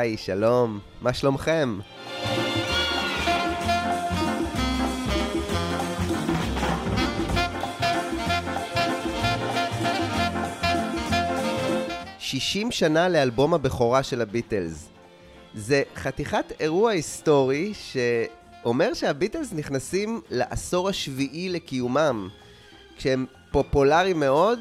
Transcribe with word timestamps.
היי, 0.00 0.16
שלום, 0.16 0.78
מה 1.00 1.12
שלומכם? 1.12 1.78
שישים 12.18 12.70
שנה 12.70 13.08
לאלבום 13.08 13.54
הבכורה 13.54 14.02
של 14.02 14.20
הביטלס. 14.20 14.99
זה 15.54 15.82
חתיכת 15.96 16.52
אירוע 16.60 16.90
היסטורי 16.90 17.72
שאומר 17.74 18.94
שהביטלס 18.94 19.52
נכנסים 19.52 20.20
לעשור 20.30 20.88
השביעי 20.88 21.48
לקיומם, 21.48 22.28
כשהם 22.96 23.26
פופולריים 23.50 24.20
מאוד, 24.20 24.58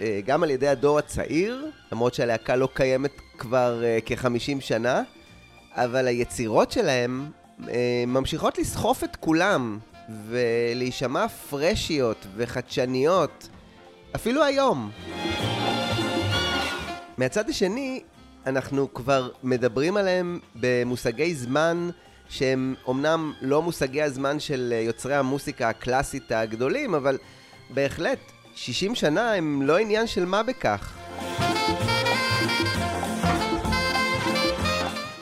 אה, 0.00 0.20
גם 0.26 0.42
על 0.42 0.50
ידי 0.50 0.68
הדור 0.68 0.98
הצעיר, 0.98 1.70
למרות 1.92 2.14
שהלהקה 2.14 2.56
לא 2.56 2.68
קיימת 2.74 3.12
כבר 3.38 3.82
uh, 3.82 4.02
כ-50 4.06 4.60
שנה, 4.60 5.02
אבל 5.74 6.06
היצירות 6.06 6.72
שלהם 6.72 7.30
uh, 7.60 7.66
ממשיכות 8.06 8.58
לסחוף 8.58 9.04
את 9.04 9.16
כולם 9.16 9.78
ולהישמע 10.28 11.28
פרשיות 11.28 12.26
וחדשניות, 12.36 13.48
אפילו 14.16 14.44
היום. 14.44 14.90
מהצד 17.18 17.48
השני, 17.48 18.00
אנחנו 18.46 18.94
כבר 18.94 19.28
מדברים 19.42 19.96
עליהם 19.96 20.38
במושגי 20.54 21.34
זמן 21.34 21.90
שהם 22.28 22.74
אומנם 22.86 23.32
לא 23.40 23.62
מושגי 23.62 24.02
הזמן 24.02 24.40
של 24.40 24.74
יוצרי 24.86 25.14
המוסיקה 25.14 25.68
הקלאסית 25.68 26.32
הגדולים, 26.32 26.94
אבל 26.94 27.18
בהחלט, 27.70 28.18
60 28.54 28.94
שנה 28.94 29.32
הם 29.32 29.62
לא 29.62 29.78
עניין 29.78 30.06
של 30.06 30.24
מה 30.24 30.42
בכך. 30.42 30.98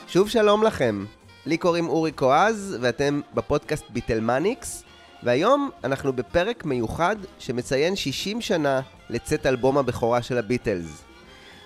שוב 0.07 0.29
שלום 0.29 0.63
לכם, 0.63 1.05
לי 1.45 1.57
קוראים 1.57 1.89
אורי 1.89 2.11
קואז 2.11 2.77
ואתם 2.81 3.21
בפודקאסט 3.33 3.85
ביטלמניקס 3.89 4.83
והיום 5.23 5.69
אנחנו 5.83 6.13
בפרק 6.13 6.65
מיוחד 6.65 7.15
שמציין 7.39 7.95
60 7.95 8.41
שנה 8.41 8.81
לצאת 9.09 9.45
אלבום 9.45 9.77
הבכורה 9.77 10.21
של 10.21 10.37
הביטלס. 10.37 11.08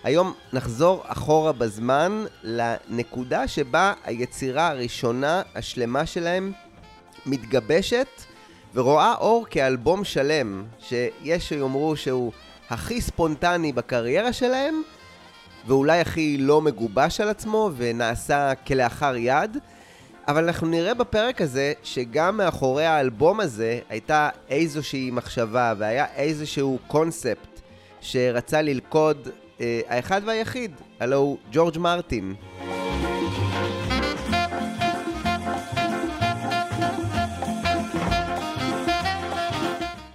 היום 0.04 0.34
נחזור 0.54 1.04
אחורה 1.08 1.52
בזמן 1.52 2.26
לנקודה 2.44 3.48
שבה 3.48 3.94
היצירה 4.04 4.68
הראשונה 4.68 5.42
השלמה 5.56 6.06
שלהם 6.06 6.52
מתגבשת 7.26 8.08
ורואה 8.73 9.14
אור 9.16 9.45
כאלבום 9.50 10.04
שלם, 10.04 10.64
שיש 10.80 11.50
שיאמרו 11.50 11.95
שהוא 11.95 12.32
הכי 12.70 13.02
ספונטני 13.02 13.72
בקריירה 13.72 14.34
שלהם, 14.34 14.82
ואולי 15.68 16.00
הכי 16.00 16.38
לא 16.38 16.62
מגובש 16.62 17.22
על 17.22 17.30
עצמו 17.30 17.72
ונעשה 17.78 18.56
כלאחר 18.56 19.16
יד. 19.16 19.58
אבל 20.28 20.44
אנחנו 20.44 20.67
נראה 20.67 20.94
בפרק 20.94 21.42
הזה 21.42 21.73
שגם 21.84 22.38
מאחורי 22.38 22.86
האלבום 22.86 23.40
הזה 23.40 23.80
הייתה 23.90 24.30
איזושהי 24.50 25.12
מחשבה 25.12 25.73
והיה 25.78 26.06
איזשהו 26.16 26.80
קונספט 26.88 27.62
שרצה 28.02 28.62
ללכוד 28.62 29.30
אה, 29.62 29.82
האחד 29.88 30.22
והיחיד, 30.26 30.72
הלו 31.00 31.18
הוא 31.18 31.38
ג'ורג' 31.52 31.78
מרטין. 31.78 32.36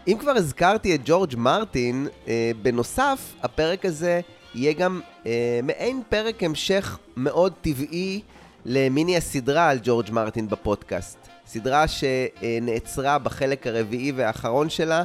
אם 0.08 0.16
כבר 0.20 0.30
הזכרתי 0.30 0.94
את 0.94 1.00
ג'ורג' 1.04 1.36
מרטין, 1.36 2.08
אה, 2.28 2.50
בנוסף, 2.62 3.34
הפרק 3.42 3.84
הזה 3.84 4.20
יהיה 4.54 4.72
גם 4.72 5.00
אה, 5.26 5.60
מעין 5.62 6.02
פרק 6.08 6.42
המשך 6.42 6.98
מאוד 7.16 7.52
טבעי 7.60 8.20
למיני 8.64 9.16
הסדרה 9.16 9.68
על 9.68 9.78
ג'ורג' 9.82 10.10
מרטין 10.10 10.48
בפודקאסט. 10.48 11.18
סדרה 11.46 11.84
שנעצרה 11.88 13.18
בחלק 13.18 13.66
הרביעי 13.66 14.12
והאחרון 14.12 14.70
שלה 14.70 15.02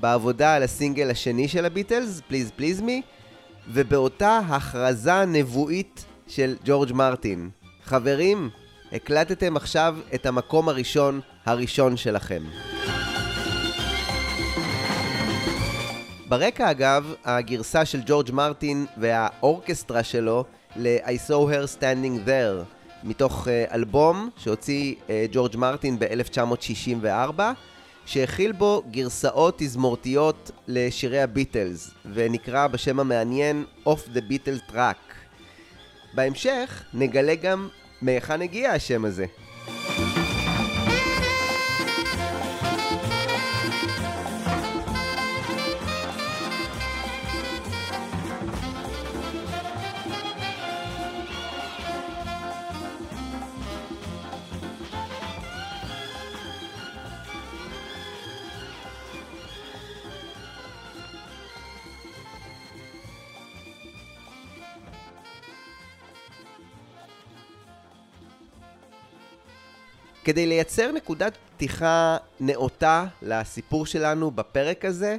בעבודה 0.00 0.54
על 0.54 0.62
הסינגל 0.62 1.10
השני 1.10 1.48
של 1.48 1.64
הביטלס, 1.64 2.20
פליז 2.28 2.50
פליז 2.56 2.80
מי, 2.80 3.02
ובאותה 3.70 4.40
הכרזה 4.48 5.24
נבואית 5.24 6.04
של 6.28 6.56
ג'ורג' 6.64 6.92
מרטין. 6.92 7.50
חברים, 7.84 8.50
הקלטתם 8.92 9.56
עכשיו 9.56 9.96
את 10.14 10.26
המקום 10.26 10.68
הראשון 10.68 11.20
הראשון 11.46 11.96
שלכם. 11.96 12.42
ברקע 16.28 16.70
אגב, 16.70 17.14
הגרסה 17.24 17.84
של 17.84 18.00
ג'ורג' 18.06 18.30
מרטין 18.32 18.86
והאורקסטרה 18.96 20.02
שלו 20.02 20.44
ל-I 20.76 21.28
saw 21.28 21.30
her 21.30 21.78
standing 21.78 22.28
there, 22.28 22.64
מתוך 23.04 23.46
uh, 23.46 23.74
אלבום 23.74 24.30
שהוציא 24.36 24.94
uh, 24.94 25.10
ג'ורג' 25.32 25.56
מרטין 25.56 25.98
ב-1964, 25.98 27.40
שהכיל 28.08 28.52
בו 28.52 28.82
גרסאות 28.90 29.54
תזמורתיות 29.58 30.50
לשירי 30.68 31.20
הביטלס, 31.20 31.90
ונקרא 32.14 32.66
בשם 32.66 33.00
המעניין 33.00 33.64
Off 33.86 34.14
the 34.14 34.20
Beatles 34.30 34.72
Track. 34.72 35.14
בהמשך 36.14 36.84
נגלה 36.94 37.34
גם 37.34 37.68
מהיכן 38.02 38.42
הגיע 38.42 38.70
השם 38.70 39.04
הזה. 39.04 39.26
כדי 70.28 70.46
לייצר 70.46 70.92
נקודת 70.92 71.36
פתיחה 71.56 72.16
נאותה 72.40 73.04
לסיפור 73.22 73.86
שלנו 73.86 74.30
בפרק 74.30 74.84
הזה, 74.84 75.16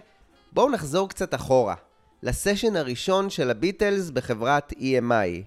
בואו 0.51 0.69
נחזור 0.69 1.09
קצת 1.09 1.35
אחורה, 1.35 1.75
לסשן 2.23 2.75
הראשון 2.75 3.29
של 3.29 3.49
הביטלס 3.49 4.09
בחברת 4.09 4.73
EMI. 4.73 5.43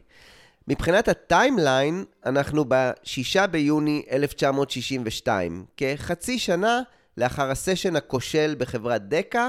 מבחינת 0.69 1.09
ה 1.09 1.18
timeline, 1.18 2.05
אנחנו 2.27 2.65
ב-6 2.69 3.47
ביוני 3.47 4.03
1962, 4.11 5.65
כחצי 5.77 6.39
שנה 6.39 6.81
לאחר 7.17 7.51
הסשן 7.51 7.97
הכושל 7.97 8.55
בחברת 8.59 9.09
Decca, 9.09 9.49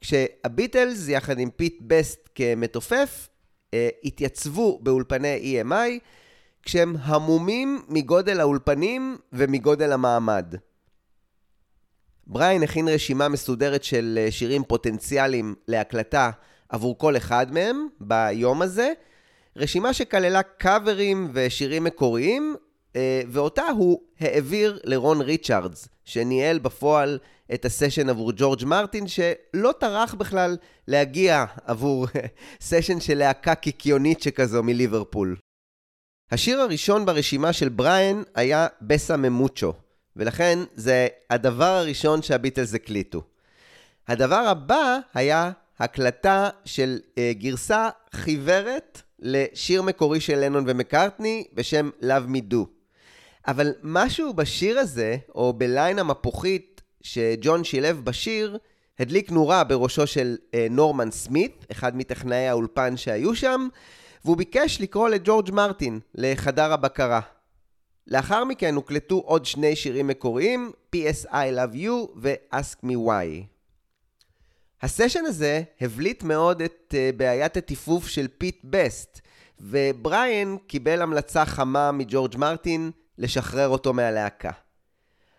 כשהביטלס, 0.00 1.08
יחד 1.08 1.38
עם 1.38 1.50
פיט 1.50 1.78
בסט 1.80 2.28
כמתופף, 2.34 3.28
אה, 3.74 3.88
התייצבו 4.04 4.78
באולפני 4.82 5.62
EMI, 5.62 6.00
כשהם 6.62 6.96
המומים 7.00 7.82
מגודל 7.88 8.40
האולפנים 8.40 9.16
ומגודל 9.32 9.92
המעמד. 9.92 10.54
בריין 12.26 12.62
הכין 12.62 12.88
רשימה 12.88 13.28
מסודרת 13.28 13.84
של 13.84 14.18
אה, 14.22 14.30
שירים 14.30 14.64
פוטנציאליים 14.64 15.54
להקלטה 15.68 16.30
עבור 16.68 16.98
כל 16.98 17.16
אחד 17.16 17.52
מהם 17.52 17.88
ביום 18.00 18.62
הזה, 18.62 18.92
רשימה 19.56 19.92
שכללה 19.92 20.42
קאברים 20.42 21.30
ושירים 21.32 21.84
מקוריים, 21.84 22.54
אה, 22.96 23.22
ואותה 23.28 23.68
הוא 23.68 24.00
העביר 24.20 24.78
לרון 24.84 25.20
ריצ'רדס, 25.20 25.88
שניהל 26.04 26.58
בפועל 26.58 27.18
את 27.54 27.64
הסשן 27.64 28.08
עבור 28.08 28.32
ג'ורג' 28.36 28.64
מרטין, 28.64 29.06
שלא 29.06 29.72
טרח 29.80 30.14
בכלל 30.14 30.56
להגיע 30.88 31.44
עבור 31.64 32.06
סשן 32.60 33.00
של 33.00 33.18
להקה 33.18 33.54
קיקיונית 33.54 34.22
שכזו 34.22 34.62
מליברפול. 34.62 35.36
השיר 36.32 36.60
הראשון 36.60 37.06
ברשימה 37.06 37.52
של 37.52 37.68
בריין 37.68 38.24
היה 38.34 38.66
בסה 38.82 39.16
ממוצ'ו, 39.16 39.72
ולכן 40.16 40.58
זה 40.74 41.08
הדבר 41.30 41.64
הראשון 41.64 42.22
שהביטלס 42.22 42.74
הקליטו. 42.74 43.22
הדבר 44.08 44.36
הבא 44.36 44.98
היה 45.14 45.50
הקלטה 45.78 46.48
של 46.64 46.98
uh, 47.02 47.18
גרסה 47.32 47.88
חיוורת 48.12 49.02
לשיר 49.18 49.82
מקורי 49.82 50.20
של 50.20 50.38
לנון 50.38 50.64
ומקארטני 50.66 51.44
בשם 51.54 51.90
Love 52.02 52.34
Me 52.34 52.52
Do. 52.52 52.56
אבל 53.48 53.72
משהו 53.82 54.34
בשיר 54.34 54.78
הזה, 54.78 55.16
או 55.34 55.52
בליין 55.52 55.98
המפוחית 55.98 56.80
שג'ון 57.02 57.64
שילב 57.64 58.00
בשיר, 58.04 58.58
הדליק 58.98 59.30
נורה 59.30 59.64
בראשו 59.64 60.06
של 60.06 60.36
אה, 60.40 60.56
נורמן 60.70 61.10
סמית, 61.10 61.66
אחד 61.72 61.96
מטכנאי 61.96 62.48
האולפן 62.48 62.96
שהיו 62.96 63.34
שם, 63.34 63.68
והוא 64.24 64.36
ביקש 64.36 64.80
לקרוא 64.80 65.08
לג'ורג' 65.08 65.50
מרטין 65.50 66.00
לחדר 66.14 66.72
הבקרה. 66.72 67.20
לאחר 68.06 68.44
מכן 68.44 68.74
הוקלטו 68.74 69.22
עוד 69.26 69.44
שני 69.44 69.76
שירים 69.76 70.06
מקוריים, 70.06 70.72
P.S. 70.96 71.28
I 71.28 71.32
Love 71.32 71.76
You 71.76 72.08
ו-Ask 72.16 72.84
Me 72.84 72.94
Why. 73.06 73.44
הסשן 74.82 75.24
הזה 75.26 75.62
הבליט 75.80 76.22
מאוד 76.22 76.62
את 76.62 76.94
אה, 76.94 77.16
בעיית 77.16 77.56
הטיפוף 77.56 78.08
של 78.08 78.26
פיט 78.38 78.60
בסט, 78.64 79.20
ובריאן 79.60 80.56
קיבל 80.66 81.02
המלצה 81.02 81.46
חמה 81.46 81.92
מג'ורג' 81.92 82.36
מרטין 82.36 82.90
לשחרר 83.18 83.68
אותו 83.68 83.92
מהלהקה. 83.92 84.50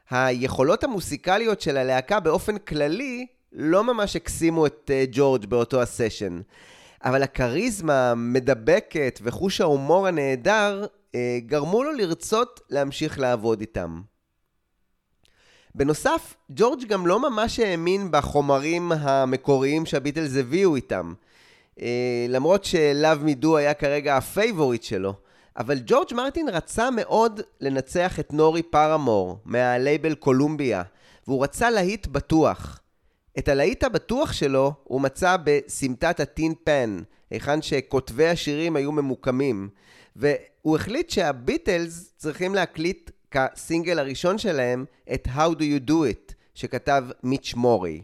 היכולות 0.09 0.83
המוסיקליות 0.83 1.61
של 1.61 1.77
הלהקה 1.77 2.19
באופן 2.19 2.57
כללי 2.57 3.25
לא 3.53 3.83
ממש 3.83 4.15
הקסימו 4.15 4.65
את 4.65 4.91
אה, 4.93 5.09
ג'ורג' 5.11 5.45
באותו 5.45 5.81
הסשן, 5.81 6.41
אבל 7.03 7.23
הכריזמה 7.23 8.11
המדבקת 8.11 9.19
וחוש 9.23 9.61
ההומור 9.61 10.07
הנהדר 10.07 10.85
אה, 10.85 11.15
גרמו 11.45 11.83
לו 11.83 11.91
לרצות 11.91 12.59
להמשיך 12.69 13.19
לעבוד 13.19 13.61
איתם. 13.61 14.01
בנוסף, 15.75 16.35
ג'ורג' 16.49 16.87
גם 16.87 17.07
לא 17.07 17.29
ממש 17.29 17.59
האמין 17.59 18.07
בחומרים 18.11 18.91
המקוריים 18.91 19.85
שהביטלס 19.85 20.37
הביאו 20.37 20.75
איתם. 20.75 21.13
אה, 21.81 22.25
למרות 22.29 22.63
ש-Love 22.63 23.23
Me 23.23 23.40
Do 23.40 23.57
היה 23.57 23.73
כרגע 23.73 24.17
הפייבוריט 24.17 24.83
שלו. 24.83 25.13
אבל 25.57 25.79
ג'ורג' 25.85 26.13
מרטין 26.13 26.49
רצה 26.49 26.91
מאוד 26.91 27.41
לנצח 27.61 28.19
את 28.19 28.33
נורי 28.33 28.63
פארמור 28.63 29.37
מהלייבל 29.45 30.15
קולומביה, 30.15 30.83
והוא 31.27 31.43
רצה 31.43 31.69
להיט 31.69 32.07
בטוח. 32.07 32.80
את 33.37 33.47
הלהיט 33.47 33.83
הבטוח 33.83 34.33
שלו 34.33 34.73
הוא 34.83 35.01
מצא 35.01 35.37
בסמטת 35.43 36.19
הטין 36.19 36.53
פן, 36.63 36.97
היכן 37.29 37.61
שכותבי 37.61 38.27
השירים 38.27 38.75
היו 38.75 38.91
ממוקמים, 38.91 39.69
והוא 40.15 40.75
החליט 40.75 41.09
שהביטלס 41.09 42.13
צריכים 42.17 42.55
להקליט 42.55 43.11
כסינגל 43.31 43.99
הראשון 43.99 44.37
שלהם 44.37 44.85
את 45.13 45.27
How 45.27 45.55
Do 45.55 45.61
You 45.61 45.89
Do 45.89 45.93
It, 45.93 46.33
שכתב 46.53 47.03
מיץ' 47.23 47.53
מורי. 47.55 48.01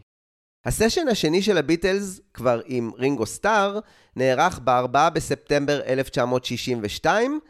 הסשן 0.64 1.08
השני 1.08 1.42
של 1.42 1.58
הביטלס, 1.58 2.20
כבר 2.34 2.60
עם 2.66 2.90
רינגו 2.98 3.26
סטאר, 3.26 3.78
נערך 4.16 4.60
ב-4 4.64 5.10
בספטמבר 5.10 5.80
1962, 5.86 7.40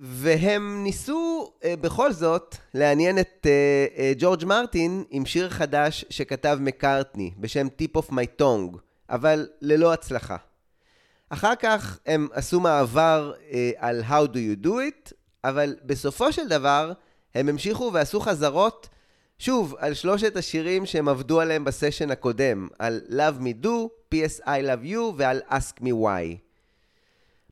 והם 0.00 0.84
ניסו 0.84 1.52
uh, 1.60 1.64
בכל 1.80 2.12
זאת 2.12 2.56
לעניין 2.74 3.18
את 3.18 3.46
uh, 3.46 3.96
uh, 3.96 4.00
ג'ורג' 4.18 4.44
מרטין 4.44 5.04
עם 5.10 5.26
שיר 5.26 5.50
חדש 5.50 6.04
שכתב 6.10 6.58
מקארטני 6.60 7.30
בשם 7.38 7.66
Tip 7.66 8.00
of 8.00 8.10
My 8.10 8.42
Tongue, 8.42 8.78
אבל 9.10 9.48
ללא 9.60 9.92
הצלחה. 9.92 10.36
אחר 11.30 11.54
כך 11.54 11.98
הם 12.06 12.28
עשו 12.32 12.60
מעבר 12.60 13.32
על 13.76 14.02
How 14.08 14.26
Do 14.26 14.36
You 14.36 14.66
Do 14.66 14.68
It, 14.68 15.12
אבל 15.44 15.76
בסופו 15.84 16.32
של 16.32 16.48
דבר 16.48 16.92
הם 17.34 17.48
המשיכו 17.48 17.90
ועשו 17.92 18.20
חזרות 18.20 18.88
שוב, 19.38 19.74
על 19.78 19.94
שלושת 19.94 20.36
השירים 20.36 20.86
שהם 20.86 21.08
עבדו 21.08 21.40
עליהם 21.40 21.64
בסשן 21.64 22.10
הקודם, 22.10 22.68
על 22.78 23.00
Love 23.08 23.42
Me 23.42 23.64
Do, 23.64 23.68
P.S. 24.14 24.44
I 24.44 24.46
Love 24.46 24.92
You 24.92 24.98
ועל 25.16 25.40
Ask 25.50 25.80
Me 25.80 25.90
Why. 25.90 26.47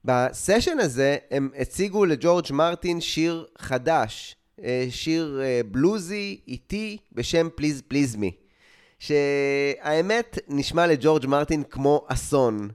בסשן 0.06 0.79
הזה 0.79 1.17
הם 1.31 1.50
הציגו 1.58 2.05
לג'ורג' 2.05 2.44
מרטין 2.50 3.00
שיר 3.00 3.47
חדש, 3.58 4.37
אה, 4.62 4.87
שיר 4.91 5.41
אה, 5.43 5.61
בלוזי 5.70 6.41
איטי 6.49 6.97
בשם 7.12 7.49
Please 7.61 7.93
Please 7.93 8.17
Me, 8.17 8.31
שהאמת 8.99 10.38
נשמע 10.49 10.87
לג'ורג' 10.87 11.26
מרטין 11.26 11.62
כמו 11.62 12.05
אסון. 12.08 12.69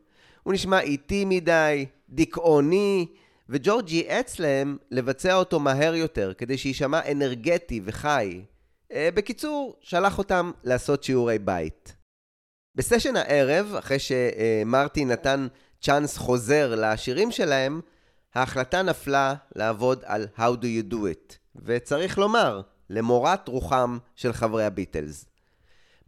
הוא 0.44 0.54
נשמע 0.54 0.80
איטי 0.80 1.26
מדי, 1.26 1.86
דיכאוני, 2.10 3.06
וג'ורג' 3.50 3.90
ייעץ 3.90 4.40
להם 4.40 4.78
לבצע 4.92 5.36
אותו 5.36 5.60
מהר 5.60 5.96
יותר, 5.96 6.34
כדי 6.38 6.58
שיישמע 6.58 7.12
אנרגטי 7.12 7.82
וחי. 7.84 8.42
אה, 8.92 9.10
בקיצור, 9.14 9.76
שלח 9.82 10.18
אותם 10.18 10.52
לעשות 10.64 11.04
שיעורי 11.04 11.40
בית. 11.40 11.96
בסשן 12.76 13.16
הערב, 13.16 13.76
אחרי 13.80 13.98
שמרטי 14.00 15.06
נתן 15.06 15.48
צ'אנס 15.82 16.18
חוזר 16.18 16.76
לשירים 16.78 17.32
שלהם, 17.32 17.82
ההחלטה 18.36 18.82
נפלה 18.82 19.34
לעבוד 19.56 20.04
על 20.06 20.28
How 20.38 20.42
Do 20.62 20.64
You 20.64 20.94
Do 20.94 20.96
It, 20.96 21.36
וצריך 21.56 22.18
לומר, 22.18 22.62
למורת 22.90 23.48
רוחם 23.48 23.98
של 24.16 24.34
חברי 24.34 24.66
הביטלס. 24.66 25.26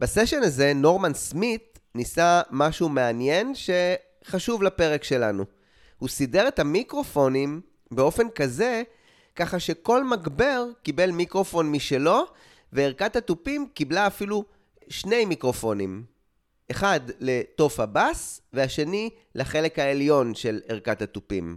בסשן 0.00 0.42
הזה 0.42 0.72
נורמן 0.74 1.14
סמית 1.14 1.78
ניסה 1.94 2.42
משהו 2.50 2.88
מעניין 2.88 3.52
שחשוב 3.54 4.62
לפרק 4.62 5.04
שלנו. 5.04 5.44
הוא 5.98 6.08
סידר 6.08 6.48
את 6.48 6.58
המיקרופונים 6.58 7.60
באופן 7.90 8.28
כזה, 8.34 8.82
ככה 9.36 9.58
שכל 9.58 10.04
מגבר 10.04 10.64
קיבל 10.82 11.10
מיקרופון 11.10 11.72
משלו, 11.72 12.24
וערכת 12.72 13.16
התופים 13.16 13.68
קיבלה 13.74 14.06
אפילו 14.06 14.44
שני 14.88 15.24
מיקרופונים. 15.24 16.13
אחד 16.70 17.00
לתוף 17.20 17.80
הבאס, 17.80 18.40
והשני 18.52 19.10
לחלק 19.34 19.78
העליון 19.78 20.34
של 20.34 20.60
ערכת 20.68 21.02
התופים. 21.02 21.56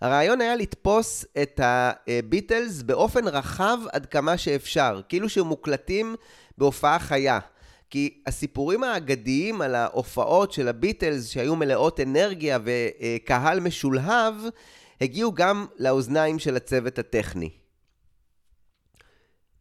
הרעיון 0.00 0.40
היה 0.40 0.56
לתפוס 0.56 1.24
את 1.42 1.60
הביטלס 1.62 2.82
באופן 2.82 3.28
רחב 3.28 3.78
עד 3.92 4.06
כמה 4.06 4.38
שאפשר, 4.38 5.00
כאילו 5.08 5.28
שהם 5.28 5.46
מוקלטים 5.46 6.16
בהופעה 6.58 6.98
חיה. 6.98 7.38
כי 7.90 8.22
הסיפורים 8.26 8.84
האגדיים 8.84 9.60
על 9.60 9.74
ההופעות 9.74 10.52
של 10.52 10.68
הביטלס 10.68 11.28
שהיו 11.28 11.56
מלאות 11.56 12.00
אנרגיה 12.00 12.58
וקהל 12.64 13.60
משולהב, 13.60 14.34
הגיעו 15.00 15.32
גם 15.32 15.66
לאוזניים 15.78 16.38
של 16.38 16.56
הצוות 16.56 16.98
הטכני. 16.98 17.50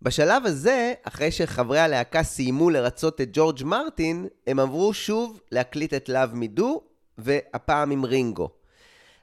בשלב 0.01 0.45
הזה, 0.45 0.93
אחרי 1.03 1.31
שחברי 1.31 1.79
הלהקה 1.79 2.23
סיימו 2.23 2.69
לרצות 2.69 3.21
את 3.21 3.29
ג'ורג' 3.33 3.63
מרטין, 3.63 4.27
הם 4.47 4.59
עברו 4.59 4.93
שוב 4.93 5.39
להקליט 5.51 5.93
את 5.93 6.09
Me 6.09 6.59
Do, 6.59 6.63
והפעם 7.17 7.91
עם 7.91 8.05
רינגו. 8.05 8.49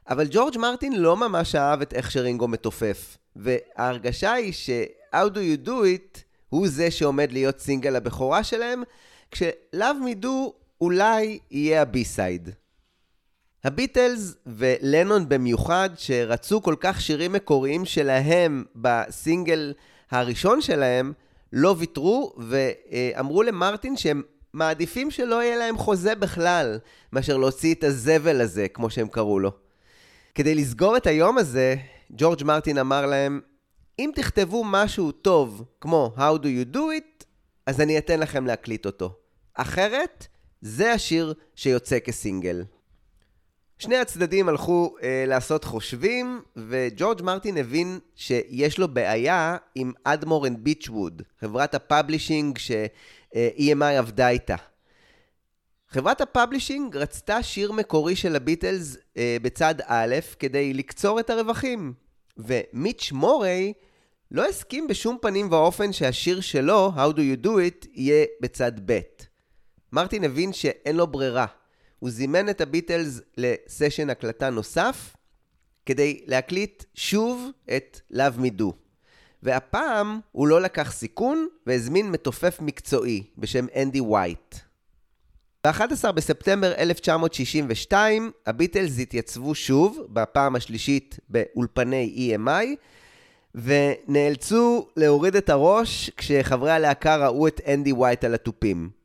אבל 0.09 0.27
ג'ורג' 0.31 0.57
מרטין 0.57 0.93
לא 0.93 1.17
ממש 1.17 1.55
אהב 1.55 1.81
את 1.81 1.93
איך 1.93 2.11
שרינגו 2.11 2.47
מתופף, 2.47 3.17
וההרגשה 3.35 4.33
היא 4.33 4.53
ש-How 4.53 5.29
do 5.33 5.37
you 5.37 5.67
do 5.67 5.69
it 5.69 6.19
הוא 6.49 6.67
זה 6.67 6.91
שעומד 6.91 7.31
להיות 7.31 7.59
סינגל 7.59 7.95
הבכורה 7.95 8.43
שלהם, 8.43 8.83
Me 9.91 10.23
Do 10.23 10.27
אולי 10.81 11.39
יהיה 11.51 11.81
ה-B-Side. 11.81 12.49
הביטלס 13.63 14.35
ולנון 14.45 15.29
במיוחד, 15.29 15.89
שרצו 15.95 16.61
כל 16.61 16.75
כך 16.79 17.01
שירים 17.01 17.33
מקוריים 17.33 17.85
שלהם 17.85 18.63
בסינגל 18.75 19.73
הראשון 20.11 20.61
שלהם, 20.61 21.13
לא 21.53 21.75
ויתרו 21.77 22.33
ואמרו 22.37 23.43
למרטין 23.43 23.97
שהם 23.97 24.21
מעדיפים 24.53 25.11
שלא 25.11 25.43
יהיה 25.43 25.57
להם 25.57 25.77
חוזה 25.77 26.15
בכלל, 26.15 26.79
מאשר 27.13 27.37
להוציא 27.37 27.73
את 27.73 27.83
הזבל 27.83 28.41
הזה, 28.41 28.67
כמו 28.67 28.89
שהם 28.89 29.07
קראו 29.07 29.39
לו. 29.39 29.51
כדי 30.35 30.55
לסגור 30.55 30.97
את 30.97 31.07
היום 31.07 31.37
הזה, 31.37 31.75
ג'ורג' 32.11 32.43
מרטין 32.43 32.77
אמר 32.77 33.05
להם, 33.05 33.41
אם 33.99 34.11
תכתבו 34.15 34.63
משהו 34.65 35.11
טוב, 35.11 35.63
כמו 35.81 36.13
How 36.17 36.41
do 36.41 36.45
you 36.45 36.75
do 36.75 36.77
it, 36.77 37.25
אז 37.65 37.81
אני 37.81 37.97
אתן 37.97 38.19
לכם 38.19 38.45
להקליט 38.45 38.85
אותו. 38.85 39.15
אחרת, 39.53 40.27
זה 40.61 40.91
השיר 40.91 41.33
שיוצא 41.55 41.99
כסינגל. 41.99 42.63
שני 43.79 43.97
הצדדים 43.97 44.49
הלכו 44.49 44.95
אה, 45.03 45.23
לעשות 45.27 45.63
חושבים, 45.63 46.41
וג'ורג' 46.55 47.21
מרטין 47.21 47.57
הבין 47.57 47.99
שיש 48.15 48.77
לו 48.77 48.87
בעיה 48.87 49.57
עם 49.75 49.91
Ardmore 50.03 50.47
and 50.47 50.63
Beechwood, 50.63 51.21
חברת 51.39 51.75
ה-publishing 51.75 52.57
ש-EMI 52.57 53.85
עבדה 53.97 54.29
איתה. 54.29 54.55
חברת 55.89 56.21
ה-publishing 56.21 56.97
רצתה 56.97 57.43
שיר 57.43 57.71
מקורי 57.71 58.15
של 58.15 58.35
הביטלס 58.35 58.97
אה, 59.17 59.37
בצד 59.41 59.75
א' 59.85 60.15
כדי 60.39 60.73
לקצור 60.73 61.19
את 61.19 61.29
הרווחים, 61.29 61.93
ומיץ' 62.37 63.11
מורי 63.11 63.73
לא 64.31 64.45
הסכים 64.45 64.87
בשום 64.87 65.17
פנים 65.21 65.51
ואופן 65.51 65.93
שהשיר 65.93 66.41
שלו, 66.41 66.91
How 66.95 67.13
do 67.13 67.19
you 67.19 67.45
do 67.45 67.49
it, 67.49 67.87
יהיה 67.93 68.25
בצד 68.41 68.71
ב'. 68.85 68.99
מרטין 69.91 70.23
הבין 70.23 70.53
שאין 70.53 70.95
לו 70.95 71.07
ברירה. 71.07 71.45
הוא 71.99 72.09
זימן 72.09 72.49
את 72.49 72.61
הביטלס 72.61 73.21
לסשן 73.37 74.09
הקלטה 74.09 74.49
נוסף, 74.49 75.15
כדי 75.85 76.21
להקליט 76.25 76.83
שוב 76.93 77.49
את 77.75 77.99
Love 78.13 78.39
Me 78.41 78.61
Do. 78.61 78.65
והפעם 79.43 80.19
הוא 80.31 80.47
לא 80.47 80.61
לקח 80.61 80.91
סיכון 80.91 81.47
והזמין 81.65 82.11
מתופף 82.11 82.57
מקצועי 82.61 83.23
בשם 83.37 83.65
אנדי 83.75 84.01
וייט. 84.01 84.55
ב-11 85.67 86.11
בספטמבר 86.11 86.73
1962 86.77 88.31
הביטלס 88.45 88.99
התייצבו 88.99 89.55
שוב, 89.55 89.99
בפעם 90.09 90.55
השלישית 90.55 91.19
באולפני 91.29 92.35
EMI, 92.35 92.65
ונאלצו 93.55 94.87
להוריד 94.95 95.35
את 95.35 95.49
הראש 95.49 96.09
כשחברי 96.09 96.71
הלהקה 96.71 97.27
ראו 97.27 97.47
את 97.47 97.61
אנדי 97.67 97.91
וייט 97.91 98.23
על 98.23 98.33
התופים. 98.33 98.96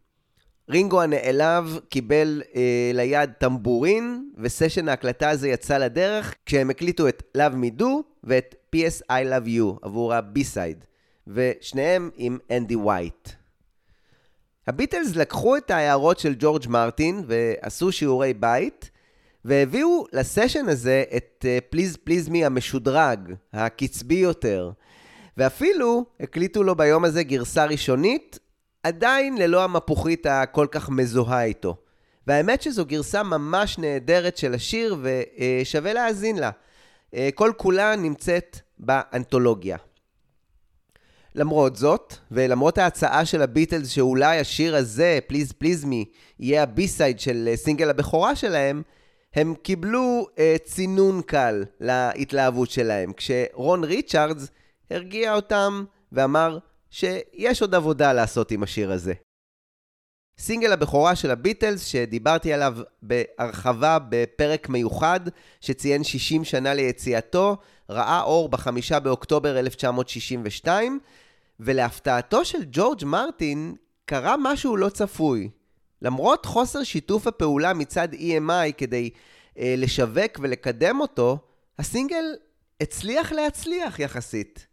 רינגו 0.73 1.03
הנעלב 1.03 1.79
קיבל 1.89 2.43
אה, 2.57 2.91
ליד 2.95 3.31
טמבורין, 3.39 4.31
וסשן 4.39 4.89
ההקלטה 4.89 5.31
הזה 5.31 5.49
יצא 5.49 5.79
לדרך 5.79 6.35
כשהם 6.47 6.71
הקליטו 6.71 7.09
את 7.09 7.23
Love 7.37 7.55
Me 7.55 7.81
Do 7.81 7.85
ואת 8.25 8.55
P.S. 8.77 9.03
I 9.11 9.25
Love 9.25 9.47
You 9.47 9.79
עבור 9.83 10.15
ה-B-Side, 10.15 10.85
ושניהם 11.27 12.11
עם 12.17 12.39
אנדי 12.51 12.77
וייט. 12.77 13.29
הביטלס 14.67 15.17
לקחו 15.17 15.57
את 15.57 15.71
ההערות 15.71 16.19
של 16.19 16.35
ג'ורג' 16.39 16.69
מרטין 16.69 17.25
ועשו 17.27 17.93
שיעורי 17.93 18.35
בית, 18.35 18.91
והביאו 19.45 20.07
לסשן 20.13 20.69
הזה 20.69 21.05
את 21.17 21.45
Please 21.71 21.97
Please 21.97 22.29
Me 22.29 22.45
המשודרג, 22.45 23.19
הקצבי 23.53 24.15
יותר. 24.15 24.71
ואפילו 25.37 26.05
הקליטו 26.21 26.63
לו 26.63 26.75
ביום 26.75 27.05
הזה 27.05 27.23
גרסה 27.23 27.65
ראשונית, 27.65 28.39
עדיין 28.83 29.39
ללא 29.39 29.65
המפוחית 29.65 30.27
הכל 30.27 30.67
כך 30.71 30.91
מזוהה 30.91 31.45
איתו. 31.45 31.77
והאמת 32.27 32.63
שזו 32.63 32.87
גרסה 32.87 33.23
ממש 33.23 33.79
נהדרת 33.79 34.37
של 34.37 34.55
השיר 34.55 34.97
ושווה 35.03 35.93
להאזין 35.93 36.39
לה. 36.39 36.51
כל 37.35 37.53
כולה 37.57 37.97
נמצאת 37.97 38.59
באנתולוגיה. 38.79 39.77
למרות 41.35 41.77
זאת, 41.77 42.15
ולמרות 42.31 42.79
ההצעה 42.79 43.25
של 43.25 43.43
הביטלס 43.43 43.89
שאולי 43.89 44.39
השיר 44.39 44.77
הזה, 44.77 45.19
Please 45.27 45.53
Please 45.53 45.85
Me, 45.85 46.05
יהיה 46.39 46.63
ה-B-Side 46.63 47.21
של 47.21 47.49
סינגל 47.55 47.91
הבכורה 47.91 48.37
שלהם, 48.37 48.83
הם 49.35 49.55
קיבלו 49.63 50.27
אה, 50.31 50.39
צינון 50.65 51.23
קל 51.23 51.65
להתלהבות 51.81 52.71
שלהם, 52.71 53.13
כשרון 53.13 53.85
ריצ'רדס 53.85 54.49
הרגיע 54.91 55.35
אותם 55.35 55.85
ואמר 56.13 56.59
שיש 56.93 57.63
עוד 57.63 57.75
עבודה 57.75 58.13
לעשות 58.13 58.51
עם 58.51 58.63
השיר 58.63 58.93
הזה. 58.93 59.13
סינגל 60.39 60.73
הבכורה 60.73 61.17
של 61.17 61.31
הביטלס, 61.31 61.85
שדיברתי 61.85 62.53
עליו 62.53 62.77
בהרחבה 63.03 63.99
בפרק 64.09 64.69
מיוחד 64.69 65.21
שציין 65.61 66.05
60 66.05 66.45
שנה 66.45 66.75
ליציאתו, 66.75 67.57
ראה 67.91 68.23
אור 68.23 68.49
בחמישה 68.49 69.01
באוקטובר 69.01 69.59
1962, 69.59 71.01
ולהפתעתו 71.61 72.45
של 72.45 72.59
ג'ורג' 72.71 73.05
מרטין 73.05 73.75
קרה 74.05 74.35
משהו 74.39 74.77
לא 74.77 74.89
צפוי. 74.89 75.51
למרות 76.03 76.47
חוסר 76.47 76.83
שיתוף 76.83 77.27
הפעולה 77.27 77.75
מצד 77.75 78.09
EMI 78.15 78.73
כדי 78.77 79.11
אה, 79.59 79.75
לשווק 79.79 80.39
ולקדם 80.41 81.01
אותו, 81.01 81.39
הסינגל 81.79 82.25
הצליח 82.81 83.33
להצליח 83.33 83.99
יחסית. 83.99 84.72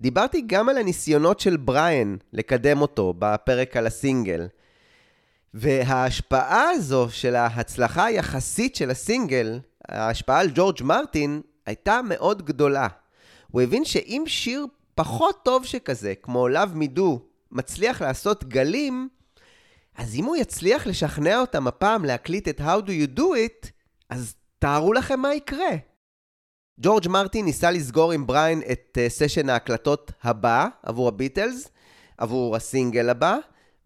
דיברתי 0.00 0.42
גם 0.46 0.68
על 0.68 0.78
הניסיונות 0.78 1.40
של 1.40 1.56
בריאן 1.56 2.16
לקדם 2.32 2.80
אותו 2.80 3.14
בפרק 3.18 3.76
על 3.76 3.86
הסינגל. 3.86 4.46
וההשפעה 5.54 6.70
הזו 6.70 7.06
של 7.10 7.34
ההצלחה 7.34 8.04
היחסית 8.04 8.76
של 8.76 8.90
הסינגל, 8.90 9.60
ההשפעה 9.88 10.40
על 10.40 10.50
ג'ורג' 10.54 10.82
מרטין, 10.82 11.40
הייתה 11.66 12.00
מאוד 12.04 12.42
גדולה. 12.42 12.88
הוא 13.50 13.62
הבין 13.62 13.84
שאם 13.84 14.24
שיר 14.26 14.66
פחות 14.94 15.40
טוב 15.44 15.64
שכזה, 15.64 16.14
כמו 16.22 16.48
Me 16.48 16.98
Do, 16.98 17.18
מצליח 17.52 18.02
לעשות 18.02 18.44
גלים, 18.44 19.08
אז 19.96 20.14
אם 20.14 20.24
הוא 20.24 20.36
יצליח 20.36 20.86
לשכנע 20.86 21.40
אותם 21.40 21.66
הפעם 21.66 22.04
להקליט 22.04 22.48
את 22.48 22.60
How 22.60 22.86
Do 22.86 22.90
You 22.90 23.18
Do 23.18 23.22
It, 23.22 23.68
אז 24.10 24.34
תארו 24.58 24.92
לכם 24.92 25.20
מה 25.20 25.34
יקרה. 25.34 25.76
ג'ורג' 26.80 27.08
מרטין 27.08 27.44
ניסה 27.44 27.70
לסגור 27.70 28.12
עם 28.12 28.26
בריין 28.26 28.62
את 28.72 28.98
סשן 29.08 29.48
ההקלטות 29.48 30.12
הבא 30.22 30.66
עבור 30.82 31.08
הביטלס, 31.08 31.68
עבור 32.18 32.56
הסינגל 32.56 33.08
הבא, 33.10 33.36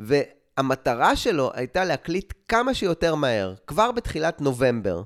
והמטרה 0.00 1.16
שלו 1.16 1.50
הייתה 1.54 1.84
להקליט 1.84 2.32
כמה 2.48 2.74
שיותר 2.74 3.14
מהר, 3.14 3.54
כבר 3.66 3.92
בתחילת 3.92 4.40
נובמבר. 4.40 5.02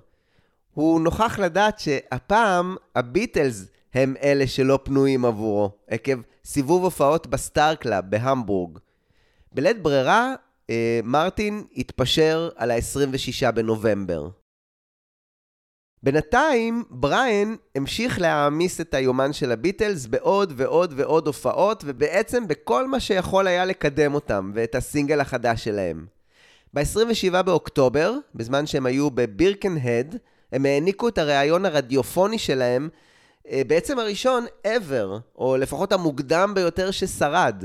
הוא 0.74 1.00
נוכח 1.00 1.38
לדעת 1.38 1.78
שהפעם 1.78 2.76
הביטלס 2.96 3.64
הם 3.94 4.14
אלה 4.22 4.46
שלא 4.46 4.78
פנויים 4.82 5.24
עבורו, 5.24 5.70
עקב 5.88 6.20
סיבוב 6.44 6.84
הופעות 6.84 7.26
בסטאר 7.26 7.74
קלאב 7.74 8.04
בהמבורג. 8.10 8.78
בלית 9.52 9.82
ברירה, 9.82 10.34
אה, 10.70 11.00
מרטין 11.04 11.64
התפשר 11.76 12.48
על 12.56 12.70
ה-26 12.70 13.50
בנובמבר. 13.50 14.28
בינתיים, 16.04 16.84
בריאן 16.90 17.54
המשיך 17.74 18.20
להעמיס 18.20 18.80
את 18.80 18.94
היומן 18.94 19.32
של 19.32 19.52
הביטלס 19.52 20.06
בעוד 20.06 20.52
ועוד 20.56 20.94
ועוד 20.96 21.26
הופעות, 21.26 21.82
ובעצם 21.86 22.48
בכל 22.48 22.86
מה 22.86 23.00
שיכול 23.00 23.46
היה 23.46 23.64
לקדם 23.64 24.14
אותם, 24.14 24.52
ואת 24.54 24.74
הסינגל 24.74 25.20
החדש 25.20 25.64
שלהם. 25.64 26.06
ב-27 26.74 27.42
באוקטובר, 27.42 28.14
בזמן 28.34 28.66
שהם 28.66 28.86
היו 28.86 29.10
בבירקן-הד, 29.10 30.16
הם 30.52 30.66
העניקו 30.66 31.08
את 31.08 31.18
הריאיון 31.18 31.66
הרדיופוני 31.66 32.38
שלהם, 32.38 32.88
אה, 33.48 33.62
בעצם 33.66 33.98
הראשון 33.98 34.46
ever, 34.66 35.20
או 35.36 35.56
לפחות 35.56 35.92
המוקדם 35.92 36.52
ביותר 36.54 36.90
ששרד. 36.90 37.64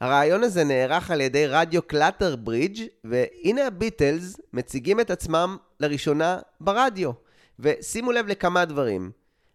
הראיון 0.00 0.42
הזה 0.42 0.64
נערך 0.64 1.10
על 1.10 1.20
ידי 1.20 1.46
רדיו 1.46 1.82
קלאטר 1.82 2.36
ברידג' 2.36 2.86
והנה 3.04 3.66
הביטלס 3.66 4.40
מציגים 4.52 5.00
את 5.00 5.10
עצמם 5.10 5.56
לראשונה 5.80 6.38
ברדיו. 6.60 7.29
ושימו 7.60 8.12
לב 8.12 8.26
לכמה 8.26 8.64
דברים. 8.64 9.10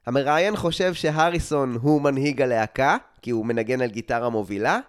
המראיין 0.05 0.55
חושב 0.55 0.93
שהריסון 0.93 1.77
הוא 1.81 2.01
מנהיג 2.01 2.41
הלהקה, 2.41 2.97
כי 3.21 3.31
הוא 3.31 3.45
מנגן 3.45 3.81
על 3.81 3.89
גיטרה 3.89 4.29
מובילה. 4.29 4.79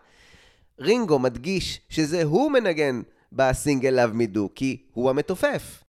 רינגו 0.81 1.19
מדגיש 1.19 1.81
שזה 1.89 2.23
הוא 2.25 2.51
מנגן 2.51 3.03
בסינגל 3.33 3.99
Me 4.05 4.37
Do, 4.37 4.41
כי 4.55 4.83
הוא 4.93 5.11
המתופף. 5.11 5.85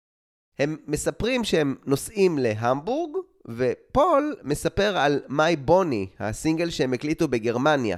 הם 0.58 0.76
מספרים 0.86 1.44
שהם 1.44 1.74
נוסעים 1.86 2.38
להמבורג, 2.38 3.10
ופול 3.48 4.36
מספר 4.42 4.96
על 4.96 5.20
My 5.28 5.56
Bonnie, 5.56 6.06
הסינגל 6.18 6.70
שהם 6.70 6.92
הקליטו 6.92 7.28
בגרמניה. 7.28 7.96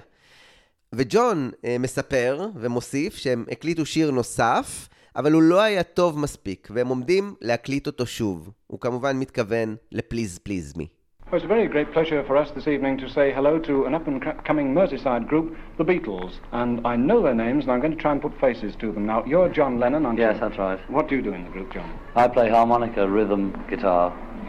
וג'ון 0.95 1.51
אה, 1.65 1.77
מספר 1.79 2.49
ומוסיף 2.55 3.17
שהם 3.17 3.45
הקליטו 3.51 3.87
שיר 3.87 4.11
נוסף, 4.11 4.89
אבל 5.18 5.32
הוא 5.34 5.42
לא 5.42 5.62
היה 5.62 5.84
טוב 5.84 6.20
מספיק, 6.20 6.68
והם 6.72 6.88
עומדים 6.88 7.34
להקליט 7.42 7.88
אותו 7.88 8.06
שוב. 8.06 8.50
הוא 8.68 8.80
כמובן 8.80 9.20
מתכוון 9.20 9.76
ל-Please 9.92 10.40
Please 10.50 10.78
Me. 10.78 10.84
Well, 11.32 11.38
it's 11.42 11.46
a 11.46 11.48
very 11.48 11.68
great 11.68 11.92
pleasure 11.94 12.22
for 12.28 12.36
us 12.38 12.50
this 12.58 12.68
evening 12.68 12.96
to 13.04 13.08
say 13.10 13.34
hello 13.34 13.58
to 13.70 13.86
an 13.88 13.94
up-and-coming 13.96 14.68
Merseyside 14.80 15.24
group, 15.32 15.48
the 15.80 15.84
Beatles. 15.92 16.34
And 16.52 16.74
I 16.86 16.96
know 16.96 17.20
their 17.24 17.34
names, 17.46 17.64
and 17.64 17.72
I'm 17.74 17.82
going 17.86 17.96
to 17.98 18.02
try 18.06 18.12
and 18.12 18.22
put 18.22 18.34
faces 18.40 18.76
to 18.82 18.88
them. 18.92 19.04
Now, 19.12 19.20
you're 19.26 19.50
John 19.50 19.80
Lennon, 19.80 20.06
aren't 20.06 20.20
Yes, 20.20 20.36
you? 20.36 20.42
that's 20.42 20.60
right. 20.60 20.80
What 20.96 21.08
do 21.10 21.16
you 21.16 21.24
do 21.30 21.34
in 21.34 21.44
the 21.46 21.50
group, 21.50 21.70
John? 21.74 21.90
I 22.16 22.28
play 22.28 22.48
harmonica, 22.58 23.04
rhythm, 23.20 23.44
guitar, 23.68 24.06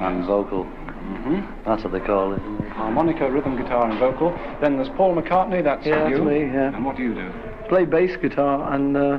and 0.07 0.26
vocal. 0.26 0.64
Mm-hmm. 0.64 1.41
That's 1.67 1.83
what 1.85 1.93
they 1.95 2.00
call 2.00 2.26
it. 2.37 2.43
Harmonica, 2.83 3.31
rhythm, 3.31 3.57
guitar, 3.62 3.83
and 3.88 3.99
vocal. 3.99 4.29
Then 4.61 4.76
there's 4.76 4.91
Paul 4.99 5.12
McCartney, 5.19 5.62
that's 5.64 5.87
Yeah, 5.87 6.09
you. 6.09 6.17
that's 6.17 6.29
me, 6.29 6.41
yeah. 6.57 6.75
And 6.76 6.85
what 6.85 6.97
do 6.99 7.03
you 7.03 7.14
do? 7.14 7.29
play 7.69 7.85
bass 7.87 8.14
guitar 8.21 8.75
and 8.75 8.95
uh, 8.95 9.19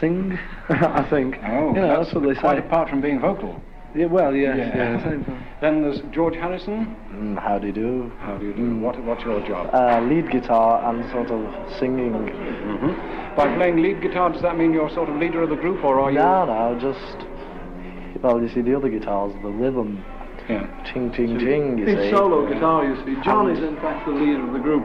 sing, 0.00 0.38
I 0.68 1.06
think. 1.08 1.36
Oh, 1.44 1.68
you 1.74 1.80
know, 1.80 2.02
that's, 2.02 2.14
what 2.14 2.24
they 2.24 2.34
quite 2.34 2.58
say. 2.60 2.66
apart 2.66 2.88
from 2.88 3.00
being 3.00 3.20
vocal. 3.20 3.60
Yeah, 3.94 4.06
well, 4.06 4.34
yes, 4.34 4.56
Yeah. 4.58 4.76
yeah. 4.76 5.02
same 5.04 5.24
thing. 5.24 5.44
Then 5.60 5.82
there's 5.82 6.00
George 6.12 6.34
Harrison. 6.36 6.94
Mm, 7.10 7.36
how 7.42 7.58
do 7.58 7.66
you 7.66 7.72
do? 7.72 8.12
How 8.20 8.36
do 8.38 8.46
you 8.46 8.52
do? 8.54 8.76
What, 8.78 9.02
what's 9.02 9.24
your 9.24 9.40
job? 9.48 9.74
Uh, 9.74 10.00
lead 10.02 10.30
guitar 10.30 10.88
and 10.88 11.10
sort 11.10 11.30
of 11.32 11.42
singing. 11.80 12.12
Mm-hmm. 12.12 13.34
By 13.36 13.52
playing 13.56 13.82
lead 13.82 14.00
guitar, 14.00 14.30
does 14.30 14.42
that 14.42 14.56
mean 14.56 14.72
you're 14.72 14.90
sort 14.90 15.08
of 15.08 15.16
leader 15.16 15.42
of 15.42 15.50
the 15.50 15.56
group, 15.56 15.82
or 15.82 15.98
are 15.98 16.12
you? 16.12 16.18
No, 16.18 16.44
no, 16.44 16.78
just. 16.78 17.26
Well, 18.22 18.40
you 18.40 18.48
see, 18.48 18.60
the 18.60 18.76
other 18.76 18.88
guitars, 18.88 19.32
the 19.42 19.48
rhythm, 19.50 20.04
Yeah. 20.48 20.66
ting, 20.92 21.10
ting, 21.12 21.38
ting. 21.38 21.78
You 21.78 21.86
It's 21.86 22.02
see. 22.02 22.10
solo 22.10 22.46
guitar, 22.52 22.84
you 22.84 22.94
see. 23.04 23.20
John 23.24 23.48
And- 23.48 23.58
is 23.58 23.64
in 23.64 23.76
fact 23.76 24.06
the 24.06 24.12
leader 24.12 24.44
of 24.46 24.52
the 24.52 24.58
group. 24.60 24.84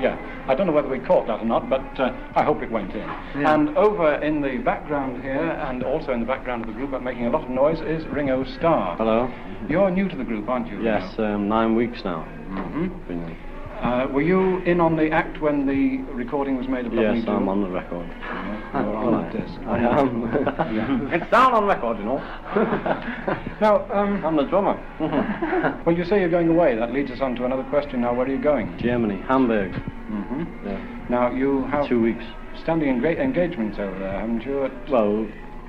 Yeah, 0.00 0.16
I 0.48 0.54
don't 0.54 0.66
know 0.66 0.72
whether 0.72 0.88
we 0.88 0.98
caught 0.98 1.26
that 1.26 1.40
or 1.40 1.44
not, 1.44 1.68
but 1.68 1.80
uh, 1.98 2.12
I 2.34 2.42
hope 2.42 2.62
it 2.62 2.70
went 2.70 2.92
in. 2.92 3.00
Yeah. 3.00 3.54
And 3.54 3.76
over 3.76 4.14
in 4.16 4.40
the 4.40 4.58
background 4.58 5.22
here, 5.22 5.50
and 5.68 5.82
also 5.82 6.12
in 6.12 6.20
the 6.20 6.26
background 6.26 6.62
of 6.62 6.68
the 6.68 6.74
group, 6.74 6.90
but 6.90 7.02
making 7.02 7.26
a 7.26 7.30
lot 7.30 7.44
of 7.44 7.50
noise, 7.50 7.80
is 7.80 8.06
Ringo 8.06 8.44
Starr. 8.44 8.96
Hello. 8.96 9.32
You're 9.68 9.90
new 9.90 10.08
to 10.08 10.16
the 10.16 10.24
group, 10.24 10.48
aren't 10.48 10.68
you? 10.68 10.82
Yes, 10.82 11.18
um, 11.18 11.48
nine 11.48 11.74
weeks 11.74 12.04
now. 12.04 12.22
hmm 12.22 12.88
Been- 13.08 13.36
Uh, 13.82 14.06
were 14.10 14.22
you 14.22 14.58
in 14.60 14.80
on 14.80 14.96
the 14.96 15.10
act 15.10 15.40
when 15.40 15.66
the 15.66 15.98
recording 16.12 16.56
was 16.56 16.66
made 16.66 16.86
of 16.86 16.94
Yes? 16.94 17.24
I'm 17.28 17.48
on 17.48 17.60
the 17.62 17.68
record. 17.68 18.08
Yeah, 18.08 18.82
you're 18.82 18.96
on 18.96 19.22
that 19.22 19.32
disc. 19.32 19.60
I 19.66 19.78
am. 19.78 20.22
Yeah. 20.76 21.14
It's 21.14 21.30
down 21.30 21.52
on 21.54 21.64
record, 21.66 21.98
you 21.98 22.04
know. 22.04 22.18
Now, 23.60 23.86
um, 23.92 24.24
I'm 24.24 24.36
the 24.36 24.44
drummer. 24.44 24.74
when 25.84 25.96
you 25.96 26.04
say 26.04 26.20
you're 26.20 26.28
going 26.30 26.48
away, 26.48 26.74
that 26.76 26.92
leads 26.92 27.10
us 27.10 27.20
on 27.20 27.34
to 27.36 27.44
another 27.44 27.62
question. 27.64 28.00
Now, 28.02 28.14
where 28.14 28.26
are 28.26 28.30
you 28.30 28.38
going? 28.42 28.76
Germany, 28.78 29.22
Hamburg. 29.28 29.72
hmm 29.72 30.44
Yeah. 30.66 31.06
Now, 31.08 31.30
you 31.32 31.64
have 31.66 31.86
Two 31.88 32.00
weeks. 32.02 32.24
standing 32.62 33.00
enga- 33.00 33.18
engagements 33.18 33.78
over 33.78 33.98
there, 33.98 34.18
haven't 34.20 34.42
you? 34.44 34.64
At, 34.64 34.90
Well, 34.90 35.26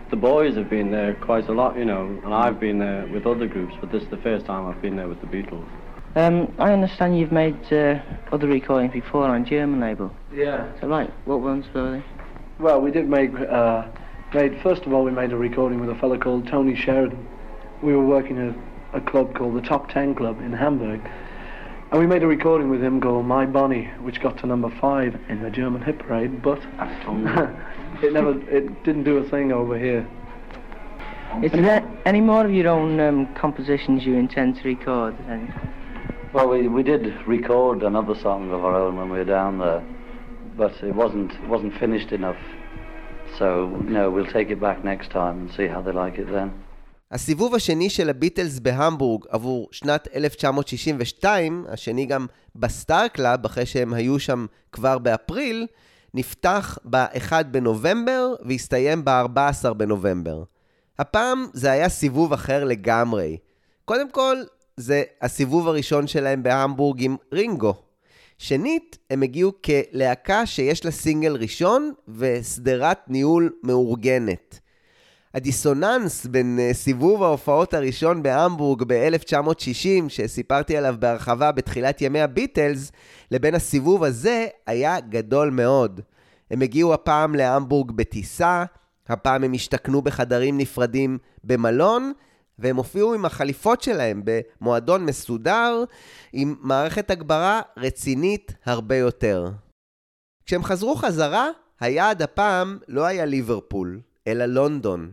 the 0.10 0.16
boys 0.18 0.56
have 0.56 0.70
been 0.70 0.92
there 0.92 1.14
quite 1.16 1.48
a 1.48 1.54
lot, 1.54 1.78
you 1.78 1.86
know, 1.86 2.20
and 2.24 2.34
I've 2.34 2.60
been 2.60 2.80
there 2.80 3.06
with 3.08 3.26
other 3.28 3.48
groups, 3.48 3.74
but 3.80 3.92
this 3.92 4.04
is 4.04 4.10
the 4.10 4.18
first 4.18 4.46
time 4.46 4.66
I've 4.68 4.82
been 4.82 4.96
there 4.96 5.08
with 5.08 5.22
the 5.22 5.28
Beatles. 5.28 5.68
Um, 6.18 6.52
I 6.58 6.74
understand 6.74 7.20
you've 7.20 7.32
made 7.32 7.72
uh, 7.72 8.00
other 8.32 8.48
recordings 8.48 8.92
before 8.92 9.26
on 9.26 9.46
German 9.46 9.80
label. 9.80 10.12
Yeah. 10.34 10.68
That 10.82 10.88
right? 10.88 11.14
What 11.26 11.42
ones 11.42 11.68
were 11.76 11.92
they? 11.92 12.04
Well, 12.58 12.82
we 12.82 12.90
did 12.90 13.08
make, 13.08 13.30
uh, 13.36 13.86
made, 14.34 14.60
first 14.64 14.82
of 14.82 14.94
all, 14.94 15.04
we 15.04 15.12
made 15.12 15.32
a 15.32 15.38
recording 15.38 15.80
with 15.80 15.92
a 15.92 15.96
fellow 16.00 16.18
called 16.18 16.48
Tony 16.48 16.76
Sheridan. 16.76 17.28
We 17.84 17.96
were 17.96 18.04
working 18.04 18.40
at 18.40 19.00
a 19.00 19.06
club 19.06 19.36
called 19.36 19.58
the 19.58 19.62
Top 19.62 19.92
Ten 19.92 20.16
Club 20.16 20.40
in 20.40 20.54
Hamburg. 20.54 21.08
And 21.92 22.00
we 22.00 22.08
made 22.08 22.24
a 22.24 22.28
recording 22.28 22.72
with 22.72 22.84
him 22.84 23.00
called 23.00 23.28
My 23.28 23.46
Bonnie, 23.46 23.86
which 24.02 24.20
got 24.20 24.40
to 24.40 24.48
number 24.48 24.72
five 24.82 25.16
in 25.30 25.44
the 25.44 25.52
German 25.52 25.84
hit 25.84 26.00
parade, 26.00 26.42
but 26.42 26.58
it 28.02 28.12
never, 28.12 28.32
it 28.50 28.84
didn't 28.84 29.04
do 29.04 29.18
a 29.18 29.30
thing 29.30 29.52
over 29.52 29.78
here. 29.78 30.10
Is 31.44 31.52
there 31.52 31.88
any 32.08 32.22
more 32.22 32.44
of 32.44 32.52
your 32.52 32.70
own 32.70 33.00
um, 33.00 33.36
compositions 33.36 34.04
you 34.04 34.16
intend 34.16 34.56
to 34.56 34.64
record? 34.64 35.16
Any? 35.30 35.48
Well, 36.38 36.50
we, 36.50 36.68
we 36.68 36.84
did 36.84 37.04
record 37.36 37.78
another 37.82 38.16
song 38.26 38.42
of 38.56 38.60
our 38.68 38.76
own 38.84 38.94
when 39.00 39.10
we 39.14 39.18
were 39.22 39.32
down 39.40 39.54
there, 39.64 39.82
but 40.62 40.74
it 40.90 40.96
wasn't 41.04 41.32
wasn't 41.54 41.74
finished 41.84 42.12
enough. 42.20 42.42
So 43.40 43.48
no, 43.96 44.04
we'll 44.14 44.32
take 44.38 44.50
it 44.56 44.60
back 44.68 44.78
next 44.92 45.08
time 45.20 45.36
and 45.42 45.48
see 45.58 45.68
how 45.74 45.82
they 45.86 45.94
like 46.04 46.18
it 46.24 46.28
then. 46.38 46.50
הסיבוב 47.12 47.56
השני 47.56 47.90
של 47.90 48.10
הביטלס 48.10 48.60
בהמבורג 48.60 49.26
עבור 49.30 49.68
שנת 49.72 50.08
1962, 50.16 51.66
השני 51.70 52.06
גם 52.06 52.26
בסטאר 52.56 53.08
קלאב, 53.08 53.46
אחרי 53.46 53.66
שהם 53.66 53.94
היו 53.94 54.20
שם 54.20 54.46
כבר 54.72 54.98
באפריל, 54.98 55.68
נפתח 56.14 56.78
ב-1 56.90 57.44
בנובמבר 57.52 58.36
והסתיים 58.46 59.06
ב-14 59.06 59.74
בנובמבר. 59.74 60.44
הפעם 61.00 61.46
זה 61.54 61.72
היה 61.72 61.90
סיבוב 61.90 62.34
אחר 62.34 62.64
לגמרי. 62.64 63.38
קודם 63.86 64.12
כל, 64.12 64.38
זה 64.78 65.04
הסיבוב 65.22 65.68
הראשון 65.68 66.08
שלהם 66.08 66.44
בהמבורג 66.44 67.04
עם 67.04 67.16
רינגו. 67.34 67.74
שנית, 68.38 68.98
הם 69.10 69.24
הגיעו 69.24 69.52
כלהקה 69.62 70.46
שיש 70.46 70.86
לה 70.86 70.92
סינגל 70.92 71.36
ראשון 71.36 71.92
וחברת 72.08 73.00
ניהול 73.08 73.54
מאורגנת. 73.64 74.60
הדיסוננס 75.34 76.26
בין 76.26 76.60
אה, 76.60 76.74
סיבוב 76.74 77.24
ההופעות 77.24 77.74
הראשון 77.74 78.24
בהמבורג 78.24 78.84
ב-1960, 78.88 80.10
שסיפרתי 80.10 80.78
עליו 80.78 80.96
בהרחבה 81.00 81.52
בתחילת 81.52 82.02
ימי 82.02 82.22
הביטלס, 82.22 82.92
לבין 83.32 83.56
הסיבוב 83.56 84.04
הזה 84.04 84.48
היה 84.68 85.00
גדול 85.00 85.50
מאוד. 85.50 86.02
הם 86.52 86.62
הגיעו 86.62 86.94
הפעם 86.94 87.36
להמבורג 87.36 87.92
בטיסה, 87.92 88.64
הפעם 89.08 89.44
הם 89.44 89.54
השתכנו 89.54 90.02
בחדרים 90.02 90.58
נפרדים 90.58 91.18
במלון, 91.44 92.14
והם 92.60 92.76
הופיעו 92.76 93.14
עם 93.14 93.26
החליפות 93.26 93.82
שלהם 93.82 94.22
במועדון 94.26 95.06
מסודר, 95.06 95.84
עם 96.34 96.56
מערכת 96.60 97.12
הגברה 97.12 97.62
רצינית 97.78 98.54
הרבה 98.66 98.96
יותר. 98.96 99.50
כשהם 100.46 100.64
חזרו 100.64 100.96
חזרה, 100.96 101.48
היעד 101.80 102.22
הפעם 102.22 102.78
לא 102.88 103.06
היה 103.06 103.26
ליברפול, 103.26 104.00
אלא 104.28 104.46
לונדון. 104.46 105.12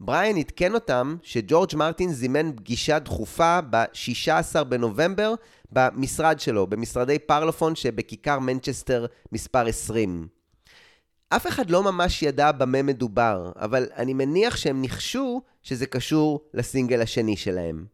בריאן 0.00 0.36
עדכן 0.36 0.74
אותם 0.74 1.16
שג'ורג' 1.22 1.76
מרטין 1.76 2.12
זימן 2.12 2.56
פגישה 2.56 2.98
דחופה 2.98 3.60
ב-16 3.70 4.64
בנובמבר 4.64 5.34
במשרד 5.72 6.40
שלו, 6.40 6.66
במשרדי 6.66 7.18
פרלופון 7.18 7.74
שבכיכר 7.74 8.38
מנצ'סטר 8.38 9.06
מספר 9.32 9.66
20. 9.66 10.37
אף 11.30 11.46
אחד 11.46 11.70
לא 11.70 11.82
ממש 11.82 12.22
ידע 12.22 12.52
במה 12.52 12.82
מדובר, 12.82 13.52
אבל 13.56 13.86
אני 13.96 14.14
מניח 14.14 14.56
שהם 14.56 14.80
ניחשו 14.80 15.42
שזה 15.62 15.86
קשור 15.86 16.48
לסינגל 16.54 17.02
השני 17.02 17.36
שלהם. 17.36 17.86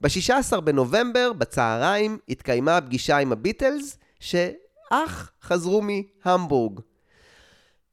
ב-16 0.00 0.60
בנובמבר, 0.60 1.32
בצהריים, 1.32 2.18
התקיימה 2.28 2.76
הפגישה 2.76 3.18
עם 3.18 3.32
הביטלס, 3.32 3.98
שאך 4.20 5.30
חזרו 5.42 5.82
מהמבורג. 5.82 6.80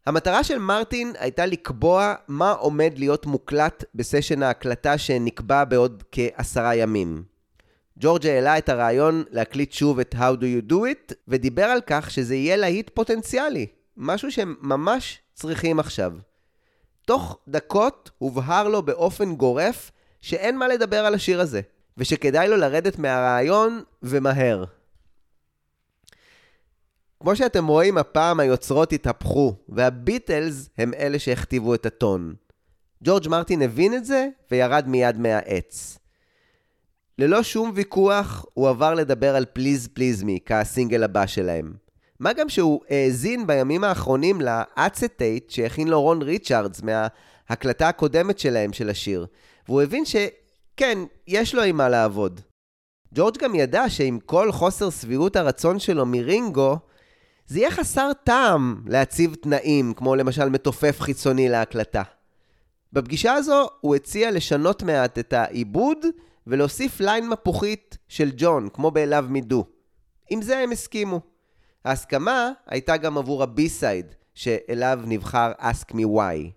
המטרה 0.06 0.44
של 0.44 0.60
מרטין 0.60 1.13
הייתה 1.20 1.46
לקבוע 1.46 2.13
מה 2.27 2.51
עומד 2.51 2.94
להיות 2.98 3.25
מוקלט 3.25 3.84
בסשן 3.96 4.44
ההקלטה 4.44 4.98
שנקבע 4.98 5.63
בעוד 5.63 6.03
כעשרה 6.12 6.75
ימים. 6.75 7.24
ג'ורג' 8.00 8.27
העלה 8.27 8.58
את 8.58 8.70
הרעיון 8.70 9.24
להקליט 9.32 9.72
שוב 9.72 10.00
את 10.00 10.15
How 10.15 10.36
Do 10.39 10.44
You 10.44 10.72
Do 10.72 10.75
It, 10.75 11.13
ודיבר 11.27 11.65
על 11.65 11.82
כך 11.88 12.12
שזה 12.12 12.36
יהיה 12.36 12.57
להיט 12.57 12.90
פוטנציאלי, 12.94 13.68
משהו 13.98 14.32
שהם 14.32 14.56
ממש 14.62 15.20
צריכים 15.34 15.79
עכשיו. 15.79 16.14
תוך 17.06 17.38
דקות 17.48 18.12
הובהר 18.18 18.68
לו 18.68 18.82
באופן 18.82 19.36
גורף 19.36 19.92
שאין 20.22 20.58
מה 20.58 20.68
לדבר 20.68 21.06
על 21.06 21.14
השיר 21.14 21.42
הזה, 21.42 21.62
ושכדאי 21.98 22.48
לו 22.48 22.58
לרדת 22.58 23.00
מהרעיון 23.00 23.84
ומהר. 24.03 24.66
כמו 27.20 27.36
שאתם 27.36 27.68
רואים, 27.68 27.98
הפעם 27.98 28.40
היוצרות 28.40 28.94
התהפכו, 28.94 29.56
והביטלס 29.70 30.70
הם 30.77 30.94
אלה 30.94 31.20
שהכתיבו 31.20 31.75
את 31.75 31.86
הטון. 31.86 32.34
ג'ורג' 33.03 33.27
מרטין 33.27 33.62
הבין 33.62 33.94
את 33.94 34.06
זה, 34.06 34.27
וירד 34.51 34.88
מיד 34.88 35.20
מהעץ. 35.20 36.00
ללא 37.20 37.44
שום 37.44 37.72
ויכוח, 37.75 38.46
הוא 38.53 38.70
עבר 38.70 38.94
לדבר 38.94 39.36
על 39.36 39.46
Please 39.53 39.88
Please 39.88 40.24
Me, 40.24 40.40
כהסינגל 40.46 41.03
הבא 41.03 41.25
שלהם. 41.25 41.82
מה 42.24 42.33
גם 42.33 42.50
שהוא 42.50 42.81
האזין 42.90 43.48
בימים 43.48 43.83
האחרונים 43.83 44.42
ל-acetate 44.42 45.50
שהכין 45.50 45.88
לו 45.88 46.01
רון 46.01 46.22
ריצ'רדס 46.22 46.81
מההקלטה 46.81 47.88
הקודמת 47.88 48.40
שלהם 48.40 48.74
של 48.74 48.90
השיר, 48.90 49.25
והוא 49.68 49.81
הבין 49.81 50.03
שכן, 50.05 50.98
יש 51.27 51.55
לו 51.55 51.64
עם 51.64 51.77
מה 51.77 51.90
לעבוד. 51.90 52.42
ג'ורג' 53.14 53.38
גם 53.38 53.55
ידע 53.55 53.90
שעם 53.90 54.20
כל 54.20 54.51
חוסר 54.51 54.90
שביעות 54.90 55.36
הרצון 55.36 55.79
שלו 55.79 56.05
מרינגו, 56.05 56.77
זה 57.48 57.59
יהיה 57.59 57.72
חסר 57.72 58.12
טעם 58.24 58.83
להציב 58.88 59.36
תנאים, 59.36 59.94
כמו 59.94 60.16
למשל 60.16 60.50
מתופף 60.50 60.98
חיצוני 61.00 61.50
להקלטה. 61.50 62.03
בפגישה 62.94 63.33
הזו 63.33 63.68
הוא 63.81 63.96
הציע 63.96 64.31
לשנות 64.31 64.83
מעט 64.83 65.20
את 65.20 65.33
העיבוד 65.33 65.98
ולהוסיף 66.48 67.00
line 67.00 67.29
מפוחית 67.29 67.98
של 68.07 68.31
ג'ון, 68.38 68.70
כמו 68.74 68.92
Me 69.33 69.51
Do. 69.51 69.55
עם 70.29 70.42
זה 70.42 70.59
הם 70.59 70.72
הסכימו. 70.72 71.32
ההסכמה 71.85 72.51
הייתה 72.67 72.98
גם 72.98 73.17
עבור 73.17 73.43
ה-B-Side, 73.44 74.05
שאליו 74.33 75.00
נבחר 75.03 75.51
Ask 75.59 75.93
Me 75.93 76.05
Why. 76.17 76.51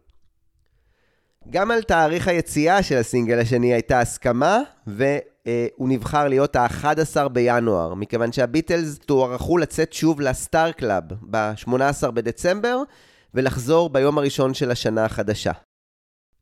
גם 1.51 1.71
על 1.71 1.83
תאריך 1.83 2.29
היציאה 2.29 2.83
של 2.83 2.97
הסינגל 2.97 3.39
השני 3.39 3.73
הייתה 3.73 4.01
הסכמה, 4.01 4.61
והוא 4.87 5.89
נבחר 5.89 6.29
להיות 6.29 6.57
ה-11 6.57 7.29
בינואר, 7.29 7.95
מכיוון 7.95 8.33
שהביטלס 8.33 8.99
תוארכו 8.99 9.59
לצאת 9.59 9.93
שוב 9.93 10.21
לסטאר 10.21 10.73
קלאב 10.73 11.05
ב-18 11.31 12.11
בדצמבר, 12.11 12.83
ולחזור 13.35 13.91
ביום 13.91 14.19
הראשון 14.19 14.55
של 14.55 14.71
השנה 14.71 15.05
החדשה. 15.05 15.53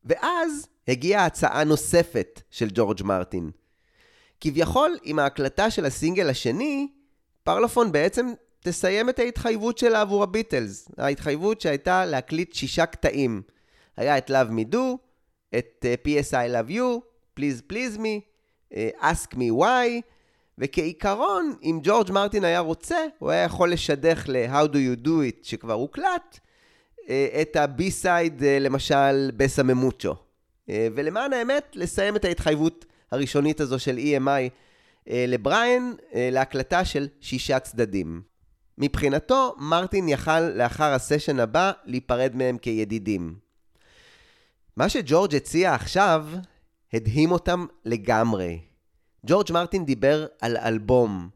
ואז 0.05 0.67
הגיעה 0.87 1.25
הצעה 1.25 1.63
נוספת 1.63 2.41
של 2.51 2.67
ג'ורג' 2.73 3.03
מרטין. 3.03 3.51
כביכול, 4.39 4.97
עם 5.03 5.19
ההקלטה 5.19 5.71
של 5.71 5.85
הסינגל 5.85 6.29
השני, 6.29 6.87
פרלופון 7.43 7.91
בעצם 7.91 8.33
תסיים 8.65 9.09
את 9.09 9.19
ההתחייבות 9.19 9.77
שלה 9.77 10.01
עבור 10.01 10.23
הביטלס. 10.23 10.89
ההתחייבות 10.97 11.61
שהייתה 11.61 12.05
להקליט 12.05 12.53
שישה 12.53 12.85
קטעים. 12.85 13.41
היה 13.97 14.17
את 14.17 14.29
Love 14.29 14.51
Me 14.51 14.73
Do, 14.73 14.77
את 15.57 15.85
uh, 15.85 16.07
P.S. 16.07 16.31
I 16.31 16.49
Love 16.55 16.71
You, 16.71 17.01
Please 17.39 17.71
Please 17.71 17.97
Me, 17.97 18.21
uh, 18.73 18.75
Ask 19.01 19.35
Me 19.35 19.61
Why, 19.61 20.01
וכעיקרון, 20.57 21.55
אם 21.63 21.79
ג'ורג' 21.83 22.11
מרטין 22.11 22.43
היה 22.43 22.59
רוצה, 22.59 22.97
הוא 23.19 23.31
היה 23.31 23.43
יכול 23.43 23.71
לשדך 23.71 24.25
ל-How 24.27 24.67
Do 24.67 24.75
You 24.75 25.05
Do 25.05 25.09
It, 25.09 25.39
שכבר 25.41 25.73
הוקלט, 25.73 26.39
uh, 26.97 27.09
את 27.41 27.55
ה-B-Side, 27.55 28.43
למשל, 28.59 29.31
בסה 29.37 29.63
ממוצ'ו. 29.63 30.13
Uh, 30.13 30.69
ולמען 30.95 31.33
האמת, 31.33 31.71
לסיים 31.75 32.15
את 32.15 32.25
ההתחייבות 32.25 32.85
הראשונית 33.11 33.59
הזו 33.59 33.79
של 33.79 33.97
EMI 33.97 34.49
לבריאן, 35.07 35.93
uh, 35.99 36.13
להקלטה 36.31 36.85
של 36.85 37.07
שישה 37.21 37.59
צדדים. 37.59 38.34
מבחינתו, 38.77 39.55
מרטין 39.57 40.09
יכל 40.09 40.39
לאחר 40.39 40.93
הסשן 40.93 41.39
הבא 41.39 41.71
להיפרד 41.85 42.35
מהם 42.35 42.57
כידידים. 42.57 43.35
מה 44.77 44.89
שג'ורג' 44.89 45.35
הציע 45.35 45.73
עכשיו, 45.73 46.27
הדהים 46.93 47.31
אותם 47.31 47.65
לגמרי. 47.85 48.59
ג'ורג' 49.25 49.51
מרטין 49.51 49.85
דיבר 49.85 50.25
על 50.41 50.57
אלבום. 50.57 51.29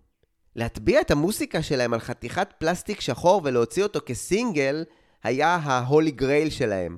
להטביע 0.56 1.02
את 1.02 1.12
המוסיקה 1.12 1.62
שלהם 1.62 1.94
על 1.94 2.00
חתיכת 2.00 2.54
פלסטיק 2.58 3.02
שחור 3.02 3.42
ולהוציא 3.44 3.84
אותו 3.84 4.00
כסינגל, 4.06 4.84
היה 5.24 5.56
ההולי 5.56 6.12
גרייל 6.12 6.50
שלהם. 6.50 6.98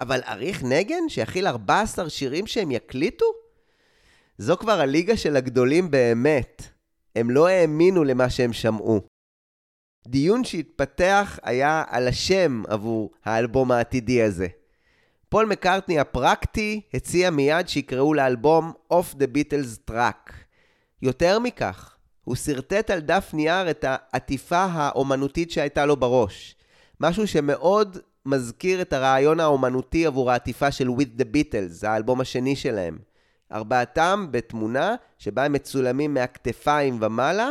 אבל 0.00 0.20
אריך 0.28 0.62
נגן 0.62 1.08
שיכיל 1.08 1.46
14 1.46 2.10
שירים 2.10 2.46
שהם 2.46 2.70
יקליטו? 2.70 3.26
זו 4.38 4.56
כבר 4.56 4.80
הליגה 4.80 5.16
של 5.16 5.36
הגדולים 5.36 5.90
באמת. 5.90 6.62
הם 7.16 7.30
לא 7.30 7.48
האמינו 7.48 8.04
למה 8.04 8.30
שהם 8.30 8.52
שמעו. 8.52 9.11
דיון 10.06 10.44
שהתפתח 10.44 11.38
היה 11.42 11.84
על 11.88 12.08
השם 12.08 12.62
עבור 12.68 13.10
האלבום 13.24 13.72
העתידי 13.72 14.22
הזה. 14.22 14.46
פול 15.28 15.46
מקארטני 15.46 15.98
הפרקטי 15.98 16.80
הציע 16.94 17.30
מיד 17.30 17.68
שיקראו 17.68 18.14
לאלבום 18.14 18.72
Off 18.92 19.14
the 19.14 19.36
Beatles 19.36 19.90
Track. 19.90 20.32
יותר 21.02 21.38
מכך, 21.38 21.96
הוא 22.24 22.36
שרטט 22.36 22.90
על 22.90 23.00
דף 23.00 23.30
נייר 23.32 23.70
את 23.70 23.84
העטיפה 23.88 24.64
האומנותית 24.64 25.50
שהייתה 25.50 25.86
לו 25.86 25.96
בראש. 25.96 26.56
משהו 27.00 27.26
שמאוד 27.26 27.98
מזכיר 28.26 28.82
את 28.82 28.92
הרעיון 28.92 29.40
האומנותי 29.40 30.06
עבור 30.06 30.30
העטיפה 30.30 30.70
של 30.70 30.88
With 30.88 31.20
the 31.20 31.24
Beatles, 31.24 31.86
האלבום 31.86 32.20
השני 32.20 32.56
שלהם. 32.56 32.98
ארבעתם 33.52 34.26
בתמונה 34.30 34.94
שבה 35.18 35.44
הם 35.44 35.52
מצולמים 35.52 36.14
מהכתפיים 36.14 36.98
ומעלה, 37.02 37.50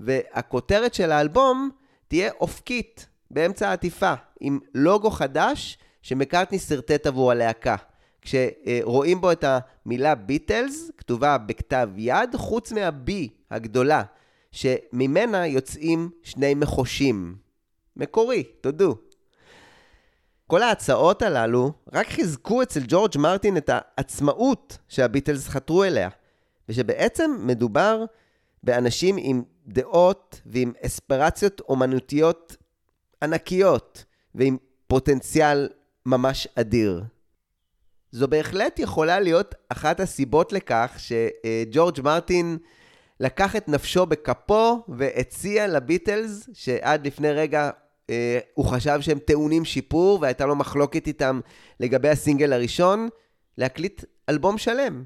והכותרת 0.00 0.94
של 0.94 1.12
האלבום 1.12 1.70
תהיה 2.10 2.30
אופקית, 2.40 3.06
באמצע 3.30 3.68
העטיפה, 3.68 4.14
עם 4.40 4.58
לוגו 4.74 5.10
חדש 5.10 5.78
שמקארטני 6.02 6.58
שרטט 6.58 7.06
עבור 7.06 7.30
הלהקה. 7.30 7.76
כשרואים 8.22 9.20
בו 9.20 9.32
את 9.32 9.44
המילה 9.48 10.14
ביטלס, 10.14 10.90
כתובה 10.96 11.38
בכתב 11.38 11.88
יד, 11.96 12.36
חוץ 12.36 12.72
מה-B 12.72 13.10
הגדולה, 13.50 14.02
שממנה 14.52 15.46
יוצאים 15.46 16.10
שני 16.22 16.54
מחושים. 16.54 17.36
מקורי, 17.96 18.42
תודו. 18.42 18.96
כל 20.46 20.62
ההצעות 20.62 21.22
הללו 21.22 21.72
רק 21.92 22.06
חיזקו 22.06 22.62
אצל 22.62 22.80
ג'ורג' 22.88 23.18
מרטין 23.18 23.56
את 23.56 23.70
העצמאות 23.72 24.78
שהביטלס 24.88 25.48
חתרו 25.48 25.84
אליה, 25.84 26.08
ושבעצם 26.68 27.30
מדובר 27.40 28.04
באנשים 28.62 29.16
עם 29.18 29.42
דעות 29.66 30.40
ועם 30.46 30.72
אספירציות 30.86 31.60
אומנותיות 31.68 32.56
ענקיות 33.22 34.04
ועם 34.34 34.56
פוטנציאל 34.86 35.68
ממש 36.06 36.48
אדיר. 36.54 37.04
זו 38.12 38.28
בהחלט 38.28 38.78
יכולה 38.78 39.20
להיות 39.20 39.54
אחת 39.68 40.00
הסיבות 40.00 40.52
לכך 40.52 40.96
שג'ורג' 40.98 42.00
מרטין 42.00 42.58
לקח 43.20 43.56
את 43.56 43.68
נפשו 43.68 44.06
בכפו 44.06 44.84
והציע 44.88 45.66
לביטלס, 45.66 46.48
שעד 46.52 47.06
לפני 47.06 47.32
רגע 47.32 47.70
אה, 48.10 48.38
הוא 48.54 48.66
חשב 48.66 49.00
שהם 49.00 49.18
טעונים 49.18 49.64
שיפור 49.64 50.18
והייתה 50.22 50.46
לו 50.46 50.56
מחלוקת 50.56 51.06
איתם 51.06 51.40
לגבי 51.80 52.08
הסינגל 52.08 52.52
הראשון, 52.52 53.08
להקליט 53.58 54.04
אלבום 54.28 54.58
שלם. 54.58 55.04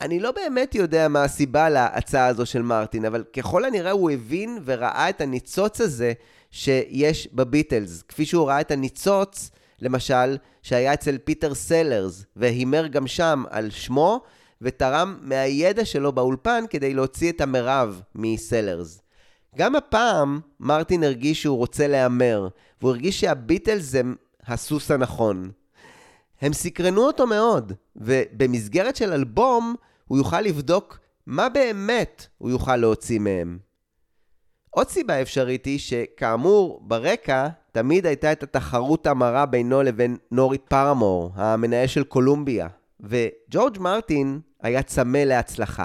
אני 0.00 0.20
לא 0.20 0.30
באמת 0.32 0.74
יודע 0.74 1.08
מה 1.08 1.24
הסיבה 1.24 1.68
להצעה 1.68 2.26
הזו 2.26 2.46
של 2.46 2.62
מרטין, 2.62 3.04
אבל 3.04 3.24
ככל 3.36 3.64
הנראה 3.64 3.90
הוא 3.90 4.10
הבין 4.10 4.58
וראה 4.64 5.08
את 5.08 5.20
הניצוץ 5.20 5.80
הזה 5.80 6.12
שיש 6.50 7.28
בביטלס. 7.32 8.02
כפי 8.02 8.26
שהוא 8.26 8.48
ראה 8.48 8.60
את 8.60 8.70
הניצוץ, 8.70 9.50
למשל, 9.82 10.36
שהיה 10.62 10.94
אצל 10.94 11.18
פיטר 11.18 11.54
סלרס, 11.54 12.24
והימר 12.36 12.86
גם 12.86 13.06
שם 13.06 13.44
על 13.50 13.70
שמו, 13.70 14.20
ותרם 14.62 15.18
מהידע 15.22 15.84
שלו 15.84 16.12
באולפן 16.12 16.64
כדי 16.70 16.94
להוציא 16.94 17.32
את 17.32 17.40
המרב 17.40 18.02
מסלרס. 18.14 19.02
גם 19.56 19.76
הפעם 19.76 20.40
מרטין 20.60 21.04
הרגיש 21.04 21.42
שהוא 21.42 21.56
רוצה 21.56 21.88
להמר, 21.88 22.48
והוא 22.80 22.90
הרגיש 22.90 23.20
שהביטלס 23.20 23.94
הם 23.94 24.14
הסוס 24.46 24.90
הנכון. 24.90 25.50
הם 26.40 26.52
סקרנו 26.52 27.06
אותו 27.06 27.26
מאוד, 27.26 27.72
ובמסגרת 27.96 28.96
של 28.96 29.12
אלבום 29.12 29.74
הוא 30.06 30.18
יוכל 30.18 30.40
לבדוק 30.40 30.98
מה 31.26 31.48
באמת 31.48 32.26
הוא 32.38 32.50
יוכל 32.50 32.76
להוציא 32.76 33.18
מהם. 33.18 33.58
עוד 34.70 34.88
סיבה 34.88 35.22
אפשרית 35.22 35.64
היא 35.64 35.78
שכאמור, 35.78 36.80
ברקע 36.82 37.48
תמיד 37.72 38.06
הייתה 38.06 38.32
את 38.32 38.42
התחרות 38.42 39.06
המרה 39.06 39.46
בינו 39.46 39.82
לבין 39.82 40.16
נורי 40.30 40.58
פרמור, 40.58 41.32
המנהל 41.34 41.86
של 41.86 42.04
קולומביה, 42.04 42.68
וג'ורג' 43.00 43.78
מרטין 43.78 44.40
היה 44.62 44.82
צמא 44.82 45.18
להצלחה. 45.18 45.84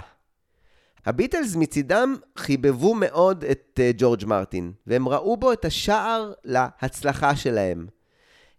הביטלס 1.06 1.56
מצידם 1.56 2.16
חיבבו 2.38 2.94
מאוד 2.96 3.44
את 3.44 3.80
uh, 3.80 3.96
ג'ורג' 3.98 4.26
מרטין, 4.26 4.72
והם 4.88 5.08
ראו 5.08 5.38
בו 5.38 5.54
את 5.54 5.66
השער 5.66 6.34
להצלחה 6.44 7.36
שלהם. 7.36 7.88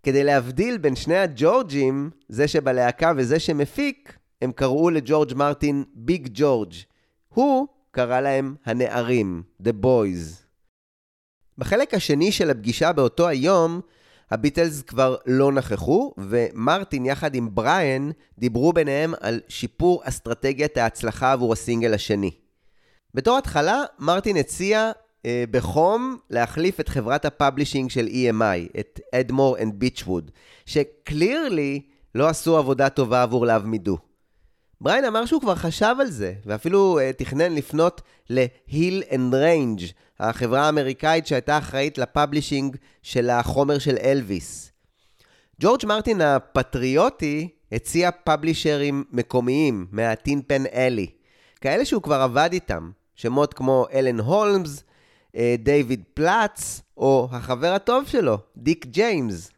כדי 0.02 0.24
להבדיל 0.24 0.78
בין 0.78 0.96
שני 0.96 1.18
הג'ורג'ים, 1.18 2.10
זה 2.28 2.48
שבלהקה 2.48 3.12
וזה 3.16 3.38
שמפיק, 3.38 4.18
הם 4.42 4.52
קראו 4.52 4.90
לג'ורג' 4.90 5.34
מרטין 5.34 5.84
ביג 5.94 6.28
ג'ורג'. 6.32 6.72
הוא 7.28 7.66
קרא 7.90 8.20
להם 8.20 8.54
הנערים, 8.64 9.42
The 9.62 9.72
Boys. 9.84 10.42
בחלק 11.58 11.94
השני 11.94 12.32
של 12.32 12.50
הפגישה 12.50 12.92
באותו 12.92 13.28
היום, 13.28 13.80
הביטלס 14.30 14.82
כבר 14.82 15.16
לא 15.26 15.52
נכחו, 15.52 16.14
ומרטין 16.18 17.06
יחד 17.06 17.34
עם 17.34 17.54
בריאן 17.54 18.10
דיברו 18.38 18.72
ביניהם 18.72 19.14
על 19.20 19.40
שיפור 19.48 20.02
אסטרטגיית 20.04 20.76
ההצלחה 20.76 21.32
עבור 21.32 21.52
הסינגל 21.52 21.94
השני. 21.94 22.30
בתור 23.14 23.38
התחלה, 23.38 23.82
מרטין 23.98 24.36
הציע 24.36 24.92
בחום 25.50 26.16
להחליף 26.30 26.80
את 26.80 26.88
חברת 26.88 27.24
ה 27.24 27.30
publishing 27.30 27.90
של 27.90 28.06
EMI, 28.06 28.78
את 28.80 29.00
Ardmore 29.14 29.58
and 29.58 29.74
Beechwood, 29.74 30.30
ש 30.66 30.91
clearly 30.91 31.80
לא 32.14 32.28
עשו 32.28 32.56
עבודה 32.56 32.88
טובה 32.88 33.22
עבור 33.22 33.46
ל 33.46 33.50
Love 33.50 33.66
Me 33.66 33.79
Do. 33.79 33.98
בריין 34.80 35.04
אמר 35.04 35.26
שהוא 35.26 35.40
כבר 35.40 35.54
חשב 35.54 35.94
על 36.00 36.10
זה, 36.10 36.34
ואפילו 36.46 36.98
uh, 36.98 37.16
תכנן 37.18 37.54
לפנות 37.54 38.00
ל-Hill 38.30 39.02
and 39.10 39.32
Range, 39.32 39.82
החברה 40.20 40.66
האמריקאית 40.66 41.26
שהייתה 41.26 41.58
אחראית 41.58 41.98
ל 41.98 42.05
publishing 42.05 42.76
של 43.02 43.30
החומר 43.30 43.78
של 43.78 43.96
אלוויס. 44.02 44.72
ג'ורג' 45.60 45.86
מרטין 45.86 46.20
הפטריוטי 46.20 47.48
הציע 47.72 48.10
publisher 48.10 48.87
ים 48.87 49.04
מקומיים 49.10 49.86
מה 49.90 50.11
Tin 50.11 50.42
Pan 50.46 50.66
Alley, 50.66 51.06
כאלה 51.60 51.84
שהוא 51.84 52.02
כבר 52.02 52.20
עבד 52.20 52.50
איתם, 52.52 52.90
שמות 53.16 53.54
כמו 53.54 53.86
אלן 53.92 54.20
הולמס, 54.20 54.78
אה, 54.78 54.91
דייוויד 55.58 56.02
פלאץ, 56.14 56.82
או 56.96 57.28
החבר 57.30 57.72
הטוב 57.72 58.06
שלו, 58.06 58.38
דיק 58.56 58.86
ג'יימס. 58.86 59.50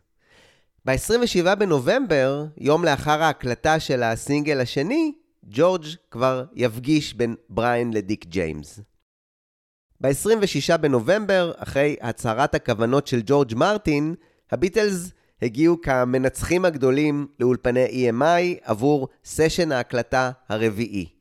ב-27 0.85 1.55
בנובמבר, 1.55 2.45
יום 2.59 2.85
לאחר 2.85 3.23
ההקלטה 3.23 3.81
של 3.81 4.03
הסינגל 4.03 4.61
השני, 4.61 5.13
ג'ורג' 5.45 5.85
כבר 6.11 6.45
יפגיש 6.55 7.15
בין 7.15 7.35
בריין 7.49 7.93
לדיק 7.93 8.27
ג'יימס. 8.27 8.81
ב-26 10.01 10.77
בנובמבר, 10.77 11.53
אחרי 11.57 11.97
הצהרת 12.01 12.55
הכוונות 12.55 13.07
של 13.07 13.23
ג'ורג' 13.27 13.55
מרטין, 13.55 14.15
הביטלס 14.51 15.11
הגיעו 15.43 15.81
כמנצחים 15.81 16.65
הגדולים 16.65 17.27
לאולפני 17.41 18.11
EMI 18.11 18.61
עבור 18.63 19.09
סשן 19.25 19.73
ההקלטה 19.73 20.31
הרביעי. 20.49 21.14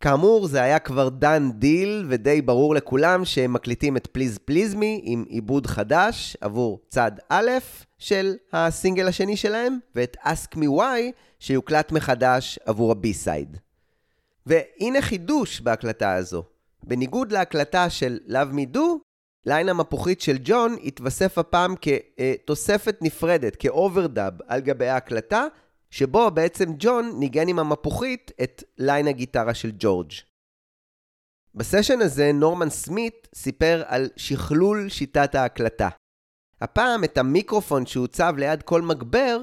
כאמור, 0.00 0.46
זה 0.46 0.62
היה 0.62 0.78
כבר 0.78 1.08
done 1.08 1.50
deal, 1.54 2.06
ודי 2.08 2.42
ברור 2.42 2.74
לכולם 2.74 3.24
שהם 3.24 3.52
מקליטים 3.52 3.96
את 3.96 4.06
Please 4.06 4.38
Please 4.38 4.74
Me 4.74 5.00
עם 5.04 5.24
עיבוד 5.28 5.66
חדש 5.66 6.36
עבור 6.40 6.80
צד 6.88 7.12
א' 7.28 7.50
של 7.98 8.36
הסינגל 8.52 9.08
השני 9.08 9.36
שלהם, 9.36 9.78
ואת 9.94 10.16
Ask 10.16 10.56
Me 10.56 10.64
Why 10.78 11.12
שיוקלט 11.38 11.92
מחדש 11.92 12.58
עבור 12.66 12.92
ה 12.92 13.00
B-side. 13.00 13.56
והנה 14.46 15.02
חידוש 15.02 15.60
בהקלטה 15.60 16.14
הזו. 16.14 16.42
בניגוד 16.82 17.32
להקלטה 17.32 17.90
של 17.90 18.18
Love 18.28 18.54
Me 18.54 18.76
Do, 18.76 18.80
line 19.46 19.68
המפוחית 19.68 20.20
של 20.20 20.36
ג'ון 20.44 20.76
התווסף 20.84 21.38
הפעם 21.38 21.74
כתוספת 21.80 22.96
נפרדת, 23.00 23.56
כ 23.56 23.73
overdub 23.73 24.32
על 24.46 24.60
גבי 24.60 24.88
ההקלטה, 24.88 25.44
שבו 25.90 26.30
בעצם 26.30 26.72
ג'ון 26.78 27.12
ניגן 27.18 27.48
עם 27.48 27.58
המפוחית 27.58 28.30
את 28.42 28.64
line 28.78 29.08
הגיטרה 29.08 29.54
של 29.54 29.72
ג'ורג'. 29.78 30.12
בסשן 31.54 32.00
הזה 32.00 32.30
נורמן 32.32 32.70
סמית 32.70 33.28
סיפר 33.34 33.82
על 33.86 34.08
שכלול 34.16 34.88
שיטת 34.88 35.34
ההקלטה. 35.34 35.88
הפעם 36.60 37.04
את 37.04 37.18
המיקרופון 37.18 37.86
שהוצב 37.86 38.34
ליד 38.38 38.62
כל 38.62 38.82
מגבר, 38.82 39.40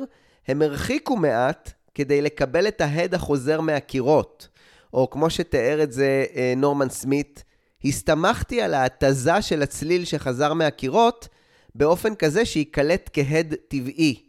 הם 0.47 0.61
הרחיקו 0.61 1.15
מעט 1.15 1.71
כדי 1.93 2.21
לקבל 2.21 2.67
את 2.67 2.81
ההד 2.81 3.13
החוזר 3.13 3.61
מהקירות. 3.61 4.47
או 4.93 5.09
כמו 5.09 5.29
שתיאר 5.29 5.83
את 5.83 5.91
זה 5.91 6.25
אה, 6.35 6.53
נורמן 6.57 6.89
סמית, 6.89 7.43
הסתמכתי 7.85 8.61
על 8.61 8.73
ההתזה 8.73 9.41
של 9.41 9.61
הצליל 9.61 10.05
שחזר 10.05 10.53
מהקירות 10.53 11.27
באופן 11.75 12.15
כזה 12.15 12.45
שייקלט 12.45 13.09
כהד 13.13 13.53
טבעי. 13.67 14.24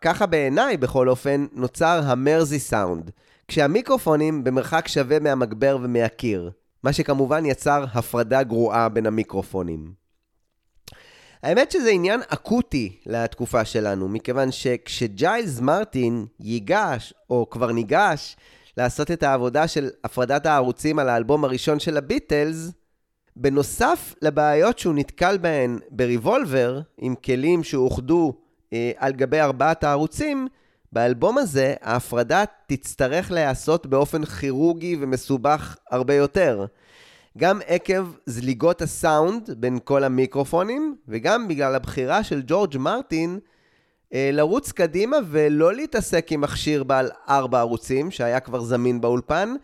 ככה 0.00 0.26
בעיניי, 0.26 0.76
בכל 0.76 1.08
אופן, 1.08 1.46
נוצר 1.52 2.00
המרזי 2.04 2.58
סאונד, 2.58 3.10
כשהמיקרופונים 3.48 4.44
במרחק 4.44 4.88
שווה 4.88 5.18
מהמגבר 5.18 5.78
ומהקיר, 5.82 6.50
מה 6.82 6.92
שכמובן 6.92 7.46
יצר 7.46 7.84
הפרדה 7.94 8.42
גרועה 8.42 8.88
בין 8.88 9.06
המיקרופונים. 9.06 9.92
האמת 11.42 11.70
שזה 11.70 11.90
עניין 11.90 12.20
אקוטי 12.28 13.00
לתקופה 13.06 13.64
שלנו, 13.64 14.08
מכיוון 14.08 14.52
שכשג'יילס 14.52 15.60
מרטין 15.60 16.26
ייגש, 16.40 17.14
או 17.30 17.50
כבר 17.50 17.72
ניגש, 17.72 18.36
לעשות 18.76 19.10
את 19.10 19.22
העבודה 19.22 19.68
של 19.68 19.90
הפרדת 20.04 20.46
הערוצים 20.46 20.98
על 20.98 21.08
האלבום 21.08 21.44
הראשון 21.44 21.80
של 21.80 21.96
הביטלס, 21.96 22.70
בנוסף 23.36 24.14
לבעיות 24.22 24.78
שהוא 24.78 24.94
נתקל 24.94 25.38
בהן 25.38 25.78
בריבולבר, 25.90 26.80
עם 26.98 27.14
כלים 27.14 27.64
שאוחדו 27.64 28.34
על 28.96 29.12
גבי 29.12 29.40
ארבעת 29.40 29.84
הערוצים, 29.84 30.48
באלבום 30.92 31.38
הזה 31.38 31.74
ההפרדה 31.82 32.44
תצטרך 32.66 33.30
להיעשות 33.30 33.86
באופן 33.86 34.24
כירורגי 34.24 34.96
ומסובך 35.00 35.76
הרבה 35.90 36.14
יותר. 36.14 36.66
גם 37.38 37.60
עקב 37.66 38.12
זליגות 38.26 38.82
הסאונד 38.82 39.50
בין 39.56 39.78
כל 39.84 40.04
המיקרופונים, 40.04 40.96
וגם 41.08 41.48
בגלל 41.48 41.74
הבחירה 41.74 42.24
של 42.24 42.42
ג'ורג' 42.46 42.76
מרטין 42.78 43.38
אה, 44.14 44.30
לרוץ 44.32 44.72
קדימה 44.72 45.16
ולא 45.30 45.74
להתעסק 45.74 46.32
עם 46.32 46.40
מכשיר 46.40 46.84
בעל 46.84 47.10
ארבע 47.28 47.58
ערוצים, 47.58 48.10
שהיה 48.10 48.40
כבר 48.40 48.60
זמין 48.62 49.00
באולפן, 49.00 49.54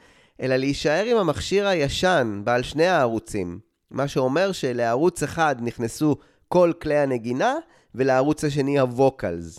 אלא 0.41 0.57
להישאר 0.57 1.05
עם 1.05 1.17
המכשיר 1.17 1.67
הישן, 1.67 2.41
בעל 2.45 2.63
שני 2.63 2.87
הערוצים. 2.87 3.59
מה 3.91 4.09
שאומר 4.09 4.53
שלערוץ 4.53 5.23
אחד 5.23 5.57
נכנסו 5.61 6.17
כל 6.49 6.73
כלי 6.83 6.99
הנגינה, 6.99 7.55
ולערוץ 7.97 8.45
השני 8.45 8.79
הווקלס. 8.79 9.59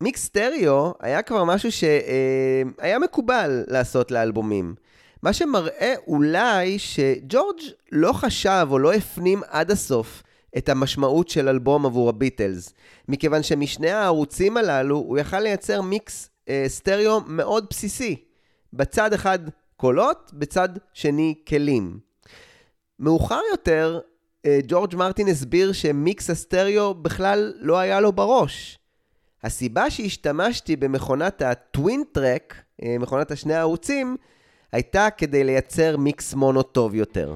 מיקס 0.00 0.24
סטריאו 0.24 0.94
היה 1.00 1.22
כבר 1.22 1.44
משהו 1.44 1.72
שהיה 1.72 2.98
מקובל 2.98 3.64
לעשות 3.68 4.10
לאלבומים. 4.10 4.74
מה 5.22 5.32
שמראה 5.32 5.94
אולי 6.06 6.78
שג'ורג' 6.78 7.60
לא 7.92 8.12
חשב 8.12 8.66
או 8.70 8.78
לא 8.78 8.92
הפנים 8.92 9.40
עד 9.48 9.70
הסוף 9.70 10.22
את 10.58 10.68
המשמעות 10.68 11.28
של 11.28 11.48
אלבום 11.48 11.86
עבור 11.86 12.08
הביטלס, 12.08 12.74
מכיוון 13.08 13.42
שמשני 13.42 13.90
הערוצים 13.90 14.56
הללו 14.56 14.96
הוא 14.96 15.18
יכל 15.18 15.40
לייצר 15.40 15.82
מיקס 15.82 16.30
אה, 16.48 16.64
סטריאו 16.66 17.20
מאוד 17.26 17.66
בסיסי. 17.70 18.24
בצד 18.72 19.12
אחד 19.12 19.38
קולות, 19.76 20.30
בצד 20.34 20.68
שני 20.92 21.34
כלים. 21.48 21.98
מאוחר 22.98 23.40
יותר, 23.50 24.00
אה, 24.04 24.11
ג'ורג' 24.46 24.96
מרטין 24.96 25.28
הסביר 25.28 25.72
שמיקס 25.72 26.30
הסטריאו 26.30 26.94
בכלל 26.94 27.52
לא 27.58 27.78
היה 27.78 28.00
לו 28.00 28.12
בראש. 28.12 28.78
הסיבה 29.44 29.90
שהשתמשתי 29.90 30.76
במכונת 30.76 31.42
הטווין 31.42 32.02
טרק, 32.12 32.54
אה, 32.82 32.96
מכונת 32.98 33.30
השני 33.30 33.54
הערוצים, 33.54 34.16
הייתה 34.72 35.08
כדי 35.16 35.44
לייצר 35.44 35.96
מיקס 35.96 36.34
מונו 36.34 36.62
טוב 36.62 36.94
יותר. 36.94 37.34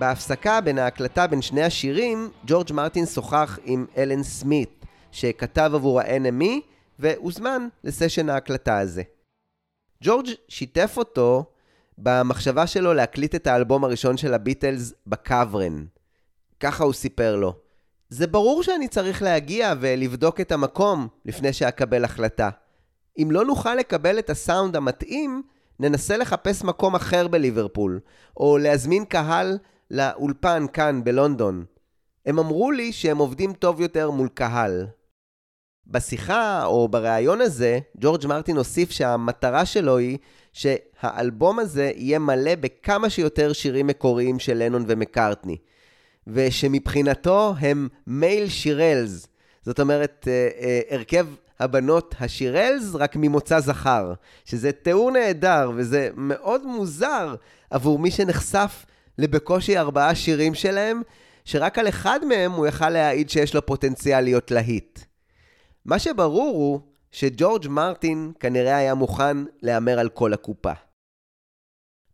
בהפסקה 0.00 0.60
בין 0.60 0.78
ההקלטה 0.78 1.26
בין 1.26 1.42
שני 1.42 1.62
השירים, 1.62 2.30
ג'ורג' 2.46 2.72
מרטין 2.72 3.06
שוחח 3.06 3.58
עם 3.64 3.86
אלן 3.96 4.22
סמית, 4.22 4.84
שכתב 5.12 5.70
עבור 5.74 6.00
ה-NME, 6.00 6.60
והוזמן 6.98 7.68
לסשן 7.84 8.28
ההקלטה 8.28 8.78
הזה. 8.78 9.02
ג'ורג' 10.02 10.26
שיתף 10.48 10.94
אותו 10.96 11.44
במחשבה 11.98 12.66
שלו 12.66 12.94
להקליט 12.94 13.34
את 13.34 13.46
האלבום 13.46 13.84
הראשון 13.84 14.16
של 14.16 14.34
הביטלס 14.34 14.92
בקוורן. 15.06 15.84
ככה 16.60 16.84
הוא 16.84 16.92
סיפר 16.92 17.36
לו. 17.36 17.54
זה 18.08 18.26
ברור 18.26 18.62
שאני 18.62 18.88
צריך 18.88 19.22
להגיע 19.22 19.74
ולבדוק 19.80 20.40
את 20.40 20.52
המקום 20.52 21.08
לפני 21.24 21.52
שאקבל 21.52 22.04
החלטה. 22.04 22.50
אם 23.18 23.28
לא 23.30 23.44
נוכל 23.44 23.74
לקבל 23.74 24.18
את 24.18 24.30
הסאונד 24.30 24.76
המתאים, 24.76 25.42
ננסה 25.80 26.16
לחפש 26.16 26.64
מקום 26.64 26.94
אחר 26.94 27.28
בליברפול, 27.28 28.00
או 28.36 28.58
להזמין 28.58 29.04
קהל 29.04 29.58
לאולפן 29.90 30.66
כאן 30.72 31.04
בלונדון. 31.04 31.64
הם 32.26 32.38
אמרו 32.38 32.70
לי 32.70 32.92
שהם 32.92 33.18
עובדים 33.18 33.52
טוב 33.52 33.80
יותר 33.80 34.10
מול 34.10 34.28
קהל. 34.28 34.86
בשיחה 35.86 36.64
או 36.64 36.88
בריאיון 36.88 37.40
הזה, 37.40 37.78
ג'ורג' 38.00 38.26
מרטין 38.26 38.56
הוסיף 38.56 38.90
שהמטרה 38.90 39.66
שלו 39.66 39.98
היא 39.98 40.18
שהאלבום 40.52 41.58
הזה 41.58 41.92
יהיה 41.96 42.18
מלא 42.18 42.54
בכמה 42.54 43.10
שיותר 43.10 43.52
שירים 43.52 43.86
מקוריים 43.86 44.38
של 44.38 44.54
לנון 44.56 44.84
ומקארטני. 44.86 45.56
ושמבחינתו 46.26 47.54
הם 47.60 47.88
מייל 48.06 48.48
שירלס. 48.48 49.26
זאת 49.62 49.80
אומרת, 49.80 50.28
אה, 50.28 50.48
אה, 50.60 50.80
הרכב 50.90 51.26
הבנות 51.60 52.14
השירלס 52.20 52.94
רק 52.94 53.16
ממוצא 53.16 53.60
זכר. 53.60 54.12
שזה 54.44 54.72
תיאור 54.72 55.10
נהדר, 55.10 55.70
וזה 55.74 56.10
מאוד 56.16 56.66
מוזר 56.66 57.34
עבור 57.70 57.98
מי 57.98 58.10
שנחשף 58.10 58.84
לבקושי 59.20 59.78
ארבעה 59.78 60.14
שירים 60.14 60.54
שלהם, 60.54 61.02
שרק 61.44 61.78
על 61.78 61.88
אחד 61.88 62.20
מהם 62.24 62.52
הוא 62.52 62.66
יכל 62.66 62.90
להעיד 62.90 63.30
שיש 63.30 63.54
לו 63.54 63.66
פוטנציאל 63.66 64.20
להיות 64.20 64.50
להיט. 64.50 64.98
מה 65.84 65.98
שברור 65.98 66.56
הוא 66.56 66.80
שג'ורג' 67.12 67.68
מרטין 67.68 68.32
כנראה 68.40 68.76
היה 68.76 68.94
מוכן 68.94 69.36
להמר 69.62 69.98
על 69.98 70.08
כל 70.08 70.32
הקופה. 70.32 70.72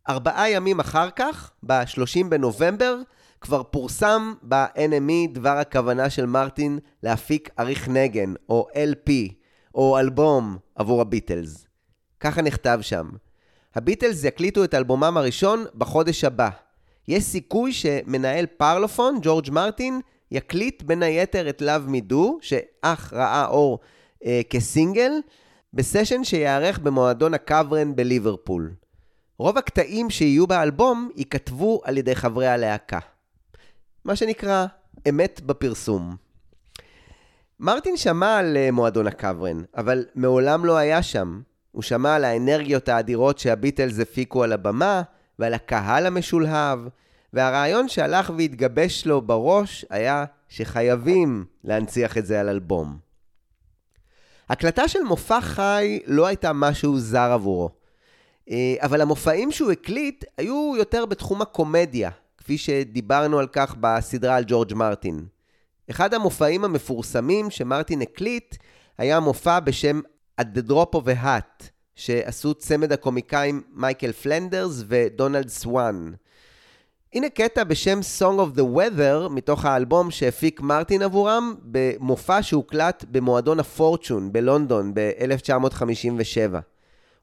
ארבעה 0.09 0.49
ימים 0.49 0.79
אחר 0.79 1.09
כך, 1.09 1.51
ב-30 1.63 2.27
בנובמבר, 2.29 2.97
כבר 3.41 3.63
פורסם 3.63 4.33
ב-NME 4.43 5.33
דבר 5.33 5.57
הכוונה 5.57 6.09
של 6.09 6.25
מרטין 6.25 6.79
להפיק 7.03 7.49
אריך 7.59 7.87
נגן, 7.87 8.33
או 8.49 8.67
LP, 8.73 9.11
או 9.75 9.99
אלבום 9.99 10.57
עבור 10.75 11.01
הביטלס. 11.01 11.67
ככה 12.19 12.41
נכתב 12.41 12.79
שם. 12.81 13.09
הביטלס 13.75 14.23
יקליטו 14.23 14.63
את 14.63 14.73
אלבומם 14.73 15.17
הראשון 15.17 15.65
בחודש 15.75 16.23
הבא. 16.23 16.49
יש 17.07 17.23
סיכוי 17.23 17.73
שמנהל 17.73 18.45
פרלופון, 18.45 19.19
ג'ורג' 19.21 19.51
מרטין, 19.51 20.01
יקליט 20.31 20.83
בין 20.83 21.03
היתר 21.03 21.49
את 21.49 21.61
Me 21.61 22.11
Do, 22.11 22.15
שאך 22.41 23.13
ראה 23.13 23.47
אור 23.47 23.79
אה, 24.25 24.41
כסינגל, 24.49 25.11
בסשן 25.73 26.23
שיערך 26.23 26.79
במועדון 26.79 27.33
הקוורן 27.33 27.95
בליברפול. 27.95 28.73
רוב 29.39 29.57
הקטעים 29.57 30.09
שיהיו 30.09 30.47
באלבום 30.47 31.09
ייכתבו 31.15 31.81
על 31.83 31.97
ידי 31.97 32.15
חברי 32.15 32.47
הלהקה. 32.47 32.99
מה 34.05 34.15
שנקרא 34.15 34.65
אמת 35.09 35.41
בפרסום. 35.41 36.15
מרטין 37.59 37.97
שמע 37.97 38.37
על 38.37 38.57
אה, 38.57 38.71
מועדון 38.71 39.07
הקוורן, 39.07 39.63
אבל 39.77 40.05
מעולם 40.15 40.65
לא 40.65 40.77
היה 40.77 41.03
שם. 41.03 41.41
הוא 41.71 41.83
שמע 41.83 42.15
על 42.15 42.23
האנרגיות 42.23 42.89
האדירות 42.89 43.39
שהביטלס 43.39 43.99
הפיקו 43.99 44.43
על 44.43 44.53
הבמה, 44.53 45.01
ועל 45.39 45.53
הקהל 45.53 46.05
המשולהב, 46.05 46.79
והרעיון 47.33 47.87
שהלך 47.87 48.31
והתגבש 48.37 49.05
לו 49.05 49.21
בראש 49.21 49.85
היה 49.89 50.25
שחייבים 50.49 51.45
להנציח 51.63 52.17
את 52.17 52.25
זה 52.25 52.39
על 52.39 52.49
אלבום. 52.49 52.97
הקלטה 54.49 54.87
של 54.87 55.03
מופע 55.03 55.41
חי 55.41 55.99
לא 56.05 56.27
הייתה 56.27 56.53
משהו 56.53 56.99
זר 56.99 57.31
עבורו, 57.31 57.69
אה, 58.49 58.75
אבל 58.79 59.01
המופעים 59.01 59.51
שהוא 59.51 59.71
הקליט 59.71 60.25
היו 60.37 60.73
יותר 60.77 61.05
בתחום 61.05 61.41
הקומדיה, 61.41 62.09
כפי 62.37 62.57
שדיברנו 62.57 63.39
על 63.39 63.47
כך 63.51 63.75
בסדרה 63.79 64.35
על 64.35 64.43
ג'ורג' 64.47 64.73
מרטין. 64.73 65.25
אחד 65.89 66.13
המופעים 66.13 66.63
המפורסמים 66.63 67.49
שמרטין 67.51 68.01
הקליט 68.01 68.55
היה 68.97 69.19
מופע 69.19 69.59
בשם 69.59 70.01
At 70.41 70.45
the 70.55 70.69
Drop 70.69 70.95
of 70.95 71.07
a 71.07 71.23
Hat, 71.23 71.63
שעשו 71.97 72.53
צמד 72.53 72.91
הקומיקאים 72.91 73.61
מייקל 73.73 74.11
פלנדרס 74.11 74.83
ודונלד 74.87 75.49
סוואן. 75.49 76.11
הנה 77.13 77.29
קטע 77.29 77.63
בשם 77.63 77.99
Song 78.19 78.39
of 78.39 78.57
the 78.57 78.77
Weather 78.77 79.29
מתוך 79.29 79.65
האלבום 79.65 80.11
שהפיק 80.11 80.61
מרטין 80.61 81.01
עבורם 81.01 81.55
במופע 81.63 82.43
שהוקלט 82.43 83.05
במועדון 83.11 83.59
הפורצ'ון 83.59 84.33
בלונדון 84.33 84.91
ב-1957. 84.93 86.55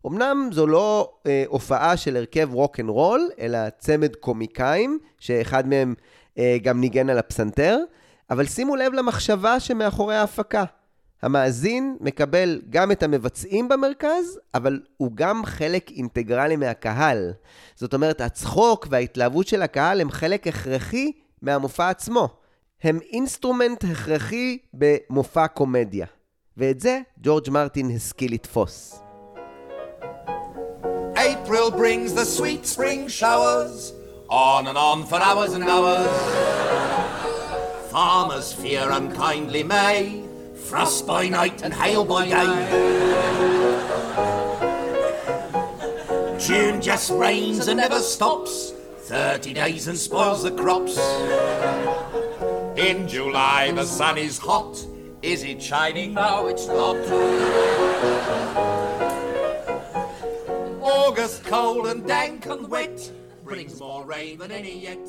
אמנם 0.07 0.49
זו 0.53 0.67
לא 0.67 1.13
אה, 1.27 1.45
הופעה 1.47 1.97
של 1.97 2.17
הרכב 2.17 2.49
רול, 2.89 3.31
אלא 3.39 3.59
צמד 3.79 4.17
קומיקאים, 4.17 4.99
שאחד 5.19 5.69
מהם 5.69 5.95
אה, 6.39 6.57
גם 6.63 6.81
ניגן 6.81 7.11
על 7.11 7.19
הפסנתר, 7.19 7.79
אבל 8.31 8.47
שימו 8.47 8.77
לב 8.77 8.93
למחשבה 8.93 9.61
שמאחורי 9.61 10.17
ההפקה. 10.17 10.65
המאזין 11.25 11.97
מקבל 12.01 12.61
גם 12.71 12.93
את 12.93 13.03
המבצעים 13.03 13.69
במרכז, 13.69 14.39
אבל 14.55 14.81
הוא 14.97 15.11
גם 15.15 15.45
חלק 15.45 15.91
אינטגרלי 15.91 16.57
מהקהל. 16.57 17.33
זאת 17.77 17.95
אומרת, 17.95 18.21
הצחוק 18.21 18.87
וההתלהבות 18.91 19.47
של 19.47 19.63
הקהל 19.63 20.01
הם 20.01 20.11
חלק 20.11 20.47
הכרחי 20.47 21.13
מהמופע 21.43 21.89
עצמו. 21.89 22.29
הם 22.83 22.99
אינסטרומנט 23.13 23.85
הכרחי 23.85 24.59
במופע 24.75 25.47
קומדיה. 25.47 26.07
ואת 26.57 26.81
זה 26.81 27.01
ג'ורג' 27.23 27.51
מרטין 27.51 27.91
השכיל 27.97 28.35
לתפוס. 28.35 29.01
April 31.17 31.71
brings 31.71 32.13
the 32.13 32.27
sweet 32.39 32.67
spring 32.67 33.09
showers, 33.09 33.93
on 34.29 34.67
and 34.67 34.77
on 34.77 34.99
for 35.11 35.21
hours 35.29 35.53
and 35.55 35.65
hours. 35.65 36.15
Farmers 37.91 38.53
fear 38.53 38.91
unkindly 38.91 39.63
May, 39.63 40.24
frost 40.75 41.07
by 41.07 41.29
night 41.29 41.63
and 41.63 41.73
hail 41.73 42.05
by 42.05 42.27
day. 42.27 42.53
June 46.37 46.81
just 46.81 47.13
rains 47.13 47.69
and 47.69 47.77
never 47.77 48.01
stops, 48.01 48.73
30 49.03 49.53
days 49.55 49.87
and 49.87 49.97
spoils 49.97 50.43
the 50.43 50.51
crops. 50.51 50.99
In 52.77 53.07
July 53.07 53.71
the 53.71 53.85
sun 53.85 54.19
is 54.19 54.37
hot, 54.37 54.85
is 55.23 55.45
it 55.45 55.63
shining? 55.63 56.15
No, 56.15 56.49
it's 56.49 56.67
not. 56.67 56.97
August 60.83 61.45
cold 61.45 61.87
and 61.87 62.05
dank 62.05 62.47
and 62.47 62.69
wet 62.69 63.13
brings 63.45 63.79
more 63.79 64.05
rain 64.05 64.39
than 64.39 64.51
any 64.51 64.77
yet. 64.81 65.07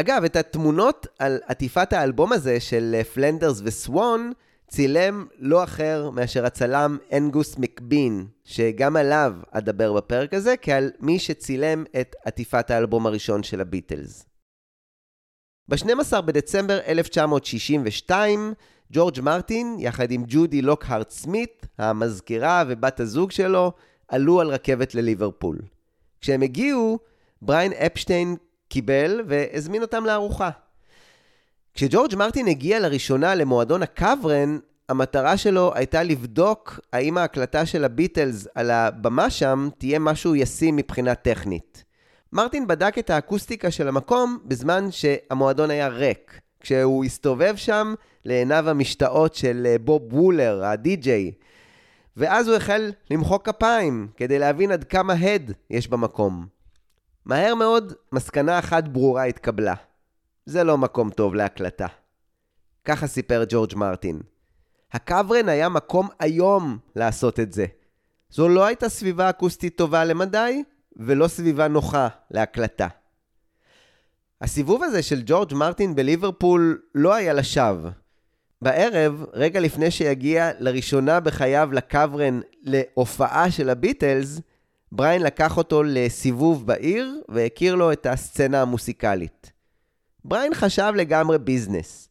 אגב, 0.00 0.24
את 0.24 0.36
התמונות 0.36 1.06
על 1.18 1.40
עטיפת 1.46 1.92
האלבום 1.92 2.32
הזה 2.32 2.60
של 2.60 2.94
אה, 2.98 3.04
פלנדרס 3.04 3.60
וסוואן 3.64 4.30
צילם 4.68 5.26
לא 5.38 5.64
אחר 5.64 6.10
מאשר 6.10 6.46
הצלם 6.46 6.98
אנגוס 7.12 7.58
מקבין, 7.58 8.26
שגם 8.44 8.96
עליו 8.96 9.34
אדבר 9.50 9.92
בפרק 9.92 10.34
הזה, 10.34 10.54
כעל 10.62 10.90
מי 11.00 11.18
שצילם 11.18 11.84
את 12.00 12.16
עטיפת 12.24 12.70
האלבום 12.70 13.06
הראשון 13.06 13.42
של 13.42 13.60
הביטלס. 13.60 14.26
ב-12 15.68 16.20
בדצמבר 16.20 16.80
1962, 16.86 18.54
ג'ורג' 18.92 19.20
מרטין, 19.20 19.76
יחד 19.78 20.10
עם 20.10 20.24
ג'ודי 20.26 20.62
לוקהארט 20.62 21.10
סמית, 21.10 21.66
המזכירה 21.78 22.64
ובת 22.68 23.00
הזוג 23.00 23.30
שלו, 23.30 23.72
עלו 24.08 24.40
על 24.40 24.48
רכבת 24.48 24.94
לליברפול. 24.94 25.58
כשהם 26.20 26.42
הגיעו, 26.42 26.98
בריין 27.42 27.72
אפשטיין 27.72 28.36
קיבל 28.68 29.20
והזמין 29.26 29.82
אותם 29.82 30.06
לארוחה. 30.06 30.50
כשג'ורג' 31.74 32.14
מרטין 32.16 32.46
הגיע 32.46 32.80
לראשונה 32.80 33.34
למועדון 33.34 33.82
הקוורן, 33.82 34.58
המטרה 34.88 35.36
שלו 35.36 35.72
הייתה 35.74 36.02
לבדוק 36.02 36.80
האם 36.92 37.18
ההקלטה 37.18 37.66
של 37.66 37.84
הביטלס 37.84 38.48
על 38.54 38.70
הבמה 38.70 39.30
שם 39.30 39.68
תהיה 39.78 39.98
משהו 39.98 40.36
ישים 40.36 40.76
מבחינה 40.76 41.14
טכנית. 41.14 41.84
מרטין 42.32 42.66
בדק 42.66 42.98
את 42.98 43.10
האקוסטיקה 43.10 43.70
של 43.70 43.88
המקום 43.88 44.38
בזמן 44.44 44.90
שהמועדון 44.90 45.70
היה 45.70 45.88
ריק. 45.88 46.40
כשהוא 46.60 47.04
הסתובב 47.04 47.56
שם 47.56 47.94
לעיניו 48.24 48.70
המשתאות 48.70 49.34
של 49.34 49.66
אה, 49.66 49.78
בוב 49.78 50.14
וולר, 50.14 50.64
הדי-ג'יי. 50.64 51.32
ואז 52.16 52.48
הוא 52.48 52.56
החל 52.56 52.92
למחוא 53.10 53.38
כפיים 53.38 54.08
כדי 54.16 54.38
להבין 54.38 54.72
עד 54.72 54.84
כמה 54.84 55.12
הד 55.12 55.52
יש 55.70 55.88
במקום. 55.88 56.46
מהר 57.24 57.54
מאוד, 57.54 57.92
מסקנה 58.12 58.58
אחת 58.58 58.88
ברורה 58.88 59.24
התקבלה. 59.24 59.74
זה 60.46 60.64
לא 60.64 60.78
מקום 60.78 61.10
טוב 61.10 61.34
להקלטה. 61.34 61.86
ככה 62.84 63.06
סיפר 63.06 63.44
ג'ורג' 63.48 63.74
מרטין. 63.76 64.20
הקוורן 64.92 65.48
היה 65.48 65.68
מקום 65.68 66.08
איום 66.22 66.78
לעשות 66.96 67.40
את 67.40 67.52
זה. 67.52 67.66
זו 68.30 68.48
לא 68.48 68.66
הייתה 68.66 68.88
סביבה 68.88 69.30
אקוסטית 69.30 69.76
טובה 69.76 70.04
למדי, 70.04 70.62
ולא 70.96 71.28
סביבה 71.28 71.68
נוחה 71.68 72.08
להקלטה. 72.30 72.88
הסיבוב 74.40 74.84
הזה 74.84 75.02
של 75.02 75.22
ג'ורג' 75.26 75.54
מרטין 75.54 75.94
בליברפול 75.94 76.80
לא 76.94 77.14
היה 77.14 77.32
לשווא. 77.32 77.90
בערב, 78.62 79.24
רגע 79.32 79.60
לפני 79.60 79.90
שיגיע 79.90 80.50
לראשונה 80.58 81.20
בחייו 81.20 81.68
לקאברן 81.72 82.40
להופעה 82.62 83.50
של 83.50 83.70
הביטלס, 83.70 84.40
בריין 84.92 85.22
לקח 85.22 85.56
אותו 85.56 85.82
לסיבוב 85.82 86.66
בעיר 86.66 87.20
והכיר 87.28 87.74
לו 87.74 87.92
את 87.92 88.06
הסצנה 88.06 88.62
המוסיקלית. 88.62 89.52
בריין 90.24 90.54
חשב 90.54 90.92
לגמרי 90.96 91.38
ביזנס. 91.38 92.08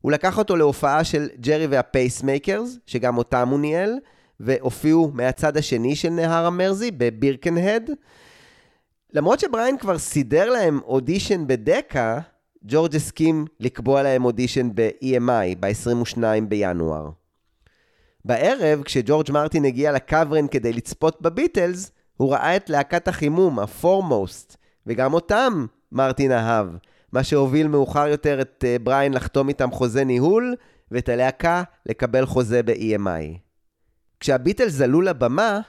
הוא 0.00 0.12
לקח 0.12 0.38
אותו 0.38 0.56
להופעה 0.56 1.04
של 1.04 1.28
ג'רי 1.40 1.66
והפייסמייקרס, 1.66 2.78
שגם 2.86 3.18
אותם 3.18 3.48
הוא 3.48 3.60
ניהל, 3.60 3.98
והופיעו 4.40 5.10
מהצד 5.14 5.56
השני 5.56 5.96
של 5.96 6.08
נהר 6.08 6.46
המרזי, 6.46 6.90
בבירקנהד. 6.90 7.90
למרות 9.12 9.40
שבריין 9.40 9.78
כבר 9.78 9.98
סידר 9.98 10.50
להם 10.50 10.80
אודישן 10.84 11.46
בדקה, 11.46 12.20
ג'ורג' 12.64 12.96
הסכים 12.96 13.46
לקבוע 13.60 14.02
להם 14.02 14.24
אודישן 14.24 14.68
ב-EMI 14.74 15.56
ב-22 15.60 16.22
בינואר. 16.48 17.10
בערב, 18.24 18.82
כשג'ורג' 18.82 19.30
מרטין 19.32 19.64
הגיע 19.64 19.92
לקוורן 19.92 20.48
כדי 20.48 20.72
לצפות 20.72 21.22
בביטלס, 21.22 21.92
הוא 22.16 22.32
ראה 22.32 22.56
את 22.56 22.70
להקת 22.70 23.08
החימום, 23.08 23.58
הפורמוסט, 23.58 24.56
וגם 24.86 25.14
אותם 25.14 25.66
מרטין 25.92 26.32
אהב, 26.32 26.66
מה 27.12 27.24
שהוביל 27.24 27.68
מאוחר 27.68 28.06
יותר 28.08 28.40
את 28.40 28.64
אה, 28.66 28.76
בריין 28.82 29.14
לחתום 29.14 29.48
איתם 29.48 29.70
חוזה 29.70 30.04
ניהול, 30.04 30.54
ואת 30.90 31.08
הלהקה 31.08 31.62
לקבל 31.86 32.26
חוזה 32.26 32.62
ב-EMI. 32.62 33.38
כשהביטלס 34.20 34.80
עלו 34.80 35.00
לבמה, 35.00 35.60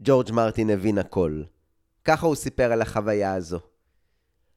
ג'ורג' 0.00 0.32
מרטין 0.32 0.70
הבין 0.70 0.98
הכל. 0.98 1.42
ככה 2.04 2.26
הוא 2.26 2.34
סיפר 2.34 2.72
על 2.72 2.82
החוויה 2.82 3.34
הזו. 3.34 3.58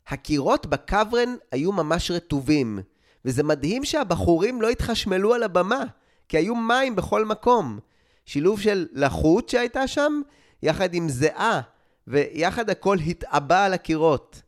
הקירות 0.08 0.65
בקוורן 0.65 1.36
היו 1.52 1.71
ממש 1.71 2.12
רטובים, 2.12 2.80
וזה 3.25 3.43
מדהים 3.43 3.86
שהבחורים 3.86 4.62
לא 4.62 4.69
התחשמלו 4.69 5.34
על 5.34 5.43
הבמה, 5.43 5.84
כי 6.29 6.37
היו 6.37 6.55
מים 6.55 6.95
בכל 6.95 7.25
מקום. 7.25 7.79
שילוב 8.25 8.61
של 8.61 8.87
לחות 8.91 9.49
שהייתה 9.49 9.87
שם, 9.87 10.21
יחד 10.63 10.93
עם 10.93 11.09
זיעה, 11.09 11.61
ויחד 12.07 12.69
הכל 12.69 12.97
התעבה 13.07 13.65
על 13.65 13.73
הקירות. 13.73 14.41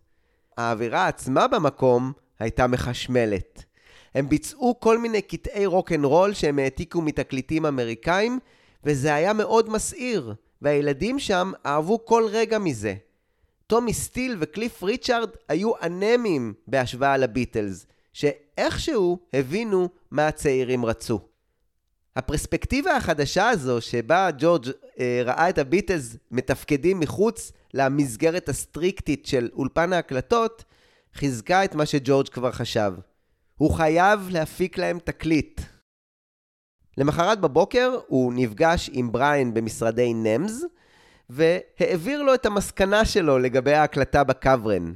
האווירה 0.58 1.08
עצמה 1.08 1.48
במקום 1.48 2.12
הייתה 2.40 2.68
מחשמלת. 2.68 3.64
הם 4.16 4.30
ביצעו 4.30 4.80
כל 4.80 4.98
מיני 4.98 5.22
קטעי 5.22 5.66
רוקנרול 5.66 6.34
שהם 6.34 6.60
העתיקו 6.60 7.02
מתקליטים 7.02 7.66
אמריקאים, 7.66 8.40
וזה 8.84 9.14
היה 9.14 9.34
מאוד 9.34 9.70
מסעיר, 9.70 10.34
והילדים 10.62 11.20
שם 11.20 11.52
אהבו 11.66 12.06
כל 12.06 12.24
רגע 12.30 12.60
מזה. 12.60 12.96
טומי 13.68 13.94
סטיל 13.94 14.38
וקליף 14.40 14.84
ריצ'ארד 14.84 15.30
היו 15.50 15.72
אנמים 15.84 16.54
בהשוואה 16.68 17.18
לביטלס, 17.18 17.86
שאיכשהו 18.14 19.20
הבינו 19.34 19.90
מה 20.12 20.28
הצעירים 20.28 20.86
רצו. 20.86 21.31
הפרספקטיבה 22.16 22.98
החדשה 22.98 23.50
הזו, 23.50 23.82
שבה 23.82 24.30
ג'ורג' 24.38 24.66
אה, 25.00 25.22
ראה 25.26 25.50
את 25.50 25.58
הביטלס 25.58 26.16
מתפקדים 26.32 27.00
מחוץ 27.00 27.52
למסגרת 27.74 28.50
הסטריקטית 28.50 29.26
של 29.26 29.50
אולפן 29.54 29.94
ההקלטות, 29.94 30.64
חיזקה 31.14 31.64
את 31.64 31.76
מה 31.76 31.86
שג'ורג' 31.86 32.28
כבר 32.30 32.52
חשב. 32.52 32.94
הוא 33.58 33.72
חייב 33.72 34.30
להפיק 34.32 34.78
להם 34.78 35.00
תקליט. 35.00 35.62
למחרת 36.98 37.42
בבוקר 37.42 37.96
הוא 38.08 38.34
נפגש 38.36 38.90
עם 38.94 39.12
בריין 39.12 39.54
במשרדי 39.54 40.14
נמז, 40.14 40.66
והעביר 41.30 42.22
לו 42.22 42.34
את 42.34 42.46
המסקנה 42.46 43.06
שלו 43.06 43.40
לגבי 43.40 43.74
ההקלטה 43.74 44.24
בקוורן. 44.24 44.94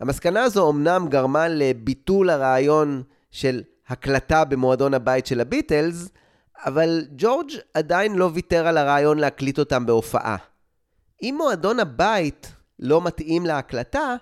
המסקנה 0.00 0.42
הזו 0.42 0.70
אמנם 0.70 1.06
גרמה 1.08 1.48
לביטול 1.48 2.30
הרעיון 2.30 3.02
של 3.30 3.62
הקלטה 3.88 4.44
במועדון 4.44 4.94
הבית 4.94 5.26
של 5.26 5.40
הביטלס, 5.40 6.08
אבל 6.64 7.04
ג'ורג' 7.16 7.50
עדיין 7.74 8.16
לא 8.16 8.30
ויתר 8.34 8.66
על 8.66 8.76
הרעיון 8.76 9.18
להקליט 9.18 9.58
אותם 9.58 9.86
בהופעה. 9.86 10.36
אם 11.22 11.34
מועדון 11.38 11.80
הבית 11.80 12.52
לא 12.78 13.02
מתאים 13.02 13.46
להקלטה, 13.46 14.16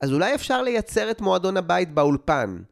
אז 0.00 0.12
אולי 0.12 0.34
אפשר 0.34 0.62
לייצר 0.62 1.10
את 1.10 1.20
מועדון 1.20 1.56
הבית 1.56 1.94
באולפן. 1.94 2.62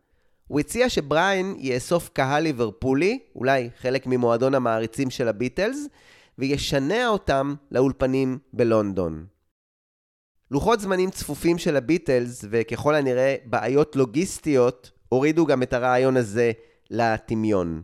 הוא 0.48 0.60
הציע 0.60 0.88
שבריין 0.88 1.56
יאסוף 1.58 2.08
קהל 2.08 2.42
ליברפולי, 2.42 3.18
אולי 3.34 3.70
חלק 3.80 4.06
ממועדון 4.06 4.54
המעריצים 4.54 5.10
של 5.10 5.28
הביטלס, 5.28 5.86
וישנע 6.38 7.08
אותם 7.08 7.54
לאולפנים 7.70 8.38
בלונדון. 8.52 9.26
לוחות 10.50 10.80
זמנים 10.80 11.10
צפופים 11.10 11.58
של 11.58 11.76
הביטלס, 11.76 12.44
וככל 12.50 12.94
הנראה 12.94 13.36
בעיות 13.44 13.96
לוגיסטיות, 13.96 14.90
הורידו 15.08 15.46
גם 15.46 15.62
את 15.62 15.72
הרעיון 15.72 16.16
הזה 16.16 16.52
לטמיון. 16.90 17.82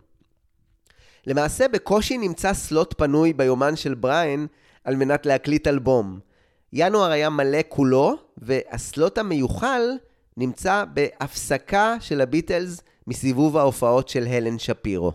למעשה 1.29 1.69
בקושי 1.69 2.19
נמצא 2.19 2.53
סלוט 2.53 2.95
פנוי 2.99 3.33
ביומן 3.33 3.77
של 3.77 3.95
בריין 3.95 4.47
על 4.85 4.97
מנת 4.97 5.27
להקליט 5.27 5.67
אלבום. 5.67 6.19
ינואר 6.73 7.11
היה 7.11 7.31
מלא 7.31 7.59
כולו, 7.69 8.17
והסלוט 8.39 9.19
המיוחל 9.19 9.83
נמצא 10.37 10.85
בהפסקה 10.95 11.97
של 12.01 12.21
הביטלס 12.21 12.81
מסיבוב 13.07 13.57
ההופעות 13.57 14.09
של 14.09 14.27
הלן 14.27 14.59
שפירו. 14.59 15.13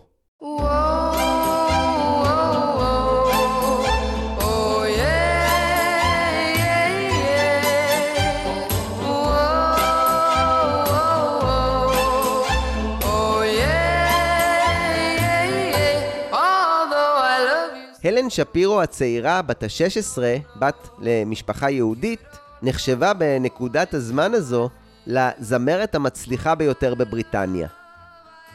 הלן 18.04 18.30
שפירו 18.30 18.82
הצעירה, 18.82 19.42
בת 19.42 19.62
ה-16, 19.62 20.18
בת 20.56 20.88
למשפחה 20.98 21.70
יהודית, 21.70 22.20
נחשבה 22.62 23.12
בנקודת 23.14 23.94
הזמן 23.94 24.34
הזו 24.34 24.68
לזמרת 25.06 25.94
המצליחה 25.94 26.54
ביותר 26.54 26.94
בבריטניה. 26.94 27.68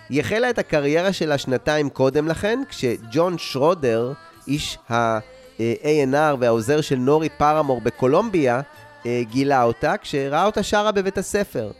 היא 0.09 0.19
החלה 0.19 0.49
את 0.49 0.57
הקריירה 0.57 1.13
שלה 1.13 1.37
שנתיים 1.37 1.89
קודם 1.89 2.27
לכן, 2.27 2.61
כשג'ון 2.69 3.37
שרודר, 3.37 4.13
איש 4.47 4.77
ה-A&R 4.89 6.35
והעוזר 6.39 6.81
של 6.81 6.95
נורי 6.95 7.29
פרמור 7.29 7.81
בקולומביה, 7.81 8.61
אה, 9.05 9.21
גילה 9.31 9.63
אותה 9.63 9.97
כשראה 9.97 10.45
אותה 10.45 10.63
שרה 10.63 10.91
בבית 10.91 11.17
הספר. 11.17 11.71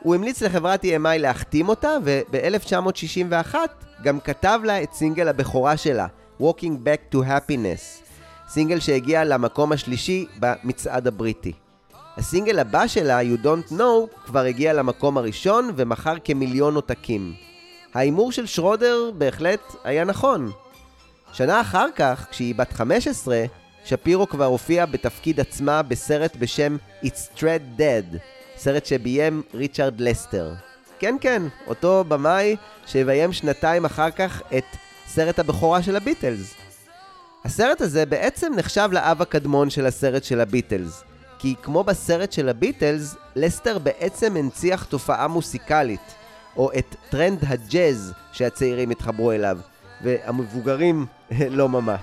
הוא 0.00 0.14
המליץ 0.14 0.42
לחברת 0.42 0.84
EMI 0.84 1.18
להחתים 1.18 1.68
אותה, 1.68 1.96
וב-1961 2.04 3.54
גם 4.02 4.20
כתב 4.20 4.60
לה 4.64 4.82
את 4.82 4.92
סינגל 4.92 5.28
הבכורה 5.28 5.76
שלה, 5.76 6.06
Walking 6.40 6.86
Back 6.86 7.14
to 7.14 7.18
Happiness, 7.18 8.04
סינגל 8.48 8.80
שהגיע 8.80 9.24
למקום 9.24 9.72
השלישי 9.72 10.26
במצעד 10.38 11.06
הבריטי. 11.06 11.52
הסינגל 12.16 12.58
הבא 12.58 12.86
שלה, 12.86 13.20
You 13.22 13.44
Don't 13.44 13.72
Know, 13.72 14.24
כבר 14.26 14.40
הגיע 14.40 14.72
למקום 14.72 15.18
הראשון 15.18 15.70
ומכר 15.76 16.14
כמיליון 16.24 16.74
עותקים. 16.74 17.34
ההימור 17.94 18.32
של 18.32 18.46
שרודר 18.46 19.10
בהחלט 19.18 19.60
היה 19.84 20.04
נכון. 20.04 20.50
שנה 21.32 21.60
אחר 21.60 21.86
כך, 21.96 22.26
כשהיא 22.30 22.54
בת 22.54 22.72
15, 22.72 23.44
שפירו 23.84 24.28
כבר 24.28 24.44
הופיעה 24.44 24.86
בתפקיד 24.86 25.40
עצמה 25.40 25.82
בסרט 25.82 26.36
בשם 26.36 26.76
It's 27.04 27.38
Tread 27.38 27.80
Dead, 27.80 28.16
סרט 28.56 28.86
שביים 28.86 29.42
ריצ'רד 29.54 30.00
לסטר. 30.00 30.54
כן, 30.98 31.16
כן, 31.20 31.42
אותו 31.66 32.04
במאי 32.08 32.56
שיביים 32.86 33.32
שנתיים 33.32 33.84
אחר 33.84 34.10
כך 34.10 34.42
את 34.58 34.64
סרט 35.14 35.38
הבכורה 35.38 35.82
של 35.82 35.96
הביטלס. 35.96 36.54
הסרט 37.44 37.80
הזה 37.80 38.06
בעצם 38.06 38.52
נחשב 38.56 38.88
לאב 38.92 39.22
הקדמון 39.22 39.70
של 39.70 39.86
הסרט 39.86 40.24
של 40.24 40.40
הביטלס, 40.40 41.04
כי 41.38 41.54
כמו 41.62 41.84
בסרט 41.84 42.32
של 42.32 42.48
הביטלס, 42.48 43.16
לסטר 43.36 43.78
בעצם 43.78 44.36
הנציח 44.36 44.84
תופעה 44.84 45.28
מוסיקלית, 45.28 46.14
או 46.56 46.70
את 46.78 46.96
טרנד 47.10 47.38
הג'אז 47.46 48.12
שהצעירים 48.32 48.90
התחברו 48.90 49.32
אליו, 49.32 49.58
והמבוגרים 50.02 51.06
לא 51.58 51.68
ממש. 51.68 52.00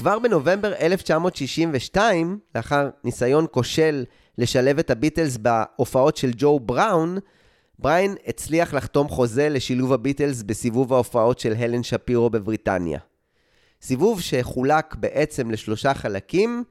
כבר 0.00 0.18
בנובמבר 0.18 0.74
1962, 0.74 2.38
לאחר 2.54 2.88
ניסיון 3.04 3.46
כושל 3.50 4.04
לשלב 4.38 4.78
את 4.78 4.90
הביטלס 4.90 5.36
בהופעות 5.36 6.16
של 6.16 6.30
ג'ו 6.36 6.60
בראון, 6.60 7.18
בריין 7.78 8.16
הצליח 8.26 8.74
לחתום 8.74 9.08
חוזה 9.08 9.48
לשילוב 9.48 9.92
הביטלס 9.92 10.42
בסיבוב 10.42 10.92
ההופעות 10.92 11.38
של 11.38 11.54
הלן 11.58 11.82
שפירו 11.82 12.30
בבריטניה. 12.30 12.98
סיבוב 13.82 14.20
שחולק 14.20 14.94
בעצם 14.94 15.50
לשלושה 15.50 15.94
חלקים, 15.94 16.64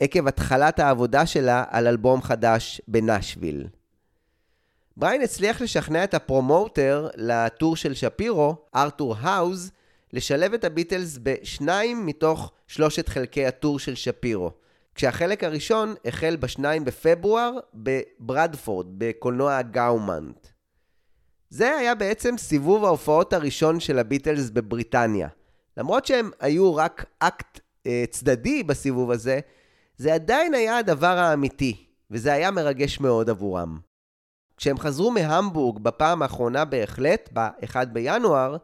עקב 0.00 0.28
התחלת 0.28 0.78
העבודה 0.78 1.26
שלה 1.26 1.64
על 1.70 1.86
אלבום 1.86 2.22
חדש 2.22 2.80
בנשוויל. 2.88 3.66
בריין 4.96 5.22
הצליח 5.22 5.60
לשכנע 5.60 6.04
את 6.04 6.14
ה 6.14 6.24
promoter 6.24 7.08
ל 7.16 7.28
tour 7.28 7.76
של 7.76 7.94
שפירו, 7.94 8.56
ארתור 8.74 9.16
האוז, 9.20 9.70
לשלב 10.12 10.54
את 10.54 10.64
הביטלס 10.64 11.18
בשניים 11.22 12.06
מתוך 12.06 12.52
שלושת 12.66 13.08
חלקי 13.08 13.46
הטור 13.46 13.78
של 13.78 13.94
שפירו, 13.94 14.50
כשהחלק 14.94 15.44
הראשון 15.44 15.94
החל 16.04 16.36
ב-2 16.40 16.64
בפברואר 16.84 17.58
בברדפורד, 17.74 18.86
בקולנוע 18.98 19.56
הגאומנט. 19.56 20.46
זה 21.50 21.76
היה 21.76 21.94
בעצם 21.94 22.38
סיבוב 22.38 22.84
ההופעות 22.84 23.32
הראשון 23.32 23.80
של 23.80 23.98
הביטלס 23.98 24.50
בבריטניה. 24.50 25.28
למרות 25.76 26.06
שהם 26.06 26.30
היו 26.40 26.74
רק 26.74 27.04
אקט 27.18 27.60
אה, 27.86 28.04
צדדי 28.10 28.62
בסיבוב 28.62 29.10
הזה, 29.10 29.40
זה 29.96 30.14
עדיין 30.14 30.54
היה 30.54 30.78
הדבר 30.78 31.18
האמיתי, 31.18 31.86
וזה 32.10 32.32
היה 32.32 32.50
מרגש 32.50 33.00
מאוד 33.00 33.30
עבורם. 33.30 33.78
כשהם 34.56 34.78
חזרו 34.78 35.10
מהמבורג 35.10 35.78
בפעם 35.78 36.22
האחרונה 36.22 36.64
בהחלט, 36.64 37.28
ב-1 37.32 37.84
בינואר, 37.92 38.56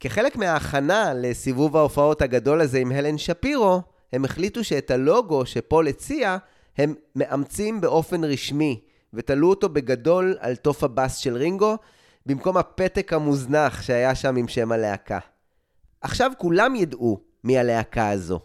כחלק 0.00 0.36
מההכנה 0.36 1.14
לסיבוב 1.14 1.76
ההופעות 1.76 2.22
הגדול 2.22 2.60
הזה 2.60 2.78
עם 2.78 2.92
הלן 2.92 3.18
שפירו, 3.18 3.82
הם 4.12 4.24
החליטו 4.24 4.64
שאת 4.64 4.90
הלוגו 4.90 5.46
שפול 5.46 5.88
הציע, 5.88 6.36
הם 6.78 6.94
מאמצים 7.16 7.80
באופן 7.80 8.24
רשמי, 8.24 8.80
ותלו 9.14 9.50
אותו 9.50 9.68
בגדול 9.68 10.36
על 10.40 10.56
תוף 10.56 10.84
הבאס 10.84 11.16
של 11.16 11.36
רינגו, 11.36 11.76
במקום 12.26 12.56
הפתק 12.56 13.12
המוזנח 13.12 13.82
שהיה 13.82 14.14
שם 14.14 14.36
עם 14.36 14.48
שם 14.48 14.72
הלהקה. 14.72 15.18
עכשיו 16.00 16.32
כולם 16.38 16.74
ידעו 16.74 17.20
מי 17.44 17.58
הלהקה 17.58 18.10
הזו. 18.10 18.40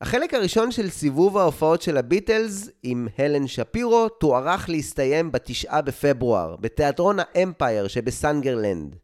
החלק 0.00 0.34
הראשון 0.34 0.72
של 0.72 0.90
סיבוב 0.90 1.38
ההופעות 1.38 1.82
של 1.82 1.96
הביטלס 1.96 2.70
עם 2.82 3.08
הלן 3.18 3.46
שפירו 3.46 4.08
תוארך 4.08 4.68
להסתיים 4.68 5.32
בתשעה 5.32 5.82
בפברואר, 5.82 6.56
בתיאטרון 6.56 7.16
האמפייר 7.18 7.88
שבסנגרלנד. 7.88 8.96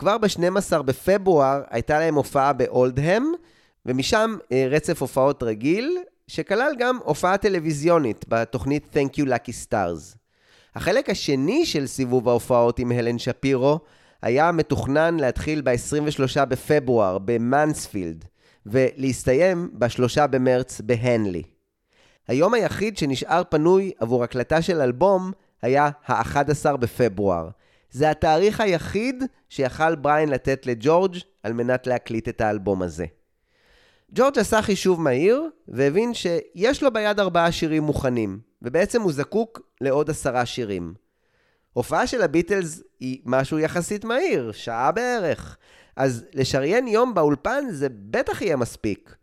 כבר 0.00 0.18
ב-12 0.18 0.82
בפברואר 0.82 1.62
הייתה 1.70 1.98
להם 1.98 2.14
הופעה 2.14 2.52
באולדהם, 2.52 3.32
ומשם 3.86 4.36
אה, 4.52 4.66
רצף 4.70 5.00
הופעות 5.00 5.42
רגיל, 5.42 5.98
שכלל 6.26 6.72
גם 6.78 6.98
הופעה 7.04 7.38
טלוויזיונית 7.38 8.24
בתוכנית 8.28 8.96
Thank 8.96 9.16
You 9.16 9.24
Lucky 9.24 9.68
Stars. 9.68 10.16
החלק 10.74 11.10
השני 11.10 11.66
של 11.66 11.86
סיבוב 11.86 12.28
ההופעות 12.28 12.78
עם 12.78 12.92
הלן 12.92 13.18
שפירו 13.18 13.80
היה 14.22 14.52
מתוכנן 14.52 15.16
להתחיל 15.16 15.60
ב-23 15.60 16.44
בפברואר 16.44 17.18
במאנספילד, 17.18 18.24
ולהסתיים 18.66 19.70
ב-3 19.72 20.26
במרץ 20.26 20.80
בהנלי. 20.80 21.42
היום 22.28 22.54
היחיד 22.54 22.98
שנשאר 22.98 23.42
פנוי 23.48 23.92
עבור 23.98 24.24
הקלטה 24.24 24.62
של 24.62 24.80
אלבום 24.80 25.32
היה 25.62 25.90
ה-11 26.06 26.76
בפברואר. 26.76 27.48
זה 27.90 28.10
התאריך 28.10 28.60
היחיד 28.60 29.24
שיכל 29.48 29.94
בריין 29.94 30.28
לתת 30.28 30.66
לג'ורג' 30.66 31.16
על 31.42 31.52
מנת 31.52 31.86
להקליט 31.86 32.28
את 32.28 32.40
האלבום 32.40 32.82
הזה. 32.82 33.06
ג'ורג' 34.14 34.38
עשה 34.38 34.62
חישוב 34.62 35.00
מהיר, 35.00 35.48
והבין 35.68 36.14
שיש 36.14 36.82
לו 36.82 36.92
ביד 36.92 37.20
ארבעה 37.20 37.52
שירים 37.52 37.82
מוכנים, 37.82 38.38
ובעצם 38.62 39.02
הוא 39.02 39.12
זקוק 39.12 39.60
לעוד 39.80 40.10
עשרה 40.10 40.46
שירים. 40.46 40.94
הופעה 41.72 42.06
של 42.06 42.22
הביטלס 42.22 42.82
היא 43.00 43.20
משהו 43.24 43.58
יחסית 43.58 44.04
מהיר, 44.04 44.52
שעה 44.52 44.92
בערך, 44.92 45.56
אז 45.96 46.24
לשריין 46.34 46.88
יום 46.88 47.14
באולפן 47.14 47.64
זה 47.70 47.88
בטח 47.90 48.42
יהיה 48.42 48.56
מספיק. 48.56 49.16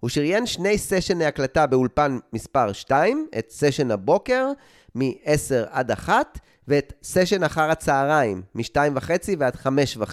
הוא 0.00 0.10
שריין 0.10 0.46
שני 0.46 0.78
סשני 0.78 1.24
הקלטה 1.24 1.66
באולפן 1.66 2.18
מספר 2.32 2.72
2, 2.72 3.26
את 3.38 3.50
סשן 3.50 3.90
הבוקר, 3.90 4.46
מ-10 4.94 5.66
עד 5.70 5.90
1, 5.90 6.38
ואת 6.70 6.92
סשן 7.02 7.42
אחר 7.44 7.70
הצהריים, 7.70 8.42
מ-2.5 8.54 9.10
ועד 9.38 9.54
5.5. 9.54 10.08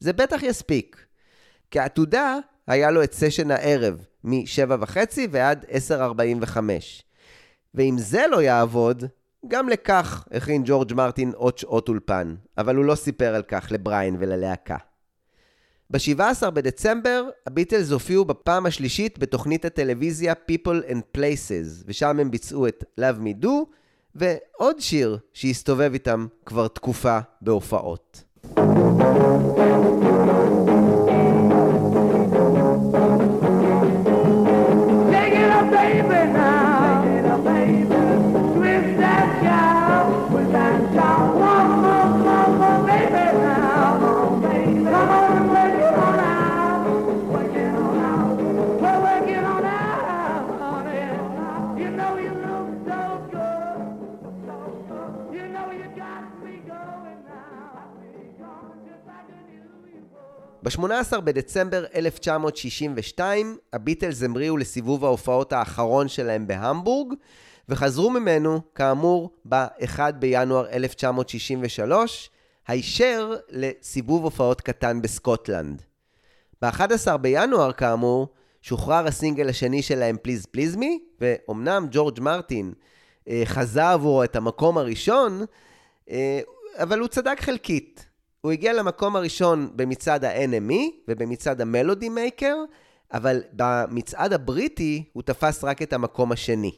זה 0.00 0.12
בטח 0.12 0.42
יספיק. 0.42 1.06
כעתודה, 1.70 2.38
היה 2.66 2.90
לו 2.90 3.02
את 3.02 3.12
סשן 3.12 3.50
הערב, 3.50 4.04
מ-7.5 4.24 4.96
ועד 5.30 5.64
10.45. 5.88 6.58
ואם 7.74 7.94
זה 7.98 8.24
לא 8.30 8.42
יעבוד, 8.42 9.04
גם 9.48 9.68
לכך 9.68 10.24
הכין 10.30 10.62
ג'ורג' 10.66 10.94
מרטין 10.94 11.32
עוד 11.36 11.58
שעות 11.58 11.88
אולפן, 11.88 12.34
אבל 12.58 12.76
הוא 12.76 12.84
לא 12.84 12.94
סיפר 12.94 13.34
על 13.34 13.42
כך 13.42 13.68
לבריין 13.70 14.16
וללהקה. 14.18 14.76
ב-17 15.90 16.50
בדצמבר, 16.50 17.28
הביטלס 17.46 17.90
הופיעו 17.90 18.24
בפעם 18.24 18.66
השלישית 18.66 19.18
בתוכנית 19.18 19.64
הטלוויזיה 19.64 20.34
People 20.50 20.90
and 20.90 21.18
Places, 21.18 21.84
ושם 21.86 22.20
הם 22.20 22.30
ביצעו 22.30 22.68
את 22.68 22.84
Love 23.00 23.20
Me 23.24 23.44
Do, 23.44 23.48
ועוד 24.14 24.80
שיר 24.80 25.18
שהסתובב 25.32 25.90
איתם 25.92 26.26
כבר 26.46 26.68
תקופה 26.68 27.18
בהופעות. 27.40 28.22
ב-18 60.64 61.20
בדצמבר 61.20 61.84
1962, 61.94 63.56
הביטלס 63.72 64.22
המריאו 64.22 64.56
לסיבוב 64.56 65.04
ההופעות 65.04 65.52
האחרון 65.52 66.08
שלהם 66.08 66.46
בהמבורג, 66.46 67.14
וחזרו 67.68 68.10
ממנו, 68.10 68.60
כאמור, 68.74 69.30
ב-1 69.48 69.98
בינואר 70.18 70.68
1963, 70.68 72.30
הישר 72.68 73.36
לסיבוב 73.50 74.24
הופעות 74.24 74.60
קטן 74.60 75.02
בסקוטלנד. 75.02 75.82
ב-11 76.62 77.16
בינואר, 77.16 77.72
כאמור, 77.72 78.28
שוחרר 78.62 79.06
הסינגל 79.06 79.48
השני 79.48 79.82
שלהם, 79.82 80.16
פליז 80.22 80.46
פליז 80.46 80.76
מי, 80.76 80.98
ואומנם 81.20 81.86
ג'ורג' 81.90 82.20
מרטין 82.20 82.72
אה, 83.28 83.42
חזה 83.44 83.90
עבורו 83.90 84.24
את 84.24 84.36
המקום 84.36 84.78
הראשון, 84.78 85.44
אה, 86.10 86.40
אבל 86.78 86.98
הוא 86.98 87.08
צדק 87.08 87.40
חלקית. 87.40 88.13
הוא 88.44 88.52
הגיע 88.52 88.72
למקום 88.72 89.16
הראשון 89.16 89.70
במצעד 89.76 90.24
ה-NME 90.24 90.90
ובמצעד 91.08 91.60
המלודי 91.60 92.08
מייקר, 92.08 92.56
אבל 93.12 93.42
במצעד 93.52 94.32
הבריטי 94.32 95.04
הוא 95.12 95.22
תפס 95.22 95.64
רק 95.64 95.82
את 95.82 95.92
המקום 95.92 96.32
השני. 96.32 96.70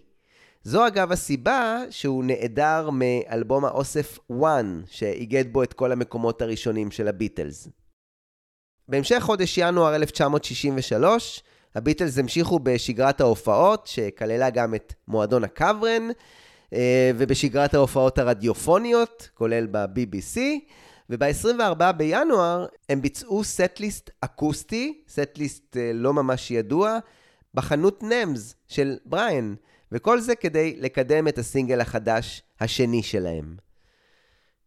זו 0.62 0.86
אגב 0.86 1.12
הסיבה 1.12 1.82
שהוא 1.90 2.24
נעדר 2.24 2.90
מאלבום 2.92 3.64
האוסף 3.64 4.18
1, 4.40 4.64
שאיגד 4.86 5.52
בו 5.52 5.62
את 5.62 5.72
כל 5.72 5.92
המקומות 5.92 6.42
הראשונים 6.42 6.90
של 6.90 7.08
הביטלס. 7.08 7.68
בהמשך 8.88 9.18
חודש 9.20 9.58
ינואר 9.58 9.96
1963, 9.96 11.42
הביטלס 11.74 12.18
המשיכו 12.18 12.58
בשגרת 12.58 13.20
ההופעות, 13.20 13.86
שכללה 13.86 14.50
גם 14.50 14.74
את 14.74 14.94
מועדון 15.08 15.44
הקוורן, 15.44 16.08
אה, 16.72 17.10
ובשגרת 17.16 17.74
ההופעות 17.74 18.18
הרדיופוניות, 18.18 19.28
כולל 19.34 19.66
ב-BBC, 19.70 20.40
וב-24 21.10 21.92
בינואר 21.92 22.66
הם 22.88 23.02
ביצעו 23.02 23.44
סט-ליסט 23.44 24.10
אקוסטי, 24.20 25.02
סט-ליסט 25.08 25.76
אה, 25.76 25.90
לא 25.94 26.12
ממש 26.12 26.50
ידוע, 26.50 26.98
בחנות 27.54 28.02
נמס 28.02 28.54
של 28.68 28.96
בריאן, 29.04 29.54
וכל 29.92 30.20
זה 30.20 30.36
כדי 30.36 30.76
לקדם 30.80 31.28
את 31.28 31.38
הסינגל 31.38 31.80
החדש 31.80 32.42
השני 32.60 33.02
שלהם. 33.02 33.56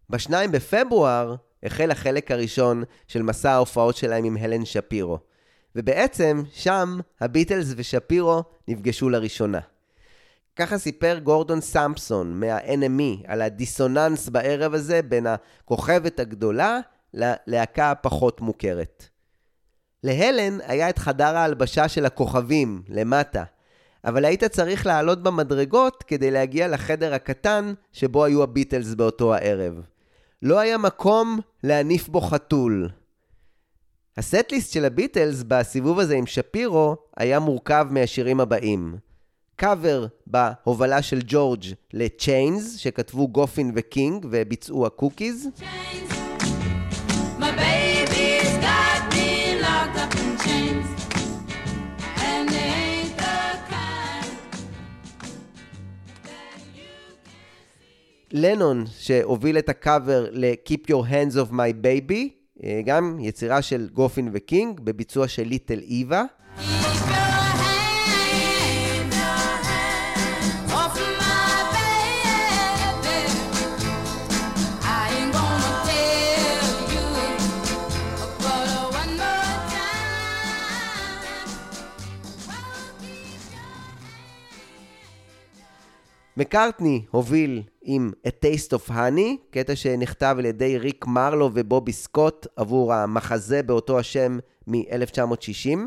ב-2 0.09 0.31
בפברואר 0.51 1.35
החל 1.63 1.91
החלק 1.91 2.31
הראשון 2.31 2.83
של 3.07 3.21
מסע 3.21 3.51
ההופעות 3.51 3.95
שלהם 3.95 4.23
עם 4.23 4.37
הלן 4.37 4.65
שפירו. 4.65 5.19
ובעצם 5.75 6.43
שם 6.53 6.99
הביטלס 7.21 7.73
ושפירו 7.75 8.43
נפגשו 8.67 9.09
לראשונה. 9.09 9.59
ככה 10.59 10.77
סיפר 10.77 11.19
גורדון 11.23 11.61
סמפסון 11.61 12.39
מה-NME 12.39 13.23
על 13.27 13.41
הדיסוננס 13.41 14.29
בערב 14.29 14.73
הזה 14.73 15.01
בין 15.01 15.27
הכוכבת 15.27 16.19
הגדולה 16.19 16.79
ללהקה 17.13 17.91
הפחות 17.91 18.41
מוכרת. 18.41 19.05
להלן 20.03 20.57
היה 20.61 20.89
את 20.89 20.99
חדר 20.99 21.37
ההלבשה 21.37 21.87
של 21.87 22.05
הכוכבים, 22.05 22.81
למטה, 22.89 23.43
אבל 24.05 24.25
היית 24.25 24.43
צריך 24.43 24.85
לעלות 24.85 25.23
במדרגות 25.23 26.03
כדי 26.03 26.31
להגיע 26.31 26.67
לחדר 26.67 27.13
הקטן 27.13 27.73
שבו 27.93 28.25
היו 28.25 28.43
הביטלס 28.43 28.93
באותו 28.93 29.33
הערב. 29.33 29.81
לא 30.41 30.59
היה 30.59 30.77
מקום 30.77 31.39
להניף 31.63 32.07
בו 32.07 32.21
חתול. 32.21 32.89
הסט-ליסט 34.17 34.73
של 34.73 34.85
הביטלס 34.85 35.43
בסיבוב 35.47 35.99
הזה 35.99 36.15
עם 36.15 36.25
שפירו 36.25 36.95
היה 37.17 37.39
מורכב 37.39 37.87
מהשירים 37.89 38.39
הבאים. 38.39 39.08
קאבר 39.59 40.05
בהובלה 40.27 41.01
של 41.01 41.19
ג'ורג' 41.27 41.63
ל 41.93 42.04
Chains, 42.04 42.77
שכתבו 42.77 43.27
גופין 43.27 43.71
וקינג 43.75 44.25
וביצעו 44.29 44.85
הקוקיז. 44.85 45.47
Chains, 45.59 46.13
לנון, 58.31 58.85
שהוביל 58.99 59.57
את 59.57 59.69
הקאבר 59.69 60.27
ל-Keep 60.31 60.91
Your 60.91 61.03
Hands 61.11 61.35
Off 61.35 61.51
My 61.51 61.83
Baby, 61.83 62.29
אה, 62.63 62.81
גם 62.85 63.17
יצירה 63.19 63.61
של 63.61 63.89
גופין 63.93 64.29
וקינג, 64.33 64.79
בביצוע 64.79 65.27
של 65.27 65.43
ליטל 65.43 65.79
איווה. 65.79 66.23
מקארטני 86.39 87.05
הוביל 87.11 87.63
עם 87.81 88.11
A 88.27 88.29
Taste 88.29 88.77
of 88.77 88.89
Honey, 88.89 89.51
קטע 89.51 89.75
שנכתב 89.75 90.35
על 90.39 90.45
ידי 90.45 90.77
ריק 90.77 91.05
מרלו 91.07 91.49
ובובי 91.53 91.93
סקוט 91.93 92.47
עבור 92.55 92.93
המחזה 92.93 93.63
באותו 93.63 93.99
השם 93.99 94.39
מ-1960. 94.67 95.79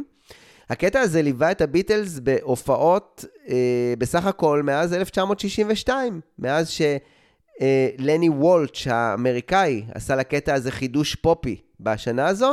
הקטע 0.70 1.00
הזה 1.00 1.22
ליווה 1.22 1.50
את 1.50 1.60
הביטלס 1.60 2.18
בהופעות 2.18 3.24
אה, 3.48 3.94
בסך 3.98 4.26
הכל 4.26 4.62
מאז 4.62 4.94
1962, 4.94 6.20
מאז 6.38 6.68
שלני 6.68 8.28
וולץ' 8.28 8.86
האמריקאי 8.86 9.84
עשה 9.94 10.16
לקטע 10.16 10.54
הזה 10.54 10.70
חידוש 10.70 11.14
פופי 11.14 11.60
בשנה 11.80 12.26
הזו, 12.26 12.52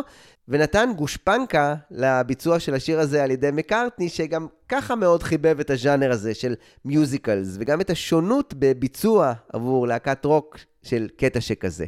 ונתן 0.49 0.89
גושפנקה 0.95 1.75
לביצוע 1.91 2.59
של 2.59 2.73
השיר 2.73 2.99
הזה 2.99 3.23
על 3.23 3.31
ידי 3.31 3.49
מקארטני, 3.53 4.09
שגם 4.09 4.47
ככה 4.69 4.95
מאוד 4.95 5.23
חיבב 5.23 5.59
את 5.59 5.69
הז'אנר 5.69 6.11
הזה 6.11 6.33
של 6.33 6.55
מיוזיקלס, 6.85 7.55
וגם 7.59 7.81
את 7.81 7.89
השונות 7.89 8.53
בביצוע 8.57 9.33
עבור 9.53 9.87
להקת 9.87 10.25
רוק 10.25 10.57
של 10.83 11.07
קטע 11.17 11.41
שכזה. 11.41 11.85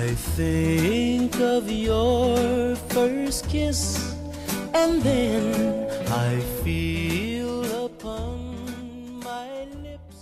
I 0.00 0.14
think 0.36 1.34
of 1.56 1.64
your 1.70 2.76
first 2.94 3.40
kiss, 3.52 3.80
and 4.82 5.02
then 5.02 5.44
I 6.28 6.30
feel 6.62 7.64
upon 7.86 8.38
my 9.28 9.50
lips. 9.84 10.16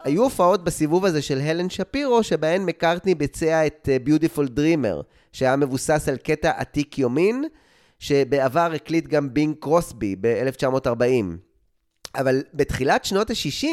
היו 0.00 0.22
הופעות 0.22 0.64
בסיבוב 0.64 1.04
הזה 1.04 1.22
של 1.22 1.38
הלן 1.38 1.70
שפירו, 1.70 2.22
שבהן 2.22 2.64
מקארטני 2.64 3.14
ביצע 3.14 3.66
את 3.66 3.88
ביוטיפול 4.04 4.48
דרימר, 4.48 5.00
שהיה 5.32 5.56
מבוסס 5.56 6.08
על 6.08 6.16
קטע 6.16 6.50
עתיק 6.56 6.98
יומין, 6.98 7.44
שבעבר 7.98 8.70
הקליט 8.74 9.06
גם 9.06 9.34
בינג 9.34 9.56
קרוסבי 9.60 10.16
ב-1940. 10.20 11.24
אבל 12.14 12.42
בתחילת 12.54 13.04
שנות 13.04 13.30
ה-60, 13.30 13.66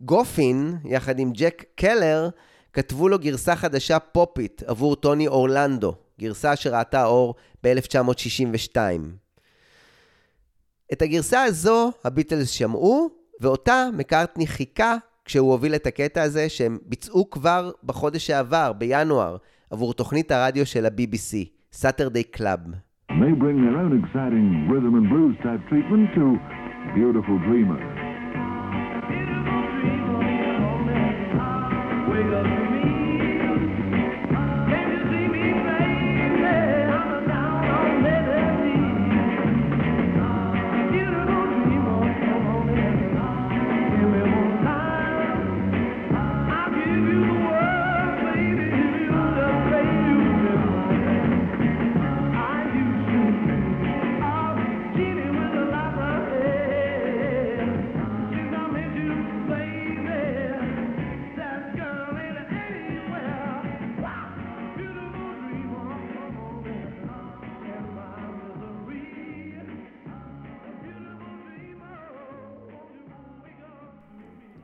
גופין, 0.00 0.76
יחד 0.84 1.18
עם 1.18 1.32
ג'ק 1.32 1.64
קלר, 1.74 2.28
כתבו 2.72 3.08
לו 3.08 3.18
גרסה 3.18 3.56
חדשה 3.56 3.98
פופית 3.98 4.62
עבור 4.66 4.96
טוני 4.96 5.28
אורלנדו, 5.28 5.94
גרסה 6.20 6.56
שראתה 6.56 7.04
אור 7.04 7.34
ב-1962. 7.64 8.76
את 10.92 11.02
הגרסה 11.02 11.42
הזו 11.42 11.92
הביטלס 12.04 12.50
שמעו, 12.50 13.10
ואותה 13.40 13.88
מקארטני 13.96 14.46
חיכה 14.46 14.96
כשהוא 15.24 15.52
הוביל 15.52 15.74
את 15.74 15.86
הקטע 15.86 16.22
הזה 16.22 16.48
שהם 16.48 16.78
ביצעו 16.86 17.30
כבר 17.30 17.70
בחודש 17.84 18.26
שעבר, 18.26 18.72
בינואר, 18.72 19.36
עבור 19.70 19.94
תוכנית 19.94 20.30
הרדיו 20.30 20.66
של 20.66 20.86
ה-BBC, 20.86 21.48
Saturday 21.74 22.38
Club. 22.38 22.60
may 23.18 23.32
bring 23.32 23.56
their 23.64 23.76
own 23.76 23.92
exciting 24.00 24.68
rhythm 24.70 24.94
and 24.94 25.08
blues 25.12 25.36
type 25.42 25.60
treatment 25.68 26.14
to 26.14 26.38
Beautiful 26.94 27.38
Dreamer. 27.38 27.80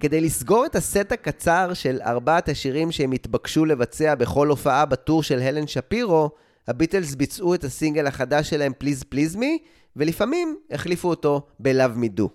כדי 0.01 0.21
לסגור 0.21 0.67
את 0.67 0.77
הסט 0.77 1.13
הקצר 1.13 1.75
של 1.75 2.01
ארבעת 2.03 2.49
השירים 2.49 2.93
שהם 2.93 3.13
התבקשו 3.13 3.65
לבצע 3.65 4.15
בכל 4.15 4.49
הופעה 4.49 4.85
בטור 4.85 5.23
של 5.23 5.39
הלן 5.39 5.67
שפירו, 5.67 6.31
הביטלס 6.69 7.15
ביצעו 7.15 7.55
את 7.55 7.65
הסינגל 7.65 8.07
החדש 8.07 8.51
שלהם 8.51 8.73
פליז 8.79 9.03
פליז 9.03 9.37
מי, 9.37 9.59
ולפעמים 9.97 10.57
החליפו 10.71 11.09
אותו 11.09 11.47
Me 11.67 12.21
Do. 12.21 12.29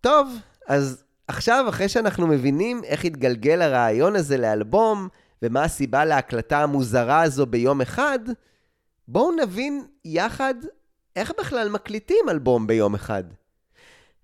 טוב, 0.00 0.36
אז 0.66 1.04
עכשיו, 1.28 1.64
אחרי 1.68 1.88
שאנחנו 1.88 2.26
מבינים 2.26 2.84
איך 2.84 3.04
התגלגל 3.04 3.62
הרעיון 3.62 4.16
הזה 4.16 4.36
לאלבום, 4.36 5.08
ומה 5.42 5.64
הסיבה 5.64 6.04
להקלטה 6.04 6.62
המוזרה 6.62 7.22
הזו 7.22 7.46
ביום 7.46 7.80
אחד, 7.80 8.18
בואו 9.08 9.32
נבין 9.32 9.84
יחד 10.04 10.54
איך 11.16 11.32
בכלל 11.38 11.68
מקליטים 11.68 12.28
אלבום 12.28 12.66
ביום 12.66 12.94
אחד. 12.94 13.24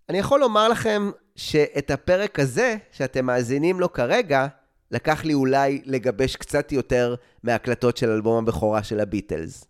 אני 0.08 0.18
יכול 0.18 0.40
לומר 0.40 0.68
לכם 0.68 1.10
שאת 1.36 1.90
הפרק 1.90 2.38
הזה, 2.38 2.76
שאתם 2.92 3.26
מאזינים 3.26 3.80
לו 3.80 3.92
כרגע, 3.92 4.46
לקח 4.90 5.24
לי 5.24 5.34
אולי 5.34 5.82
לגבש 5.84 6.36
קצת 6.36 6.72
יותר 6.72 7.14
מהקלטות 7.42 7.96
של 7.96 8.10
אלבום 8.10 8.44
הבכורה 8.44 8.82
של 8.82 9.00
הביטלס. 9.00 9.64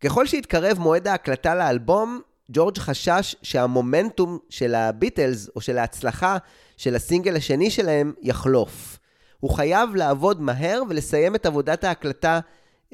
ככל 0.00 0.26
שהתקרב 0.26 0.78
מועד 0.78 1.08
ההקלטה 1.08 1.54
לאלבום, 1.54 2.20
ג'ורג' 2.50 2.78
חשש 2.78 3.36
שהמומנטום 3.42 4.38
של 4.48 4.74
הביטלס, 4.74 5.48
או 5.56 5.60
של 5.60 5.78
ההצלחה 5.78 6.36
של 6.76 6.94
הסינגל 6.94 7.36
השני 7.36 7.70
שלהם, 7.70 8.12
יחלוף. 8.22 8.98
הוא 9.40 9.50
חייב 9.50 9.94
לעבוד 9.94 10.40
מהר 10.40 10.82
ולסיים 10.88 11.34
את 11.34 11.46
עבודת 11.46 11.84
ההקלטה 11.84 12.40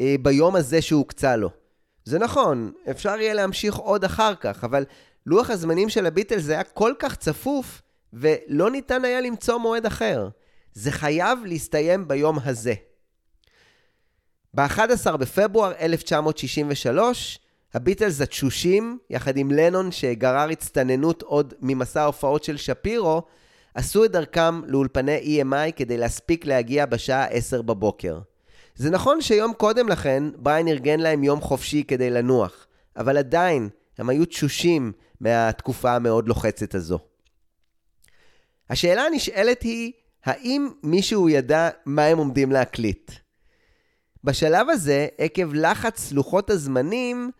אה, 0.00 0.14
ביום 0.22 0.56
הזה 0.56 0.82
שהוקצה 0.82 1.36
לו. 1.36 1.50
זה 2.04 2.18
נכון, 2.18 2.72
אפשר 2.90 3.20
יהיה 3.20 3.34
להמשיך 3.34 3.76
עוד 3.76 4.04
אחר 4.04 4.34
כך, 4.34 4.64
אבל 4.64 4.84
לוח 5.26 5.50
הזמנים 5.50 5.88
של 5.88 6.06
הביטלס 6.06 6.48
היה 6.48 6.64
כל 6.64 6.92
כך 6.98 7.16
צפוף, 7.16 7.82
ולא 8.12 8.70
ניתן 8.70 9.04
היה 9.04 9.20
למצוא 9.20 9.58
מועד 9.58 9.86
אחר. 9.86 10.28
זה 10.72 10.92
חייב 10.92 11.38
להסתיים 11.44 12.08
ביום 12.08 12.38
הזה. 12.44 12.74
ב-11 14.54 15.16
בפברואר 15.16 15.72
1963, 15.80 17.38
הביטלס 17.74 18.20
התשושים, 18.20 18.98
יחד 19.10 19.36
עם 19.36 19.50
לנון 19.50 19.92
שגרר 19.92 20.48
הצטננות 20.50 21.22
עוד 21.22 21.54
ממסע 21.60 22.02
ההופעות 22.02 22.44
של 22.44 22.56
שפירו, 22.56 23.22
עשו 23.74 24.04
את 24.04 24.12
דרכם 24.12 24.64
לאולפני 24.64 25.42
EMI 25.42 25.72
כדי 25.76 25.96
להספיק 25.96 26.46
להגיע 26.46 26.86
בשעה 26.86 27.24
10 27.24 27.62
בבוקר. 27.62 28.18
זה 28.76 28.90
נכון 28.90 29.20
שיום 29.20 29.52
קודם 29.52 29.88
לכן, 29.88 30.24
בריין 30.36 30.68
ארגן 30.68 31.00
להם 31.00 31.24
יום 31.24 31.40
חופשי 31.40 31.84
כדי 31.88 32.10
לנוח, 32.10 32.66
אבל 32.96 33.16
עדיין, 33.16 33.68
הם 33.98 34.08
היו 34.08 34.24
תשושים 34.24 34.92
מהתקופה 35.20 35.94
המאוד 35.94 36.28
לוחצת 36.28 36.74
הזו. 36.74 36.98
השאלה 38.70 39.02
הנשאלת 39.02 39.62
היא, 39.62 39.92
האם 40.24 40.68
מישהו 40.82 41.28
ידע 41.28 41.68
מה 41.86 42.04
הם 42.04 42.18
עומדים 42.18 42.52
להקליט? 42.52 43.10
בשלב 44.24 44.70
הזה, 44.70 45.06
עקב 45.18 45.54
לחץ 45.54 46.12
לוחות 46.12 46.50
הזמנים, 46.50 47.30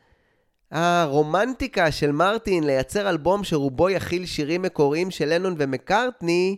הרומנטיקה 0.71 1.93
של 1.93 2.13
מרטין 2.13 2.65
לייצר 2.65 3.09
אלבום 3.11 3.45
שרובו 3.45 3.91
יכיל 3.91 4.27
שירים 4.27 4.63
מקוריים 4.63 5.11
של 5.11 5.35
לנון 5.35 5.55
ומקארטני, 5.59 6.57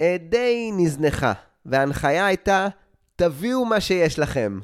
אה, 0.00 0.16
די 0.28 0.70
נזנחה, 0.72 1.32
וההנחיה 1.66 2.26
הייתה, 2.26 2.68
תביאו 3.16 3.64
מה 3.64 3.80
שיש 3.80 4.18
לכם. 4.18 4.60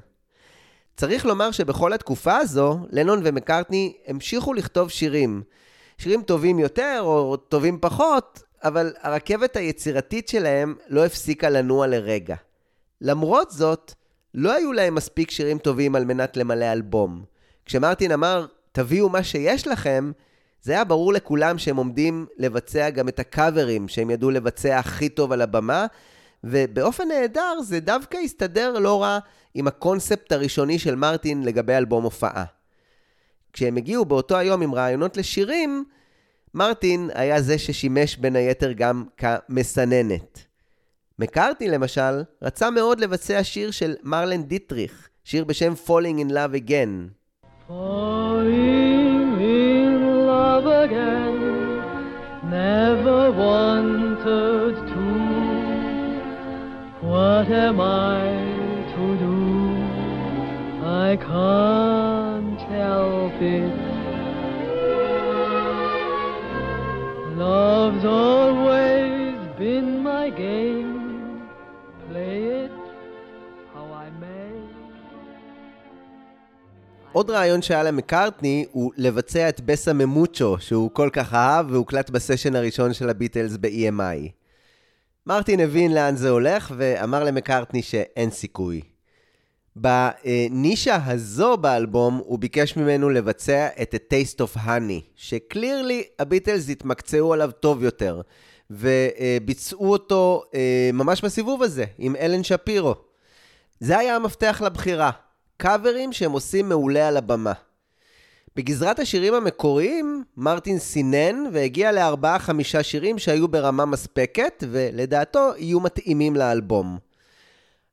צריך 0.96 1.26
לומר 1.26 1.50
שבכל 1.50 1.92
התקופה 1.92 2.36
הזו, 2.36 2.78
לנון 2.90 3.20
ומקארטני 3.24 3.96
המשיכו 4.06 4.54
לכתוב 4.54 4.90
שירים. 4.90 5.42
שירים 5.98 6.22
טובים 6.22 6.58
יותר 6.58 7.00
או 7.00 7.36
טובים 7.36 7.78
פחות, 7.80 8.42
אבל 8.64 8.92
הרכבת 9.00 9.56
היצירתית 9.56 10.28
שלהם 10.28 10.74
לא 10.88 11.06
הפסיקה 11.06 11.50
לנוע 11.50 11.86
לרגע. 11.86 12.36
למרות 13.00 13.50
זאת, 13.50 13.94
לא 14.34 14.52
היו 14.52 14.72
להם 14.72 14.94
מספיק 14.94 15.30
שירים 15.30 15.58
טובים 15.58 15.94
על 15.94 16.04
מנת 16.04 16.36
למלא 16.36 16.72
אלבום. 16.72 17.24
כשמרטין 17.64 18.12
אמר, 18.12 18.46
תביאו 18.72 19.08
מה 19.08 19.22
שיש 19.22 19.66
לכם, 19.66 20.12
זה 20.62 20.72
היה 20.72 20.84
ברור 20.84 21.12
לכולם 21.12 21.58
שהם 21.58 21.76
עומדים 21.76 22.26
לבצע 22.38 22.90
גם 22.90 23.08
את 23.08 23.18
הקאברים 23.18 23.88
שהם 23.88 24.10
ידעו 24.10 24.30
לבצע 24.30 24.78
הכי 24.78 25.08
טוב 25.08 25.32
על 25.32 25.42
הבמה, 25.42 25.86
ובאופן 26.44 27.08
נהדר 27.08 27.60
זה 27.62 27.80
דווקא 27.80 28.18
הסתדר 28.24 28.78
לא 28.78 29.02
רע 29.02 29.18
עם 29.54 29.66
הקונספט 29.66 30.32
הראשוני 30.32 30.78
של 30.78 30.94
מרטין 30.94 31.42
לגבי 31.42 31.74
אלבום 31.74 32.04
הופעה. 32.04 32.44
כשהם 33.54 33.76
הגיעו 33.76 34.04
באותו 34.04 34.36
היום 34.36 34.62
עם 34.62 34.74
רעיונות 34.74 35.16
לשירים, 35.16 35.84
מרטין 36.54 37.10
היה 37.14 37.42
זה 37.42 37.58
ששימש 37.58 38.16
בין 38.16 38.36
היתר 38.36 38.72
גם 38.72 39.04
כמסננת. 39.16 40.44
מקארטני 41.18 41.68
למשל, 41.68 42.22
רצה 42.42 42.70
מאוד 42.70 43.00
לבצע 43.00 43.44
שיר 43.44 43.70
של 43.70 43.94
מרלן 44.02 44.42
דיטריך, 44.42 45.08
שיר 45.24 45.44
בשם 45.44 45.72
Falling 45.86 46.18
in 46.28 46.30
Love 46.30 46.68
Again. 46.68 47.10
Falling 47.68 49.40
in 49.40 50.26
love 50.26 50.66
again, 50.84 51.36
never 52.50 53.20
wanted 53.42 54.74
to. 54.92 55.04
What 57.10 57.46
am 57.66 57.80
I 57.80 58.20
to 58.92 59.04
do? 59.24 59.38
I 61.06 61.16
can't 61.26 62.03
it. 63.44 63.72
Love's 67.42 68.04
always 68.04 69.36
been 69.62 69.88
my 70.10 70.26
game. 70.44 70.94
Play 72.08 72.36
it 72.62 72.72
how 73.74 73.86
I 74.04 74.08
may. 74.20 74.54
עוד 77.12 77.30
רעיון 77.30 77.62
שהיה 77.62 77.82
למקארטני 77.82 78.66
הוא 78.72 78.92
לבצע 78.96 79.48
את 79.48 79.60
בסה 79.60 79.92
ממוצ'ו, 79.92 80.56
שהוא 80.60 80.90
כל 80.92 81.08
כך 81.12 81.34
אהב 81.34 81.70
והוקלט 81.70 82.10
בסשן 82.10 82.56
הראשון 82.56 82.92
של 82.92 83.10
הביטלס 83.10 83.56
ב-EMI. 83.60 84.30
מרטין 85.26 85.60
הבין 85.60 85.94
לאן 85.94 86.16
זה 86.16 86.30
הולך 86.30 86.74
ואמר 86.76 87.24
למקארטני 87.24 87.82
שאין 87.82 88.30
סיכוי. 88.30 88.93
בנישה 89.76 90.98
הזו 91.06 91.56
באלבום 91.56 92.20
הוא 92.24 92.38
ביקש 92.38 92.76
ממנו 92.76 93.10
לבצע 93.10 93.68
את 93.82 93.94
A 93.94 93.96
Taste 93.96 94.38
of 94.38 94.58
Honey, 94.58 95.00
שקלירלי 95.16 96.02
הביטלס 96.18 96.70
התמקצעו 96.70 97.32
עליו 97.32 97.50
טוב 97.60 97.82
יותר, 97.82 98.20
וביצעו 98.70 99.92
אותו 99.92 100.42
אה, 100.54 100.90
ממש 100.92 101.24
בסיבוב 101.24 101.62
הזה, 101.62 101.84
עם 101.98 102.16
אלן 102.16 102.42
שפירו. 102.42 102.94
זה 103.80 103.98
היה 103.98 104.16
המפתח 104.16 104.62
לבחירה, 104.64 105.10
קאברים 105.56 106.12
שהם 106.12 106.32
עושים 106.32 106.68
מעולה 106.68 107.08
על 107.08 107.16
הבמה. 107.16 107.52
בגזרת 108.56 108.98
השירים 108.98 109.34
המקוריים, 109.34 110.24
מרטין 110.36 110.78
סינן 110.78 111.44
והגיע 111.52 111.92
לארבעה-חמישה 111.92 112.82
שירים 112.82 113.18
שהיו 113.18 113.48
ברמה 113.48 113.84
מספקת, 113.84 114.64
ולדעתו 114.70 115.52
יהיו 115.56 115.80
מתאימים 115.80 116.36
לאלבום. 116.36 116.98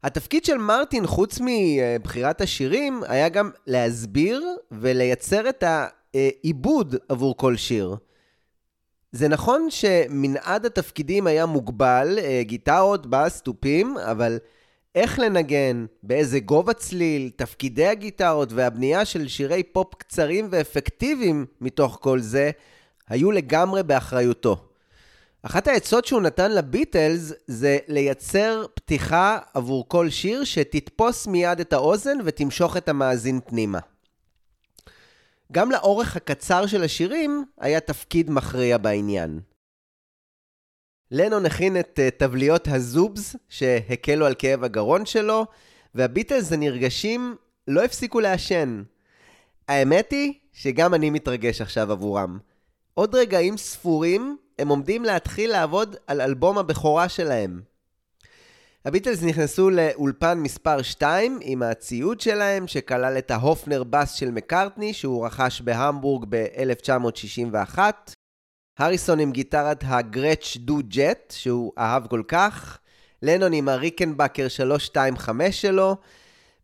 התפקיד 0.04 0.46
של 0.46 0.58
מרטין, 0.58 1.08
חוץ 1.08 1.40
מבחירת 1.42 2.42
השירים, 2.42 3.04
היה 3.08 3.30
גם 3.30 3.50
להסביר 3.68 4.44
ולייצר 4.72 5.50
את 5.50 5.64
העיבוד 6.14 6.96
עבור 7.10 7.38
כל 7.38 7.56
שיר. 7.56 7.96
זה 9.12 9.28
נכון 9.28 9.68
שמנעד 9.70 10.66
התפקידים 10.66 11.28
היה 11.28 11.46
מוגבל, 11.46 12.20
אה, 12.20 12.42
גיטרות, 12.44 13.08
בס, 13.08 13.42
תופים, 13.42 13.98
אבל 13.98 14.40
איך 14.96 15.20
לנגן, 15.20 15.86
באיזה 16.04 16.40
גובה 16.40 16.74
צליל, 16.74 17.32
תפקידי 17.36 17.88
הגיטרות 17.88 18.54
והבנייה 18.54 19.06
של 19.06 19.28
שירי 19.28 19.64
פופ 19.64 19.96
קצרים 19.96 20.48
ואפקטיביים 20.52 21.46
מתוך 21.62 21.98
כל 22.02 22.20
זה, 22.20 22.52
היו 23.10 23.32
לגמרי 23.32 23.84
באחריותו. 23.84 24.71
אחת 25.44 25.68
העצות 25.68 26.06
שהוא 26.06 26.22
נתן 26.22 26.52
לביטלס 26.52 27.34
זה 27.48 27.78
לייצר 27.88 28.66
פתיחה 28.76 29.40
עבור 29.54 29.88
כל 29.88 30.10
שיר 30.10 30.44
שתתפוס 30.44 31.28
מיד 31.28 31.60
את 31.60 31.74
האוזן 31.74 32.18
ותמשוך 32.26 32.78
את 32.78 32.90
המאזין 32.90 33.40
פנימה. 33.46 33.80
גם 35.52 35.72
לאורך 35.72 36.16
הקצר 36.16 36.66
של 36.66 36.84
השירים 36.84 37.46
היה 37.60 37.80
תפקיד 37.80 38.32
מכריע 38.32 38.78
בעניין. 38.78 39.40
לנון 41.12 41.46
הכין 41.46 41.80
את 41.80 42.00
uh, 42.00 42.20
תבליות 42.20 42.68
הזובס 42.68 43.36
שהקלו 43.50 44.26
על 44.26 44.36
כאב 44.40 44.64
הגרון 44.64 45.06
שלו, 45.06 45.46
והביטלס 45.96 46.52
הנרגשים 46.52 47.36
לא 47.68 47.84
הפסיקו 47.84 48.20
לעשן. 48.20 48.84
האמת 49.68 50.12
היא 50.12 50.34
שגם 50.54 50.94
אני 50.94 51.10
מתרגש 51.10 51.62
עכשיו 51.62 51.92
עבורם. 51.92 52.40
עוד 52.94 53.16
רגעים 53.16 53.58
ספורים 53.58 54.38
הם 54.60 54.68
עומדים 54.68 55.04
להתחיל 55.04 55.52
לעבוד 55.52 55.96
על 56.08 56.22
אלבום 56.22 56.58
הבכורה 56.58 57.10
שלהם. 57.10 57.62
הביטלס 58.86 59.24
נכנסו 59.24 59.70
לאולפן 59.70 60.38
מספר 60.40 60.82
2 60.82 61.40
עם 61.42 61.64
הציוד 61.64 62.22
שלהם 62.22 62.68
שכלל 62.68 63.18
את 63.18 63.32
ההופנר 63.32 63.84
בס 63.84 64.14
של 64.14 64.32
מקארטני 64.32 64.94
שהוא 64.94 65.26
רכש 65.26 65.62
בהמבורג 65.62 66.26
ב-1961. 66.30 67.80
הריסון 68.80 69.20
עם 69.20 69.32
גיטרת 69.32 69.84
הגרץ' 69.88 70.58
דו 70.58 70.78
ג'ט, 70.88 71.34
שהוא 71.38 71.72
אהב 71.78 72.08
כל 72.08 72.24
כך, 72.28 72.80
לנון 73.22 73.54
עם 73.54 73.70
הריקנבקר 73.70 74.48
325 74.48 75.62
שלו, 75.62 75.96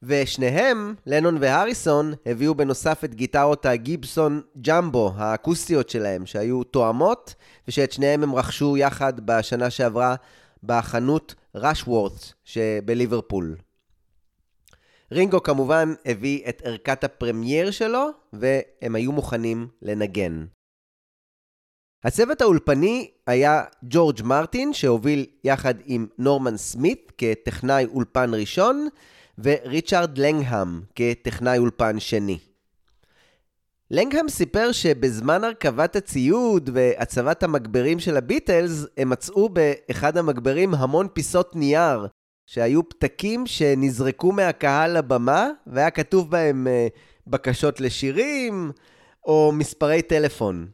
ושניהם, 0.03 0.95
לנון 1.05 1.37
והריסון, 1.41 2.13
הביאו 2.25 2.55
בנוסף 2.55 3.03
את 3.03 3.15
גיטרות 3.15 3.65
הגיבסון 3.65 4.41
ג'מבו, 4.61 5.13
האקוסטיות 5.15 5.89
שלהם, 5.89 6.25
שהיו 6.25 6.63
תואמות, 6.63 7.35
ושאת 7.67 7.91
שניהם 7.91 8.23
הם 8.23 8.35
רכשו 8.35 8.77
יחד 8.77 9.13
בשנה 9.25 9.69
שעברה 9.69 10.15
בחנות 10.63 11.35
ראשוורת' 11.55 12.33
שבליברפול. 12.45 13.55
רינגו 15.11 15.43
כמובן 15.43 15.93
הביא 16.05 16.49
את 16.49 16.61
ערכת 16.65 17.03
הפרמייר 17.03 17.71
שלו, 17.71 18.09
והם 18.33 18.95
היו 18.95 19.11
מוכנים 19.11 19.67
לנגן. 19.81 20.45
הצוות 22.03 22.41
האולפני 22.41 23.11
היה 23.27 23.63
ג'ורג' 23.83 24.21
מרטין, 24.23 24.73
שהוביל 24.73 25.25
יחד 25.43 25.73
עם 25.85 26.07
נורמן 26.17 26.57
סמית 26.57 27.11
כטכנאי 27.17 27.85
אולפן 27.85 28.33
ראשון, 28.33 28.87
וריצ'רד 29.43 30.17
לנגהם 30.17 30.81
כטכנאי 30.95 31.57
אולפן 31.57 31.99
שני. 31.99 32.39
לנגהם 33.91 34.29
סיפר 34.29 34.71
שבזמן 34.71 35.43
הרכבת 35.43 35.95
הציוד 35.95 36.69
והצבת 36.73 37.43
המגברים 37.43 37.99
של 37.99 38.17
הביטלס, 38.17 38.85
הם 38.97 39.09
מצאו 39.09 39.49
באחד 39.49 40.17
המגברים 40.17 40.73
המון 40.73 41.07
פיסות 41.13 41.55
נייר, 41.55 42.07
שהיו 42.45 42.89
פתקים 42.89 43.47
שנזרקו 43.47 44.31
מהקהל 44.31 44.97
לבמה, 44.97 45.49
והיה 45.67 45.89
כתוב 45.89 46.31
בהם 46.31 46.67
אה, 46.67 46.87
בקשות 47.27 47.81
לשירים, 47.81 48.71
או 49.25 49.51
מספרי 49.53 50.01
טלפון. 50.01 50.67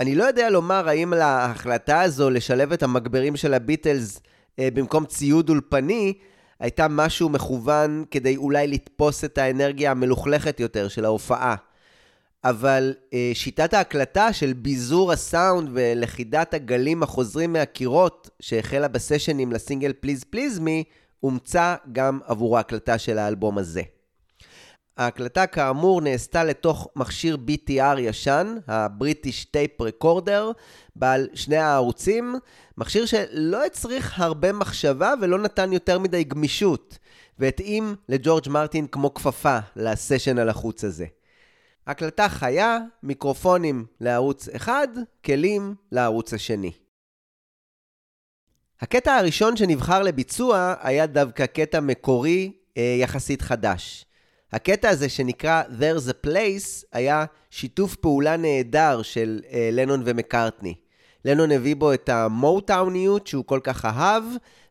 אני 0.00 0.14
לא 0.14 0.24
יודע 0.24 0.50
לומר 0.50 0.88
האם 0.88 1.12
להחלטה 1.12 2.00
הזו 2.00 2.30
לשלב 2.30 2.72
את 2.72 2.82
המגברים 2.82 3.36
של 3.36 3.54
הביטלס 3.54 4.20
אה, 4.58 4.68
במקום 4.74 5.06
ציוד 5.06 5.50
אולפני, 5.50 6.14
הייתה 6.60 6.88
משהו 6.88 7.28
מכוון 7.28 8.04
כדי 8.10 8.36
אולי 8.36 8.66
לתפוס 8.66 9.24
את 9.24 9.38
האנרגיה 9.38 9.90
המלוכלכת 9.90 10.60
יותר 10.60 10.88
של 10.88 11.04
ההופעה. 11.04 11.54
אבל 12.44 12.94
אה, 13.14 13.30
שיטת 13.34 13.74
ההקלטה 13.74 14.32
של 14.32 14.52
ביזור 14.52 15.12
הסאונד 15.12 15.70
ולכידת 15.72 16.54
הגלים 16.54 17.02
החוזרים 17.02 17.52
מהקירות 17.52 18.30
שהחלה 18.40 18.88
בסשנים 18.88 19.52
לסינגל 19.52 19.92
פליז 20.00 20.24
פליז 20.24 20.58
מי, 20.58 20.84
אומצה 21.22 21.76
גם 21.92 22.20
עבור 22.26 22.56
ההקלטה 22.56 22.98
של 22.98 23.18
האלבום 23.18 23.58
הזה. 23.58 23.82
ההקלטה 24.98 25.46
כאמור 25.46 26.00
נעשתה 26.00 26.44
לתוך 26.44 26.88
מכשיר 26.96 27.38
BTR 27.48 27.98
ישן, 27.98 28.56
הבריטיש 28.66 29.44
טייפ 29.44 29.80
רקורדר, 29.80 30.50
בעל 30.96 31.28
שני 31.34 31.56
הערוצים, 31.56 32.34
מכשיר 32.78 33.06
שלא 33.06 33.66
הצריך 33.66 34.20
הרבה 34.20 34.52
מחשבה 34.52 35.14
ולא 35.20 35.38
נתן 35.38 35.72
יותר 35.72 35.98
מדי 35.98 36.24
גמישות, 36.24 36.98
והתאים 37.38 37.94
לג'ורג' 38.08 38.48
מרטין 38.48 38.86
כמו 38.86 39.14
כפפה 39.14 39.58
לסשן 39.76 40.38
הלחוץ 40.38 40.84
הזה. 40.84 41.06
הקלטה 41.86 42.28
חיה, 42.28 42.78
מיקרופונים 43.02 43.86
לערוץ 44.00 44.48
אחד, 44.48 44.88
כלים 45.24 45.74
לערוץ 45.92 46.34
השני. 46.34 46.72
הקטע 48.80 49.14
הראשון 49.14 49.56
שנבחר 49.56 50.02
לביצוע 50.02 50.74
היה 50.80 51.06
דווקא 51.06 51.46
קטע 51.46 51.80
מקורי 51.80 52.52
אה, 52.76 52.96
יחסית 53.00 53.42
חדש. 53.42 54.04
הקטע 54.52 54.88
הזה 54.88 55.08
שנקרא 55.08 55.62
There's 55.62 56.10
a 56.10 56.26
Place 56.26 56.84
היה 56.92 57.24
שיתוף 57.50 57.96
פעולה 57.96 58.36
נהדר 58.36 59.02
של 59.02 59.40
אה, 59.52 59.68
לנון 59.72 60.02
ומקארטני. 60.04 60.74
לנון 61.24 61.52
הביא 61.52 61.76
בו 61.76 61.92
את 61.92 62.08
המוטאוניות 62.08 63.26
שהוא 63.26 63.44
כל 63.44 63.60
כך 63.62 63.84
אהב, 63.84 64.24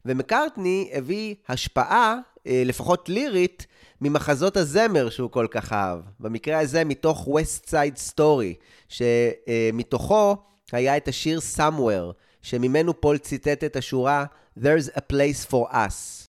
ומקארטני 0.05 0.89
הביא 0.93 1.35
השפעה, 1.47 2.17
אה, 2.47 2.63
לפחות 2.65 3.09
לירית, 3.09 3.67
ממחזות 4.01 4.57
הזמר 4.57 5.09
שהוא 5.09 5.31
כל 5.31 5.47
כך 5.51 5.73
אהב. 5.73 5.99
במקרה 6.19 6.59
הזה 6.59 6.83
מתוך 6.83 7.27
West 7.27 7.69
Side 7.69 8.13
Story, 8.13 8.53
שמתוכו 8.89 10.35
היה 10.71 10.97
את 10.97 11.07
השיר 11.07 11.39
Somewhere, 11.57 12.13
שממנו 12.41 13.01
פול 13.01 13.17
ציטט 13.17 13.63
את 13.63 13.75
השורה 13.75 14.25
There's 14.59 14.89
a 14.95 15.01
place 15.13 15.51
for 15.51 15.73
us. 15.73 16.27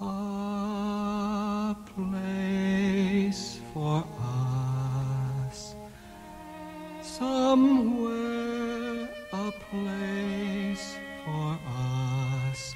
a 0.00 0.41
for 3.82 4.04
us. 5.50 5.74
Somewhere 7.02 9.08
a 9.32 9.52
place 9.70 10.96
for 11.24 11.58
us. 12.46 12.74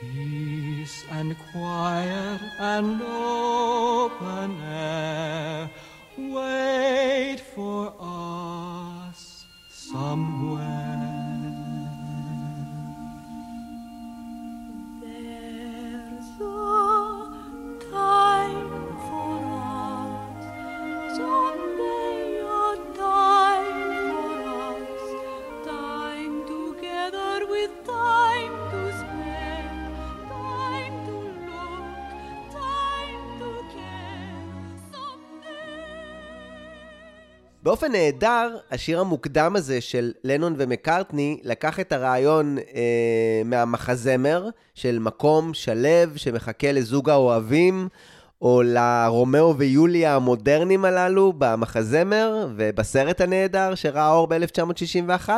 Peace 0.00 1.04
and 1.10 1.36
quiet 1.52 2.40
and 2.58 3.02
open 3.02 4.58
air. 4.62 5.70
Wait 6.16 7.40
for 7.54 7.92
us 8.00 9.44
somewhere. 9.68 10.31
באופן 37.62 37.92
נהדר, 37.92 38.56
השיר 38.70 39.00
המוקדם 39.00 39.56
הזה 39.56 39.80
של 39.80 40.12
לנון 40.24 40.54
ומקארטני 40.58 41.40
לקח 41.42 41.80
את 41.80 41.92
הרעיון 41.92 42.58
אה, 42.58 43.42
מהמחזמר 43.44 44.48
של 44.74 44.98
מקום 44.98 45.54
שלב 45.54 46.16
שמחכה 46.16 46.72
לזוג 46.72 47.10
האוהבים, 47.10 47.88
או 48.42 48.62
לרומאו 48.62 49.56
ויוליה 49.58 50.16
המודרניים 50.16 50.84
הללו 50.84 51.32
במחזמר 51.38 52.48
ובסרט 52.56 53.20
הנהדר 53.20 53.74
שראה 53.74 54.10
אור 54.10 54.26
ב-1961, 54.26 55.28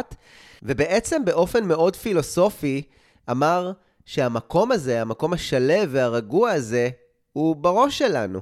ובעצם 0.62 1.24
באופן 1.24 1.64
מאוד 1.64 1.96
פילוסופי 1.96 2.82
אמר 3.30 3.72
שהמקום 4.04 4.72
הזה, 4.72 5.00
המקום 5.00 5.32
השלב 5.32 5.88
והרגוע 5.92 6.50
הזה, 6.50 6.88
הוא 7.32 7.56
בראש 7.56 7.98
שלנו. 7.98 8.40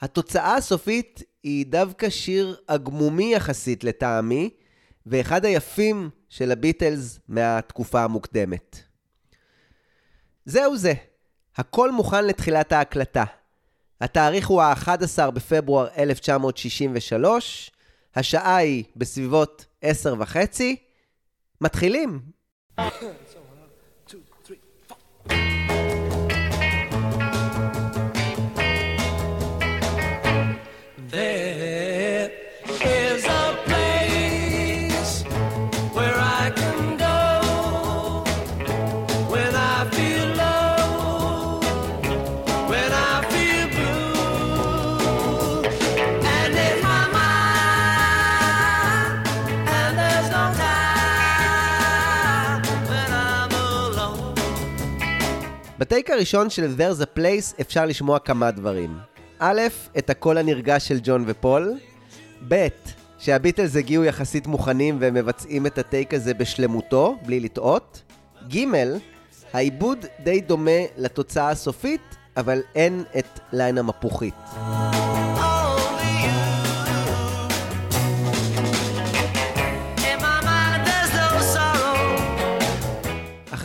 התוצאה 0.00 0.54
הסופית 0.54 1.22
היא 1.42 1.66
דווקא 1.66 2.10
שיר 2.10 2.56
עגמומי 2.66 3.34
יחסית 3.34 3.84
לטעמי, 3.84 4.50
ואחד 5.06 5.44
היפים 5.44 6.10
של 6.28 6.52
הביטלס 6.52 7.18
מהתקופה 7.28 8.04
המוקדמת. 8.04 8.80
זהו 10.44 10.76
זה, 10.76 10.92
הכל 11.56 11.90
מוכן 11.90 12.26
לתחילת 12.26 12.72
ההקלטה. 12.72 13.24
התאריך 14.00 14.48
הוא 14.48 14.62
ה-11 14.62 15.30
בפברואר 15.30 15.88
1963, 15.98 17.70
השעה 18.14 18.56
היא 18.56 18.84
בסביבות 18.96 19.64
10 19.82 20.14
וחצי. 20.18 20.76
מתחילים. 21.60 22.20
בטייק 55.82 56.10
הראשון 56.10 56.50
של 56.50 56.74
There's 56.78 57.02
a 57.02 57.18
Place 57.18 57.60
אפשר 57.60 57.86
לשמוע 57.86 58.18
כמה 58.18 58.50
דברים. 58.50 58.98
א', 59.38 59.60
את 59.98 60.10
הקול 60.10 60.38
הנרגש 60.38 60.88
של 60.88 61.00
ג'ון 61.02 61.24
ופול, 61.26 61.78
ב', 62.48 62.66
שהביטלס 63.18 63.76
הגיעו 63.76 64.04
יחסית 64.04 64.46
מוכנים 64.46 64.96
והם 65.00 65.14
מבצעים 65.14 65.66
את 65.66 65.78
הטייק 65.78 66.14
הזה 66.14 66.34
בשלמותו, 66.34 67.16
בלי 67.26 67.40
לטעות, 67.40 68.02
ג', 68.48 68.64
העיבוד 69.52 70.06
די 70.24 70.40
דומה 70.40 70.80
לתוצאה 70.96 71.50
הסופית, 71.50 72.16
אבל 72.36 72.60
אין 72.74 73.04
את 73.18 73.40
ליין 73.52 73.78
המפוחית. 73.78 74.34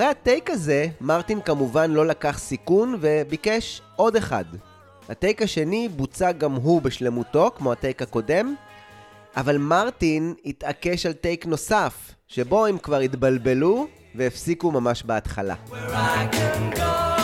הטייק 0.05 0.49
הזה, 0.49 0.87
מרטין 1.01 1.41
כמובן 1.41 1.91
לא 1.91 2.05
לקח 2.07 2.37
סיכון 2.39 2.97
וביקש 3.01 3.81
עוד 3.95 4.15
אחד. 4.15 4.45
הטייק 5.09 5.41
השני 5.41 5.89
בוצע 5.89 6.31
גם 6.31 6.55
הוא 6.55 6.81
בשלמותו, 6.81 7.51
כמו 7.55 7.71
הטייק 7.71 8.01
הקודם, 8.01 8.55
אבל 9.37 9.57
מרטין 9.57 10.33
התעקש 10.45 11.05
על 11.05 11.13
טייק 11.13 11.45
נוסף, 11.45 12.11
שבו 12.27 12.65
הם 12.65 12.77
כבר 12.77 12.99
התבלבלו 12.99 13.87
והפסיקו 14.15 14.71
ממש 14.71 15.03
בהתחלה. 15.03 15.55
Take 15.71 17.16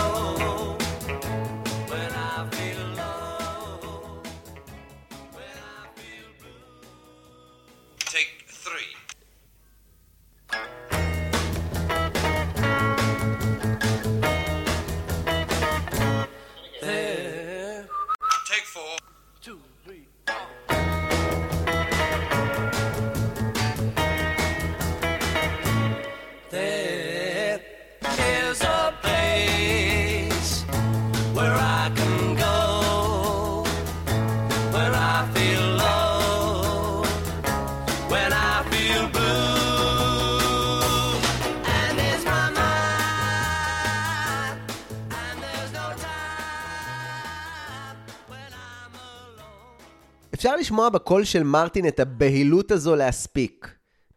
אפשר 50.54 50.62
לשמוע 50.62 50.89
בקול 50.89 51.24
של 51.24 51.43
מרטין 51.43 51.88
את 51.88 51.99
הבהילות 51.99 52.72
הזו 52.72 52.95
להספיק. 52.95 53.68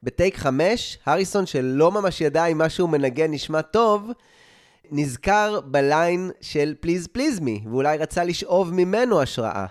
בטייק 0.03 0.37
5, 0.37 0.99
הריסון 1.07 1.47
שלא 1.47 1.93
ממש 1.93 2.21
ידע 2.21 2.47
אם 2.47 2.59
מה 2.59 2.69
שהוא 2.69 2.89
מנגן 2.89 3.31
נשמע 3.31 3.63
טוב, 3.63 4.11
נזכר 4.91 5.61
בליין 5.61 6.31
של 6.41 6.75
פליז 6.81 7.07
פליז 7.07 7.41
מי, 7.41 7.65
ואולי 7.71 7.99
רצה 7.99 8.25
לשאוב 8.25 8.73
ממנו 8.73 9.23
השראה. 9.23 9.67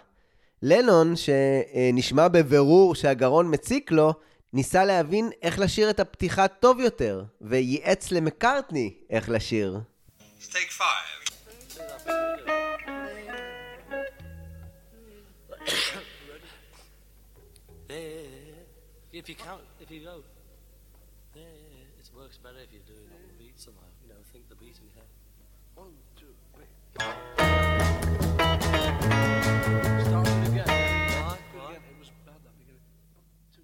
לנון, 0.61 1.13
שנשמע 1.15 2.27
בבירור 2.27 2.95
שהגרון 2.95 3.53
מציק 3.53 3.91
לו, 3.91 4.13
ניסה 4.53 4.85
להבין 4.85 5.29
איך 5.41 5.59
לשיר 5.59 5.89
את 5.89 5.99
הפתיחה 5.99 6.47
טוב 6.47 6.79
יותר, 6.79 7.23
וייעץ 7.41 8.11
למקארטני 8.11 8.93
איך 9.09 9.29
לשיר. 9.29 9.79
If 19.21 19.29
you 19.29 19.35
count, 19.35 19.61
if 19.83 19.89
you 19.89 20.01
go, 20.11 20.15
yeah, 21.35 21.43
yeah, 21.43 21.77
yeah, 21.77 21.99
it 22.01 22.07
works 22.19 22.37
better 22.45 22.61
if 22.67 22.71
you 22.75 22.81
do 22.85 22.97
it 23.03 23.09
on 23.15 23.21
the 23.29 23.35
beat 23.41 23.57
somehow. 23.65 23.89
You 24.03 24.09
know, 24.09 24.19
think 24.33 24.43
the 24.49 24.57
beat 24.61 24.75
in 24.81 24.85
your 24.89 24.95
head. 24.99 25.09
One, 25.83 25.95
two, 26.19 26.33
three. 26.53 26.67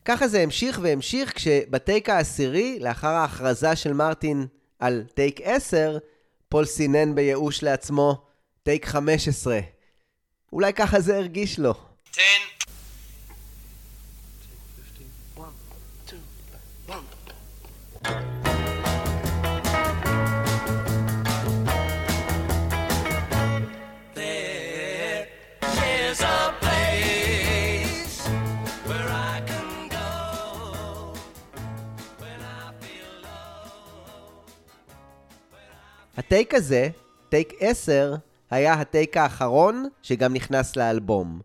ככה 0.06 0.28
זה 0.28 0.41
המשיך 0.41 0.80
והמשיך 0.84 1.36
כשבטייק 1.36 2.10
העשירי, 2.10 2.80
לאחר 2.80 3.08
ההכרזה 3.08 3.76
של 3.76 3.93
מרטין 3.93 4.47
על 4.80 5.04
טייק 5.14 5.39
10, 5.43 5.97
פול 6.49 6.66
סינן 6.66 7.16
בייאוש 7.16 7.64
לעצמו 7.64 8.26
טייק 8.64 8.86
15. 8.86 9.60
אולי 10.54 10.74
ככה 10.74 10.99
זה 10.99 11.18
הרגיש 11.18 11.60
לו. 11.60 11.74
10, 12.12 12.22
הטייק 36.18 36.53
הזה, 36.53 36.89
טייק 37.30 37.53
10, 37.59 38.16
היה 38.49 38.74
הטייק 38.74 39.18
האחרון 39.18 39.88
שגם 40.01 40.34
נכנס 40.34 40.76
לאלבום. 40.76 41.41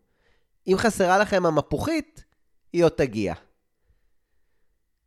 אם 0.67 0.75
חסרה 0.77 1.19
לכם 1.19 1.47
המפוחית, 1.47 2.25
היא 2.73 2.85
עוד 2.85 2.93
תגיע. 2.93 3.35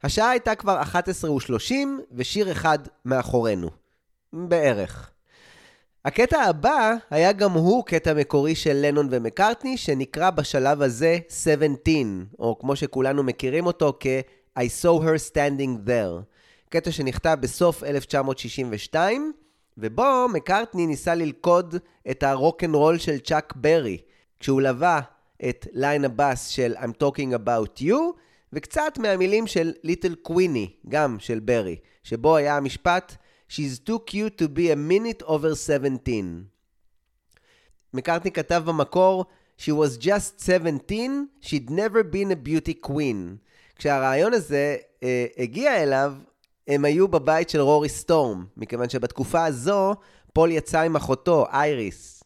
השעה 0.03 0.29
הייתה 0.29 0.55
כבר 0.55 0.81
11:30 0.81 1.73
ושיר 2.11 2.51
אחד 2.51 2.79
מאחורינו. 3.05 3.69
בערך. 4.33 5.11
הקטע 6.05 6.41
הבא 6.41 6.93
היה 7.09 7.31
גם 7.31 7.51
הוא 7.51 7.85
קטע 7.85 8.13
מקורי 8.13 8.55
של 8.55 8.73
לנון 8.73 9.07
ומקארטני, 9.11 9.77
שנקרא 9.77 10.29
בשלב 10.29 10.81
הזה 10.81 11.17
17, 11.29 11.93
או 12.39 12.59
כמו 12.59 12.75
שכולנו 12.75 13.23
מכירים 13.23 13.65
אותו 13.65 13.97
כ-I 13.99 14.61
saw 14.81 15.01
her 15.01 15.31
standing 15.31 15.87
there. 15.87 16.23
קטע 16.69 16.91
שנכתב 16.91 17.37
בסוף 17.41 17.83
1962, 17.83 19.33
ובו 19.79 20.27
מקארטני 20.33 20.87
ניסה 20.87 21.15
ללכוד 21.15 21.75
את 22.11 22.23
הרוקנרול 22.23 22.97
של 22.97 23.19
צ'אק 23.19 23.53
ברי, 23.55 23.97
כשהוא 24.39 24.61
לווה 24.61 25.01
את 25.49 25.67
line 25.71 26.05
הבאס 26.05 26.47
של 26.47 26.75
I'm 26.77 27.03
talking 27.03 27.33
about 27.45 27.81
you, 27.81 27.95
וקצת 28.53 28.97
מהמילים 28.97 29.47
של 29.47 29.73
Little 29.83 30.15
Queenie, 30.15 30.73
גם 30.89 31.19
של 31.19 31.39
ברי, 31.39 31.75
שבו 32.03 32.35
היה 32.35 32.57
המשפט 32.57 33.15
She's 33.49 33.79
too 33.79 33.99
cute 34.05 34.37
to 34.37 34.47
be 34.47 34.69
a 34.69 34.75
minute 34.75 35.23
over 35.23 35.55
17. 35.55 36.15
מקארטני 37.93 38.31
כתב 38.31 38.63
במקור 38.65 39.25
She 39.59 39.71
was 39.71 39.97
just 39.97 40.39
17, 40.39 41.27
she'd 41.41 41.69
never 41.69 42.03
been 42.03 42.31
a 42.31 42.47
beauty 42.47 42.87
queen. 42.87 43.37
כשהרעיון 43.75 44.33
הזה 44.33 44.77
אה, 45.03 45.25
הגיע 45.37 45.83
אליו, 45.83 46.13
הם 46.69 46.85
היו 46.85 47.07
בבית 47.07 47.49
של 47.49 47.61
רורי 47.61 47.89
סטורם, 47.89 48.45
מכיוון 48.57 48.89
שבתקופה 48.89 49.45
הזו 49.45 49.95
פול 50.33 50.51
יצא 50.51 50.81
עם 50.81 50.95
אחותו, 50.95 51.45
אייריס. 51.51 52.23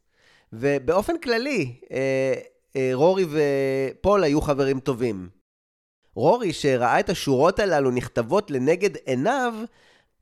ובאופן 0.54 1.18
כללי, 1.18 1.76
אה, 1.92 2.34
אה, 2.76 2.90
רורי 2.94 3.26
ופול 3.30 4.24
היו 4.24 4.42
חברים 4.42 4.80
טובים. 4.80 5.30
רורי, 6.16 6.54
שראה 6.54 7.00
את 7.00 7.10
השורות 7.10 7.60
הללו 7.60 7.92
נכתבות 7.92 8.52
לנגד 8.52 8.96
עיניו, 9.06 9.54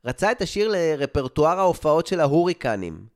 רצה 0.04 0.32
את 0.32 0.42
השיר 0.42 0.68
לרפרטואר 0.72 1.58
ההופעות 1.58 2.06
של 2.06 2.20
ההוריקנים. 2.20 3.06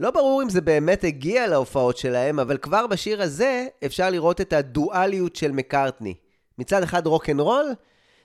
לא 0.00 0.10
ברור 0.10 0.42
אם 0.42 0.48
זה 0.48 0.60
באמת 0.60 1.04
הגיע 1.04 1.46
להופעות 1.46 1.96
שלהם, 1.96 2.40
אבל 2.40 2.56
כבר 2.56 2.86
בשיר 2.86 3.22
הזה 3.22 3.66
אפשר 3.84 4.10
לראות 4.10 4.40
את 4.40 4.52
הדואליות 4.52 5.36
של 5.36 5.52
מקארטני. 5.52 6.14
מצד 6.58 6.82
אחד 6.82 7.06
רוקנרול, 7.06 7.74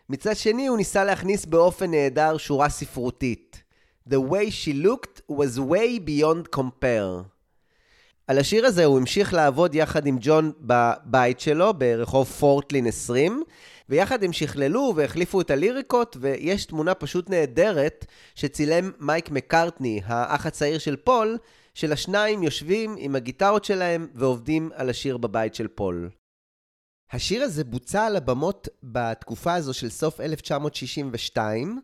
מצד 0.10 0.36
שני 0.36 0.68
הוא 0.68 0.78
ניסה 0.78 1.04
להכניס 1.04 1.46
באופן 1.46 1.92
נהדר 1.92 2.38
שורה 2.38 2.70
ספרותית. 2.70 3.64
The 4.10 4.18
way 4.32 4.50
she 4.50 4.86
looked 4.86 5.22
was 5.32 5.60
way 5.60 6.00
beyond 6.08 6.60
compare. 6.60 7.24
על 8.28 8.38
השיר 8.38 8.66
הזה 8.66 8.86
הוא 8.86 8.98
המשיך 8.98 9.34
לעבוד 9.34 9.76
יחד 9.76 10.06
עם 10.06 10.18
ג'ון 10.22 10.52
בבית 10.60 11.40
שלו, 11.40 11.74
ברחוב 11.74 12.28
פורטלין 12.28 12.88
20, 12.88 13.44
ויחד 13.90 14.24
הם 14.24 14.34
שכללו 14.34 14.94
והחליפו 14.96 15.42
את 15.42 15.52
הליריקות, 15.52 16.18
ויש 16.20 16.66
תמונה 16.66 16.94
פשוט 16.94 17.30
נהדרת 17.30 18.06
שצילם 18.36 18.92
מייק 19.00 19.32
מקארטני, 19.32 20.02
האח 20.06 20.46
הצעיר 20.46 20.78
של 20.78 20.96
פול, 20.96 21.38
של 21.74 21.92
השניים 21.92 22.44
יושבים 22.44 22.96
עם 22.98 23.16
הגיטרות 23.16 23.66
שלהם 23.66 24.08
ועובדים 24.16 24.70
על 24.76 24.90
השיר 24.90 25.18
בבית 25.18 25.56
של 25.56 25.68
פול. 25.68 26.10
השיר 27.12 27.44
הזה 27.44 27.64
בוצע 27.64 28.06
על 28.06 28.16
הבמות 28.16 28.68
בתקופה 28.84 29.54
הזו 29.54 29.74
של 29.74 29.90
סוף 29.90 30.20
1962, 30.20 31.82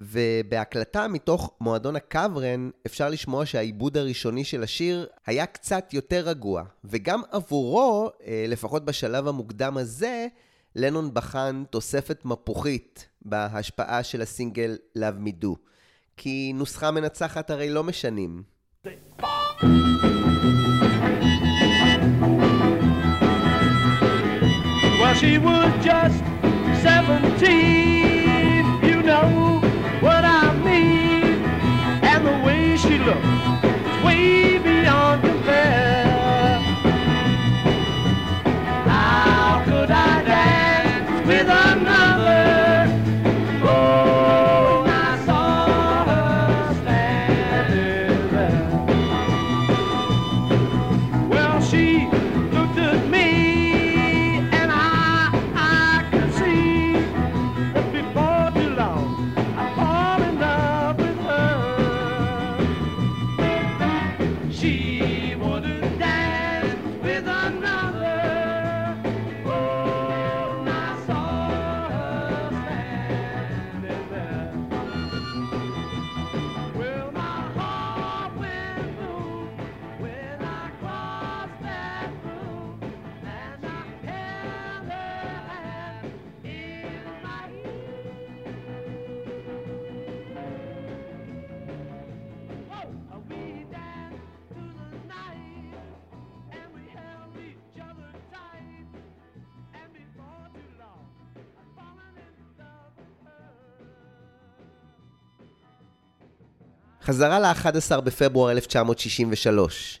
ובהקלטה 0.00 1.08
מתוך 1.08 1.52
מועדון 1.60 1.96
הקוורן 1.96 2.70
אפשר 2.86 3.08
לשמוע 3.08 3.46
שהעיבוד 3.46 3.96
הראשוני 3.96 4.44
של 4.44 4.62
השיר 4.62 5.06
היה 5.26 5.46
קצת 5.46 5.94
יותר 5.94 6.28
רגוע, 6.28 6.62
וגם 6.84 7.22
עבורו, 7.30 8.10
אה, 8.26 8.44
לפחות 8.48 8.84
בשלב 8.84 9.28
המוקדם 9.28 9.76
הזה, 9.76 10.26
לנון 10.76 11.14
בחן 11.14 11.62
תוספת 11.70 12.24
מפוחית 12.24 13.08
בהשפעה 13.22 14.02
של 14.02 14.22
הסינגל 14.22 14.76
Love 14.98 15.26
Me 15.26 15.44
Do, 15.44 15.48
כי 16.16 16.52
נוסחה 16.54 16.90
מנצחת 16.90 17.50
הרי 17.50 17.70
לא 17.70 17.84
משנים. 17.84 18.42
Well, 18.86 20.19
she 25.20 25.36
was 25.36 25.84
just 25.84 26.24
17, 26.82 27.89
חזרה 107.10 107.38
ל-11 107.38 108.00
בפברואר 108.00 108.50
1963, 108.50 110.00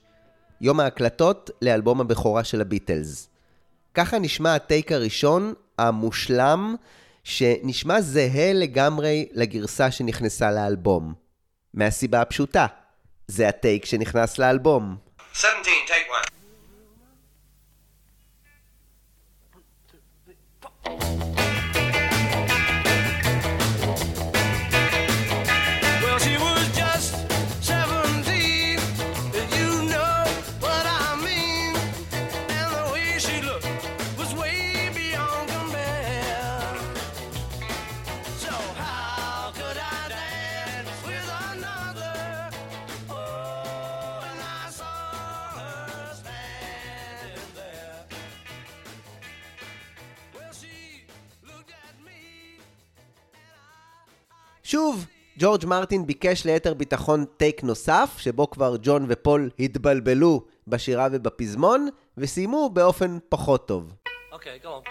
יום 0.60 0.80
ההקלטות 0.80 1.50
לאלבום 1.62 2.00
הבכורה 2.00 2.44
של 2.44 2.60
הביטלס. 2.60 3.28
ככה 3.94 4.18
נשמע 4.18 4.54
הטייק 4.54 4.92
הראשון, 4.92 5.54
המושלם, 5.78 6.74
שנשמע 7.24 8.00
זהה 8.00 8.52
לגמרי 8.52 9.28
לגרסה 9.32 9.90
שנכנסה 9.90 10.50
לאלבום. 10.50 11.14
מהסיבה 11.74 12.20
הפשוטה, 12.20 12.66
זה 13.28 13.48
הטייק 13.48 13.84
שנכנס 13.84 14.38
לאלבום. 14.38 14.96
שוב, 54.80 55.06
ג'ורג' 55.38 55.66
מרטין 55.66 56.06
ביקש 56.06 56.44
ליתר 56.44 56.74
ביטחון 56.74 57.24
טייק 57.36 57.62
נוסף, 57.62 58.14
שבו 58.18 58.50
כבר 58.50 58.76
ג'ון 58.82 59.06
ופול 59.08 59.50
התבלבלו 59.58 60.44
בשירה 60.66 61.08
ובפזמון, 61.12 61.88
וסיימו 62.16 62.70
באופן 62.70 63.18
פחות 63.28 63.68
טוב. 63.68 63.94
Okay, 64.32 64.64
go 64.64 64.68
on. 64.68 64.82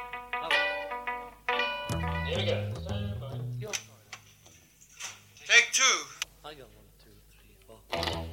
Here 2.27 2.37
we 2.37 2.45
go. 2.45 3.71
Take 5.51 5.67
two. 5.79 5.97
I 6.45 6.53
got 6.59 6.69
one, 6.79 6.89
two, 7.03 7.15
three, 7.33 7.55
four. 7.67 8.28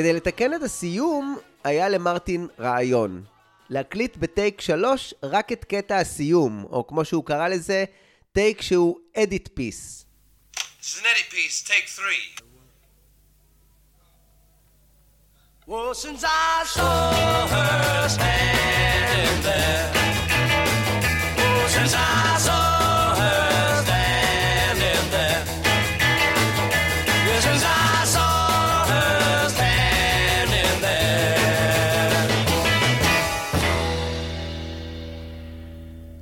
כדי 0.00 0.12
לתקן 0.12 0.54
את 0.54 0.62
הסיום, 0.62 1.38
היה 1.64 1.88
למרטין 1.88 2.48
רעיון. 2.60 3.24
להקליט 3.70 4.16
בטייק 4.16 4.60
3 4.60 5.14
רק 5.22 5.52
את 5.52 5.64
קטע 5.64 5.96
הסיום, 5.96 6.64
או 6.70 6.86
כמו 6.86 7.04
שהוא 7.04 7.24
קרא 7.24 7.48
לזה, 7.48 7.84
טייק 8.32 8.62
שהוא 8.62 8.98
אדיט 9.16 9.48
פיס. 9.54 10.06
Well, 15.68 15.94
since 15.94 16.24
I 16.24 16.64
saw 16.74 17.46
her 17.52 18.08
standing 18.08 18.59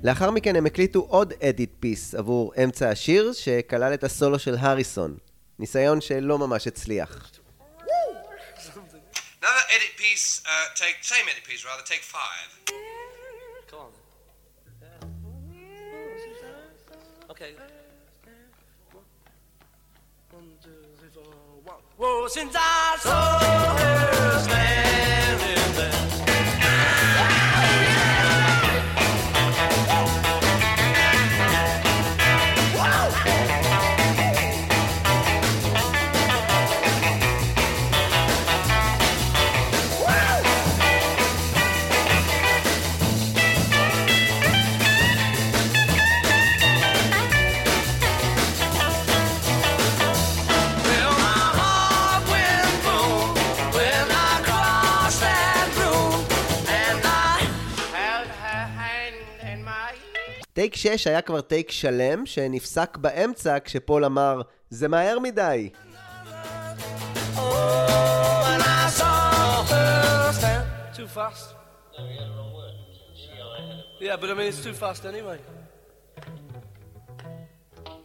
לאחר 0.03 0.31
מכן 0.31 0.57
הם 0.57 0.67
הקליטו 0.67 1.07
עוד 1.09 1.33
אדיט 1.43 1.71
פיס 1.81 2.15
עבור 2.15 2.53
אמצע 2.65 2.91
השיר, 2.91 3.33
שכלל 3.33 3.95
את 3.95 4.05
הסולו 4.05 4.39
של 4.39 4.55
הריסון. 4.59 5.17
ניסיון 5.59 6.01
שלא 6.01 6.39
ממש 6.39 6.67
הצליח. 6.67 7.31
Another 9.41 9.67
edit 9.77 9.95
piece, 9.97 10.43
uh, 10.45 10.51
take, 10.75 10.99
same 11.03 11.27
edit 11.33 11.45
piece 11.49 11.65
rather, 11.65 11.87
take 11.93 12.03
five. 12.17 12.49
Come 13.71 13.81
on 13.85 13.93
then. 14.81 15.01
Okay. 17.33 17.53
One, 20.31 20.49
two, 20.65 20.81
three, 20.99 21.13
four, 21.15 21.33
one. 21.73 21.83
Whoa, 22.01 22.29
since 22.37 22.55
I 22.57 22.97
saw 23.07 23.39
her 23.81 24.39
standing 24.47 25.73
there. 25.79 26.18
טייק 60.59 60.75
6 60.77 61.07
היה 61.07 61.23
כבר 61.23 61.41
טייק 61.41 61.71
שלם, 61.71 62.27
שנפסק 62.27 62.97
באמצע 62.97 63.57
כשפול 63.65 64.05
אמר, 64.05 64.43
זה 64.71 64.89
מהר 64.89 65.19
מדי. 65.19 65.71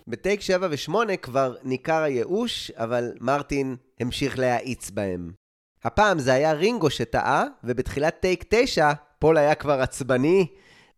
בטייק 0.08 0.42
7 0.42 0.68
ו-8 0.72 1.18
כבר 1.22 1.56
ניכר 1.64 2.04
הייאוש, 2.04 2.72
אבל 2.72 3.12
מרטין 3.20 3.76
המשיך 4.00 4.40
להאיץ 4.40 4.90
בהם. 4.90 5.32
הפעם 5.84 6.20
זה 6.20 6.34
היה 6.34 6.54
רינגו 6.54 6.90
שטעה, 6.90 7.46
ובתחילת 7.64 8.20
טייק 8.20 8.46
9 8.50 8.92
פול 9.20 9.38
היה 9.38 9.56
כבר 9.56 9.82
עצבני, 9.82 10.48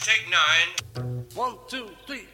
Take 0.00 0.26
nine. 0.28 1.24
One, 1.36 1.54
two, 1.68 1.90
three, 2.06 2.26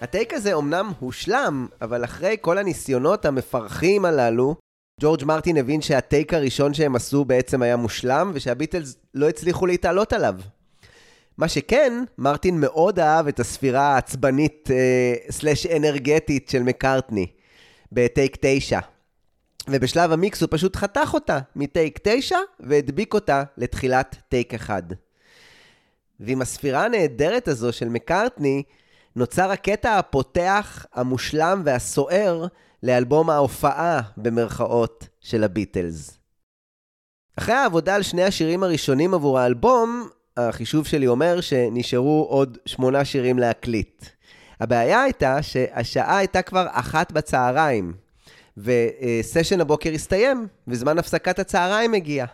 הטייק 0.00 0.34
הזה 0.34 0.52
אומנם 0.52 0.92
הושלם, 0.98 1.66
אבל 1.80 2.04
אחרי 2.04 2.36
כל 2.40 2.58
הניסיונות 2.58 3.24
המפרכים 3.24 4.04
הללו, 4.04 4.56
ג'ורג' 5.00 5.24
מרטין 5.24 5.56
הבין 5.56 5.80
שהטייק 5.80 6.34
הראשון 6.34 6.74
שהם 6.74 6.96
עשו 6.96 7.24
בעצם 7.24 7.62
היה 7.62 7.76
מושלם, 7.76 8.30
ושהביטלס 8.34 8.96
לא 9.14 9.28
הצליחו 9.28 9.66
להתעלות 9.66 10.12
עליו. 10.12 10.34
מה 11.38 11.48
שכן, 11.48 12.04
מרטין 12.18 12.60
מאוד 12.60 12.98
אהב 12.98 13.28
את 13.28 13.40
הספירה 13.40 13.94
העצבנית 13.94 14.70
אה, 14.70 15.14
סלאש 15.30 15.66
אנרגטית 15.66 16.48
של 16.48 16.62
מקארטני 16.62 17.26
בטייק 17.92 18.36
9. 18.40 18.78
ובשלב 19.68 20.12
המיקס 20.12 20.40
הוא 20.42 20.48
פשוט 20.52 20.76
חתך 20.76 21.10
אותה 21.14 21.38
מטייק 21.56 21.98
9 22.02 22.36
והדביק 22.60 23.14
אותה 23.14 23.42
לתחילת 23.56 24.16
טייק 24.28 24.54
1. 24.54 24.84
ועם 26.20 26.42
הספירה 26.42 26.84
הנהדרת 26.84 27.48
הזו 27.48 27.72
של 27.72 27.88
מקארטני, 27.88 28.62
נוצר 29.16 29.50
הקטע 29.50 29.98
הפותח, 29.98 30.86
המושלם 30.94 31.62
והסוער 31.64 32.46
לאלבום 32.82 33.30
ההופעה, 33.30 34.00
במרכאות, 34.16 35.08
של 35.20 35.44
הביטלס. 35.44 36.18
אחרי 37.38 37.54
העבודה 37.54 37.94
על 37.94 38.02
שני 38.02 38.24
השירים 38.24 38.62
הראשונים 38.62 39.14
עבור 39.14 39.38
האלבום, 39.38 40.08
החישוב 40.36 40.86
שלי 40.86 41.06
אומר 41.06 41.40
שנשארו 41.40 42.26
עוד 42.30 42.58
שמונה 42.66 43.04
שירים 43.04 43.38
להקליט. 43.38 44.04
הבעיה 44.60 45.02
הייתה 45.02 45.42
שהשעה 45.42 46.18
הייתה 46.18 46.42
כבר 46.42 46.66
אחת 46.70 47.12
בצהריים, 47.12 47.94
וסשן 48.56 49.60
הבוקר 49.60 49.90
הסתיים, 49.92 50.46
וזמן 50.68 50.98
הפסקת 50.98 51.38
הצהריים 51.38 51.94
הגיע. 51.94 52.26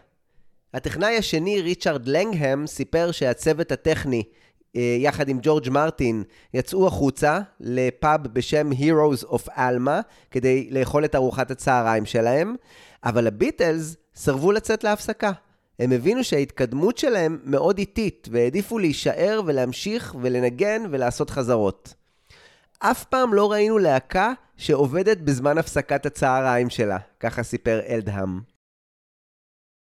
הטכנאי 0.74 1.16
השני, 1.16 1.60
ריצ'רד 1.60 2.08
לנגהם, 2.08 2.66
סיפר 2.66 3.10
שהצוות 3.12 3.72
הטכני, 3.72 4.22
יחד 4.74 5.28
עם 5.28 5.38
ג'ורג' 5.42 5.68
מרטין, 5.70 6.22
יצאו 6.54 6.86
החוצה 6.86 7.40
לפאב 7.60 8.26
בשם 8.26 8.70
Heroes 8.72 9.26
of 9.26 9.48
Alma, 9.48 10.02
כדי 10.30 10.68
לאכול 10.70 11.04
את 11.04 11.14
ארוחת 11.14 11.50
הצהריים 11.50 12.06
שלהם, 12.06 12.54
אבל 13.04 13.26
הביטלס 13.26 13.96
סרבו 14.14 14.52
לצאת 14.52 14.84
להפסקה. 14.84 15.32
הם 15.78 15.92
הבינו 15.92 16.24
שההתקדמות 16.24 16.98
שלהם 16.98 17.38
מאוד 17.44 17.78
איטית, 17.78 18.28
והעדיפו 18.30 18.78
להישאר 18.78 19.40
ולהמשיך 19.46 20.16
ולנגן 20.20 20.82
ולעשות 20.90 21.30
חזרות. 21.30 21.94
אף 22.78 23.04
פעם 23.04 23.34
לא 23.34 23.52
ראינו 23.52 23.78
להקה 23.78 24.32
שעובדת 24.56 25.18
בזמן 25.18 25.58
הפסקת 25.58 26.06
הצהריים 26.06 26.70
שלה, 26.70 26.98
ככה 27.20 27.42
סיפר 27.42 27.80
אלדהם. 27.88 28.40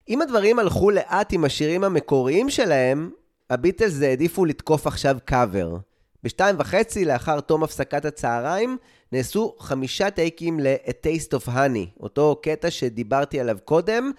אם 0.09 0.21
הדברים 0.21 0.59
הלכו 0.59 0.89
לאט 0.91 1.33
עם 1.33 1.45
השירים 1.45 1.83
המקוריים 1.83 2.49
שלהם, 2.49 3.11
הביטלס 3.49 4.01
העדיפו 4.01 4.45
לתקוף 4.45 4.87
עכשיו 4.87 5.17
קאבר. 5.25 5.77
בשתיים 6.23 6.55
וחצי 6.59 7.05
לאחר 7.05 7.39
תום 7.39 7.63
הפסקת 7.63 8.05
הצהריים, 8.05 8.77
נעשו 9.11 9.55
חמישה 9.59 10.09
טייקים 10.09 10.59
ל-A 10.59 10.89
Taste 10.89 11.37
of 11.37 11.47
Honey, 11.47 11.99
אותו 11.99 12.39
קטע 12.43 12.71
שדיברתי 12.71 13.39
עליו 13.39 13.57
קודם, 13.65 14.11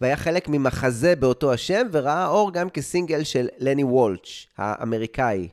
והיה 0.00 0.16
חלק 0.16 0.48
ממחזה 0.48 1.16
באותו 1.16 1.52
השם, 1.52 1.86
וראה 1.92 2.26
אור 2.26 2.52
גם 2.52 2.70
כסינגל 2.70 3.24
של 3.24 3.48
לני 3.58 3.84
וולץ', 3.84 4.46
האמריקאי. 4.58 5.48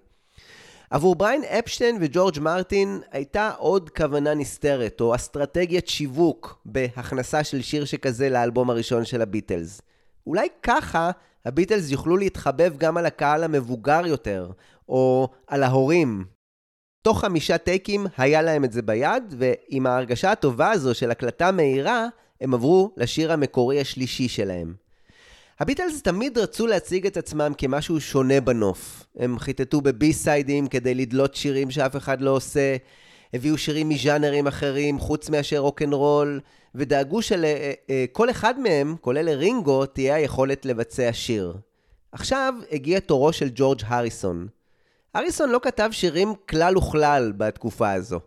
עבור 0.89 1.15
בריין 1.15 1.43
אפשטיין 1.43 1.97
וג'ורג' 2.01 2.39
מרטין 2.39 3.01
הייתה 3.11 3.51
עוד 3.57 3.89
כוונה 3.89 4.33
נסתרת, 4.33 5.01
או 5.01 5.15
אסטרטגיית 5.15 5.87
שיווק 5.87 6.61
בהכנסה 6.65 7.43
של 7.43 7.61
שיר 7.61 7.85
שכזה 7.85 8.29
לאלבום 8.29 8.69
הראשון 8.69 9.05
של 9.05 9.21
הביטלס. 9.21 9.81
אולי 10.27 10.47
ככה 10.63 11.11
הביטלס 11.45 11.91
יוכלו 11.91 12.17
להתחבב 12.17 12.73
גם 12.77 12.97
על 12.97 13.05
הקהל 13.05 13.43
המבוגר 13.43 14.01
יותר, 14.05 14.51
או 14.89 15.29
על 15.47 15.63
ההורים. 15.63 16.25
תוך 17.01 17.21
חמישה 17.21 17.57
טייקים 17.57 18.07
היה 18.17 18.41
להם 18.41 18.63
את 18.65 18.71
זה 18.71 18.81
ביד, 18.81 19.23
ועם 19.37 19.87
ההרגשה 19.87 20.31
הטובה 20.31 20.71
הזו 20.71 20.95
של 20.95 21.11
הקלטה 21.11 21.51
מהירה, 21.51 22.07
הם 22.41 22.53
עברו 22.53 22.91
לשיר 22.97 23.31
המקורי 23.31 23.81
השלישי 23.81 24.27
שלהם. 24.27 24.73
הביטלס 25.59 26.01
תמיד 26.01 26.37
רצו 26.37 26.67
להציג 26.67 27.05
את 27.05 27.17
עצמם 27.17 27.51
כמשהו 27.57 28.01
שונה 28.01 28.41
בנוף. 28.41 29.05
הם 29.15 29.39
חיטטו 29.39 29.81
בבי 29.81 30.13
סיידים 30.13 30.67
כדי 30.67 30.93
לדלות 30.93 31.35
שירים 31.35 31.71
שאף 31.71 31.95
אחד 31.95 32.21
לא 32.21 32.31
עושה, 32.31 32.75
הביאו 33.33 33.57
שירים 33.57 33.89
מז'אנרים 33.89 34.47
אחרים 34.47 34.99
חוץ 34.99 35.29
מאשר 35.29 35.57
רוקנרול, 35.57 36.39
ודאגו 36.75 37.21
שלכל 37.21 38.29
אחד 38.29 38.59
מהם, 38.59 38.95
כולל 39.01 39.25
לרינגו, 39.25 39.85
תהיה 39.85 40.15
היכולת 40.15 40.65
לבצע 40.65 41.09
שיר. 41.13 41.53
עכשיו 42.11 42.53
הגיע 42.71 42.99
תורו 42.99 43.33
של 43.33 43.49
ג'ורג' 43.55 43.81
הריסון. 43.85 44.47
הריסון 45.13 45.49
לא 45.49 45.59
כתב 45.63 45.89
שירים 45.91 46.33
כלל 46.49 46.77
וכלל 46.77 47.33
בתקופה 47.37 47.91
הזו. 47.91 48.19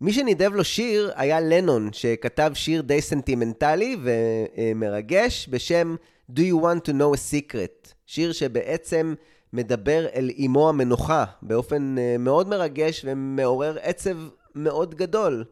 מי 0.00 0.12
שנידב 0.12 0.54
לו 0.54 0.64
שיר 0.64 1.12
היה 1.14 1.40
לנון, 1.40 1.88
שכתב 1.92 2.52
שיר 2.54 2.82
די 2.82 3.00
סנטימנטלי 3.00 3.96
ומרגש 4.02 5.48
בשם 5.50 5.96
Do 6.30 6.40
You 6.40 6.62
Want 6.62 6.88
to 6.88 6.92
Know 6.92 7.14
a 7.14 7.18
Secret, 7.32 7.92
שיר 8.06 8.32
שבעצם 8.32 9.14
מדבר 9.52 10.06
אל 10.14 10.30
אמו 10.46 10.68
המנוחה 10.68 11.24
באופן 11.42 11.98
אה, 11.98 12.16
מאוד 12.18 12.48
מרגש 12.48 13.04
ומעורר 13.04 13.76
עצב 13.82 14.16
מאוד 14.54 14.94
גדול. 14.94 15.44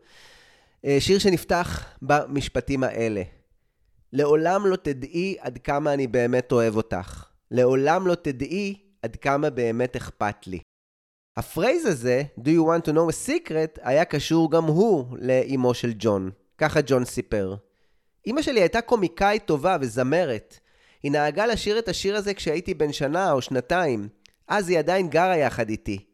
אה, 0.84 0.96
שיר 1.00 1.18
שנפתח 1.18 1.84
במשפטים 2.02 2.84
האלה: 2.84 3.22
לעולם 4.12 4.66
לא 4.66 4.76
תדעי 4.76 5.36
עד 5.40 5.58
כמה 5.58 5.94
אני 5.94 6.06
באמת 6.06 6.52
אוהב 6.52 6.76
אותך. 6.76 7.24
לעולם 7.50 8.06
לא 8.06 8.14
תדעי 8.14 8.74
עד 9.02 9.16
כמה 9.16 9.50
באמת 9.50 9.96
אכפת 9.96 10.46
לי. 10.46 10.58
ה 11.36 11.43
phrase 11.43 11.86
הזה, 11.86 12.22
Do 12.38 12.48
you 12.48 12.62
want 12.66 12.88
to 12.88 12.92
know 12.92 13.10
a 13.10 13.28
secret, 13.28 13.80
היה 13.82 14.04
קשור 14.04 14.50
גם 14.50 14.64
הוא 14.64 15.16
לאימו 15.20 15.74
של 15.74 15.92
ג'ון. 15.98 16.30
ככה 16.58 16.80
ג'ון 16.86 17.04
סיפר. 17.04 17.54
אמא 18.26 18.42
שלי 18.42 18.60
הייתה 18.60 18.80
קומיקאית 18.80 19.44
טובה 19.44 19.76
וזמרת. 19.80 20.58
היא 21.02 21.12
נהגה 21.12 21.46
לשיר 21.46 21.78
את 21.78 21.88
השיר 21.88 22.16
הזה 22.16 22.34
כשהייתי 22.34 22.74
בן 22.74 22.92
שנה 22.92 23.32
או 23.32 23.42
שנתיים. 23.42 24.08
אז 24.48 24.68
היא 24.68 24.78
עדיין 24.78 25.08
גרה 25.08 25.36
יחד 25.36 25.68
איתי. 25.68 26.04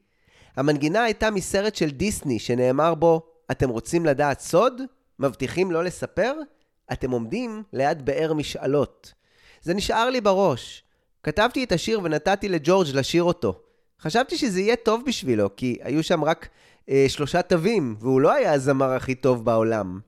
המנגינה 0.57 1.05
הייתה 1.05 1.31
מסרט 1.31 1.74
של 1.74 1.91
דיסני 1.91 2.39
שנאמר 2.39 2.95
בו, 2.95 3.34
אתם 3.51 3.69
רוצים 3.69 4.07
לדעת 4.07 4.41
סוד? 4.41 4.83
מבטיחים 5.19 5.73
לא 5.73 5.85
לספר? 5.85 6.35
אתם 6.93 7.11
עומדים 7.11 7.62
ליד 7.73 8.05
באר 8.05 8.33
משאלות. 8.33 9.12
זה 9.62 9.75
נשאר 9.75 10.11
לי 10.11 10.21
בראש. 10.21 10.83
כתבתי 11.23 11.65
את 11.65 11.73
השיר 11.73 12.01
ונתתי 12.03 12.49
לג'ורג' 12.49 12.87
לשיר 12.95 13.23
אותו. 13.23 13.61
חשבתי 14.01 14.37
שזה 14.37 14.61
יהיה 14.61 14.77
טוב 14.77 15.03
בשבילו, 15.07 15.57
כי 15.57 15.79
היו 15.83 16.03
שם 16.03 16.25
רק 16.25 16.49
אה, 16.89 17.07
שלושה 17.09 17.43
תווים, 17.43 17.97
והוא 18.01 18.21
לא 18.21 18.33
היה 18.33 18.53
הזמר 18.53 18.91
הכי 18.91 19.15
טוב 19.15 19.45
בעולם. 19.45 20.01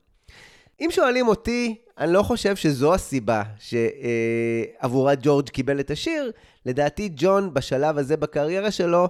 אם 0.80 0.88
שואלים 0.90 1.28
אותי, 1.28 1.76
אני 1.98 2.12
לא 2.12 2.22
חושב 2.22 2.56
שזו 2.56 2.94
הסיבה 2.94 3.42
שעבורה 3.58 5.14
ג'ורג' 5.22 5.48
קיבל 5.48 5.80
את 5.80 5.90
השיר. 5.90 6.32
לדעתי 6.66 7.10
ג'ון 7.16 7.54
בשלב 7.54 7.98
הזה 7.98 8.16
בקריירה 8.16 8.70
שלו 8.70 9.08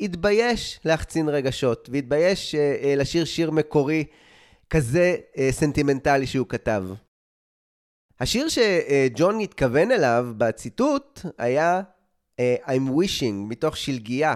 התבייש 0.00 0.80
להחצין 0.84 1.28
רגשות, 1.28 1.88
והתבייש 1.92 2.54
אה, 2.54 2.76
אה, 2.82 2.94
לשיר 2.96 3.24
שיר 3.24 3.50
מקורי 3.50 4.04
כזה 4.70 5.16
אה, 5.38 5.48
סנטימנטלי 5.50 6.26
שהוא 6.26 6.46
כתב. 6.48 6.84
השיר 8.20 8.46
שג'ון 8.48 9.40
התכוון 9.40 9.90
אליו 9.90 10.26
בציטוט 10.36 11.20
היה 11.38 11.82
I'm 12.40 12.90
Wishing 12.90 13.48
מתוך 13.48 13.76
שלגיה, 13.76 14.34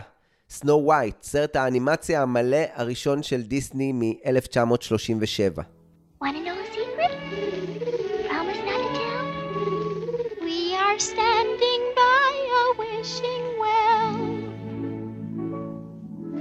Snow 0.50 0.88
White, 0.88 1.22
סרט 1.22 1.56
האנימציה 1.56 2.22
המלא 2.22 2.56
הראשון 2.74 3.22
של 3.22 3.42
דיסני 3.42 3.92
מ-1937. 3.92 5.60
Want 6.22 6.36
to 6.36 6.42
know 6.46 6.56
a 6.58 6.66
secret? 6.74 7.12
Promise 8.28 8.62
not 8.68 8.80
to 8.84 8.90
tell. 9.00 9.24
We 10.48 10.60
are 10.84 10.98
standing 10.98 11.82
by 12.02 12.30
a 12.60 12.64
wishing 12.80 13.44
well. 13.62 14.13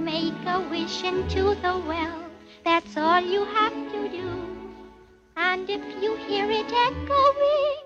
Make 0.04 0.34
a 0.46 0.60
wish 0.68 1.02
into 1.02 1.54
the 1.62 1.82
well. 1.88 2.28
That's 2.62 2.94
all 2.94 3.22
you 3.22 3.46
have 3.46 3.72
to 3.72 4.08
do. 4.10 4.28
And 5.34 5.70
if 5.70 5.80
you 6.02 6.14
hear 6.16 6.44
it 6.50 6.70
echoing, 6.70 7.84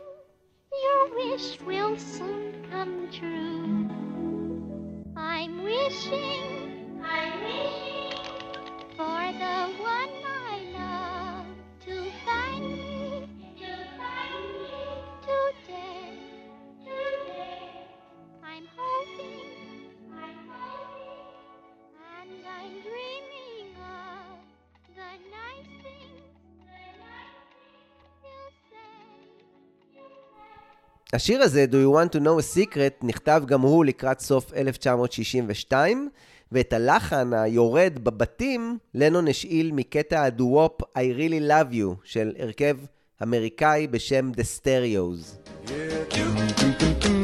your 0.82 1.15
wish 1.15 1.61
will 1.61 1.97
soon 1.97 2.66
come 2.73 3.09
true. 3.12 3.89
I'm 5.16 5.62
wishing, 5.62 7.01
I'm 7.05 7.45
wishing 7.45 8.19
for 8.97 9.23
the 9.39 9.57
one 9.81 10.38
I'm 22.57 22.75
dreaming 22.89 23.69
of 23.95 24.39
the 24.99 25.11
nice 25.37 25.70
things, 25.85 26.23
the 26.69 26.83
nice 27.05 27.43
things 27.55 28.99
you 29.95 30.03
say. 31.11 31.16
השיר 31.16 31.43
הזה, 31.43 31.66
Do 31.70 31.75
You 31.75 31.91
Want 31.97 32.12
to 32.12 32.20
Know 32.20 32.39
a 32.39 32.57
Secret, 32.57 32.95
נכתב 33.03 33.43
גם 33.47 33.61
הוא 33.61 33.85
לקראת 33.85 34.20
סוף 34.20 34.55
1962, 34.55 36.09
ואת 36.53 36.73
הלחן 36.73 37.33
היורד 37.33 37.93
בבתים, 38.03 38.79
לנון 38.95 39.29
השאיל 39.29 39.73
מקטע 39.73 40.23
הדו-וופ 40.23 40.83
I 40.83 41.19
Really 41.19 41.51
Love 41.51 41.75
You 41.75 41.97
של 42.05 42.33
הרכב 42.39 42.77
אמריקאי 43.23 43.87
בשם 43.87 44.31
The 44.37 44.45
Stereos. 44.59 45.51
Nobody 45.69 47.18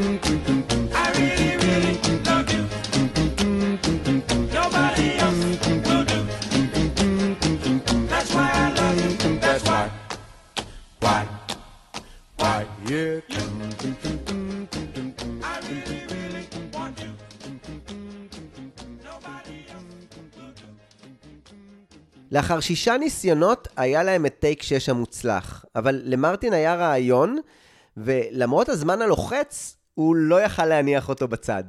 לאחר 22.31 22.61
שישה 22.61 22.97
ניסיונות, 22.97 23.69
היה 23.77 24.03
להם 24.03 24.27
את 24.27 24.35
טייק 24.39 24.63
6 24.63 24.89
המוצלח. 24.89 25.65
אבל 25.77 26.01
למרטין 26.05 26.53
היה 26.53 26.75
רעיון, 26.75 27.39
ולמרות 27.97 28.69
הזמן 28.69 29.03
הלוחץ, 29.03 29.77
הוא 29.95 30.17
לא 30.17 30.43
יכל 30.43 30.67
להניח 30.67 31.09
אותו 31.09 31.29
בצד. 31.29 31.65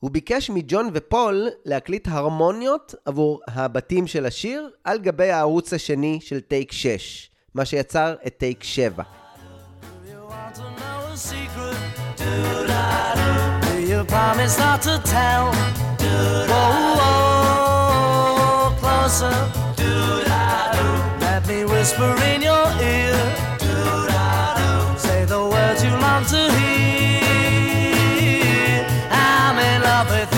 הוא 0.00 0.10
ביקש 0.10 0.50
מג'ון 0.50 0.90
ופול 0.92 1.48
להקליט 1.64 2.08
הרמוניות 2.08 2.94
עבור 3.04 3.40
הבתים 3.48 4.06
של 4.06 4.26
השיר 4.26 4.70
על 4.84 4.98
גבי 4.98 5.30
הערוץ 5.30 5.72
השני 5.72 6.18
של 6.22 6.40
טייק 6.40 6.72
6, 6.72 7.30
מה 7.54 7.64
שיצר 7.64 8.14
את 8.26 8.38
טייק 8.38 8.62
7. 8.62 9.25
Secret? 11.16 11.76
Do-da-do. 12.16 13.66
Do 13.66 13.80
you 13.80 14.04
promise 14.04 14.58
not 14.58 14.82
to 14.82 15.00
tell? 15.04 15.52
Whoa, 16.50 16.96
whoa, 17.00 18.76
closer. 18.78 19.32
Do-da-do. 19.76 20.86
Let 21.24 21.46
me 21.48 21.64
whisper 21.64 22.14
in 22.32 22.42
your 22.42 22.66
ear. 22.80 23.16
Do-da-do. 23.58 24.98
Say 24.98 25.24
the 25.24 25.42
words 25.48 25.82
you 25.82 25.90
long 25.90 26.24
to 26.26 26.50
hear. 26.58 27.26
I'm 29.10 29.58
in 29.58 29.82
love 29.82 30.10
with 30.10 30.35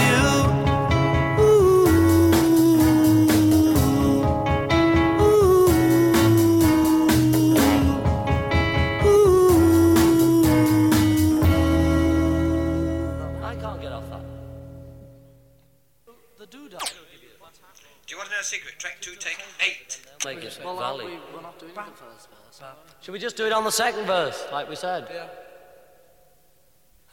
Track 18.78 18.98
two, 19.02 19.16
take 19.16 19.40
eight. 19.68 20.00
Make 20.26 20.44
it 20.44 20.60
Well, 20.64 20.78
valley. 20.78 21.06
aren't 21.06 21.16
we, 21.16 21.36
we're 21.36 21.42
not 21.42 21.58
doing 21.60 21.74
the 21.74 21.82
first 21.82 22.30
verse. 22.30 22.62
Should 23.02 23.12
we 23.14 23.20
just 23.20 23.36
do 23.36 23.46
it 23.48 23.52
on 23.52 23.64
the 23.64 23.72
second 23.72 24.06
verse, 24.06 24.46
like 24.52 24.70
we 24.70 24.76
said? 24.76 25.08
Yeah. 25.10 25.28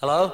Hello? 0.00 0.32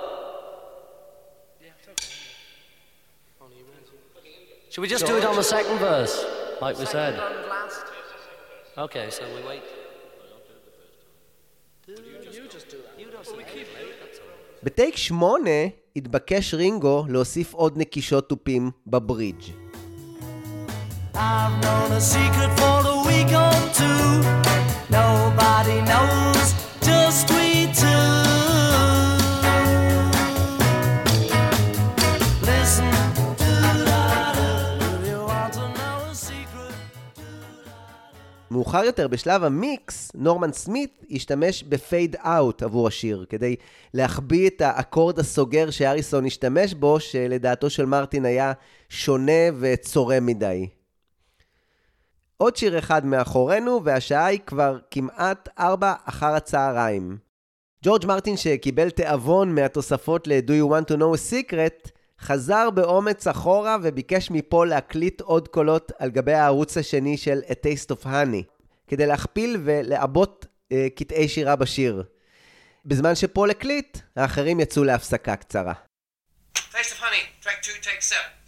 Should 4.71 4.83
we 4.83 4.89
just 4.89 5.07
do 5.07 5.17
it 5.17 5.25
on 5.25 5.37
the 5.37 5.43
second 5.45 5.79
verse, 5.79 6.25
like 6.61 6.79
we 6.79 6.87
said? 6.87 7.15
And 7.15 7.49
last. 7.49 7.85
Okay, 8.77 9.09
so 9.11 9.23
we 9.35 9.49
wait. 9.49 9.63
You 11.87 12.49
just 12.51 12.69
do 12.69 12.79
that. 12.85 13.01
You 13.01 13.11
don't 13.11 13.37
we 13.37 13.45
keep 13.45 13.67
בטייק 14.63 14.97
8 14.97 15.41
התבקש 15.97 16.55
רינגו 16.55 17.05
להוסיף 17.09 17.55
עוד 17.55 17.79
נקישות 17.79 18.29
תופים 18.29 18.71
בברידג'. 18.87 19.60
I've 21.22 21.56
known 21.64 21.92
a 21.92 22.02
secret 22.02 22.52
for 22.60 22.80
a 22.94 22.98
week 23.08 23.32
or 23.46 23.58
two. 23.80 24.06
Nobody 25.00 25.78
knows, 25.92 26.48
just 26.88 27.26
we 27.36 27.50
two. 27.82 28.08
Listen? 32.50 32.92
מאוחר 38.52 38.84
יותר 38.84 39.08
בשלב 39.08 39.44
המיקס, 39.44 40.12
נורמן 40.16 40.54
סמית 40.54 41.06
השתמש 41.12 41.64
בפייד 41.64 42.16
אאוט 42.16 42.64
עבור 42.64 42.88
השיר, 42.88 43.26
כדי 43.30 43.56
להחביא 43.94 44.48
את 44.48 44.62
האקורד 44.62 45.20
הסוגר 45.20 45.70
שהריסון 45.70 46.26
השתמש 46.26 46.74
בו, 46.74 47.00
שלדעתו 47.00 47.70
של 47.70 47.86
מרטין 47.86 48.26
היה 48.26 48.54
שונה 48.90 49.42
וצורם 49.60 50.26
מדי. 50.26 50.68
עוד 52.42 52.56
שיר 52.56 52.80
אחד 52.80 53.06
מאחורינו, 53.06 53.82
והשעה 53.84 54.26
היא 54.26 54.40
כבר 54.46 54.78
כמעט 54.92 55.50
ארבע 55.60 55.94
אחר 56.06 56.36
הצהריים. 56.36 57.18
ג'ורג' 57.84 58.06
מרטין 58.06 58.38
שקיבל 58.38 58.90
תיאבון 58.90 59.56
מהתוספות 59.56 60.28
ל-Do 60.28 60.52
You 60.52 60.72
Want 60.72 60.86
to 60.92 60.96
Know 60.98 61.16
a 61.16 61.20
Secret, 61.32 61.90
חזר 62.20 62.70
באומץ 62.70 63.28
אחורה 63.28 63.78
וביקש 63.84 64.32
מפול 64.32 64.70
להקליט 64.70 65.22
עוד 65.22 65.48
קולות 65.48 65.92
על 66.00 66.10
גבי 66.10 66.34
הערוץ 66.34 66.78
השני 66.78 67.18
של 67.18 67.40
A 67.48 67.52
Taste 67.52 67.96
of 67.96 68.06
Honey, 68.06 68.44
כדי 68.88 69.06
להכפיל 69.06 69.62
ולעבות 69.64 70.46
אה, 70.72 70.88
קטעי 70.96 71.30
שירה 71.30 71.56
בשיר. 71.56 72.04
בזמן 72.86 73.16
שפול 73.16 73.50
הקליט, 73.50 73.98
האחרים 74.16 74.60
יצאו 74.60 74.84
להפסקה 74.84 75.36
קצרה. 75.36 75.74
Taste 76.58 76.72
of 76.72 77.02
honey. 77.02 77.44
Track 77.44 77.64
two, 77.64 77.84
take 77.84 78.02
seven. 78.02 78.42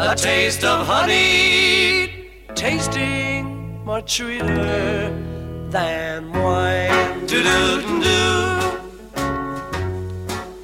A 0.00 0.14
taste 0.14 0.62
of 0.62 0.86
honey, 0.86 2.30
tasting 2.54 3.84
much 3.84 4.18
sweeter 4.18 5.10
than 5.70 6.32
wine. 6.32 7.26
Do 7.26 7.42
do 7.42 7.82
do, 7.82 8.78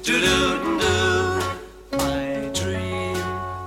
do 0.03 0.19
do 0.21 0.79
do. 0.79 0.95
I 1.99 2.49
dream 2.53 3.17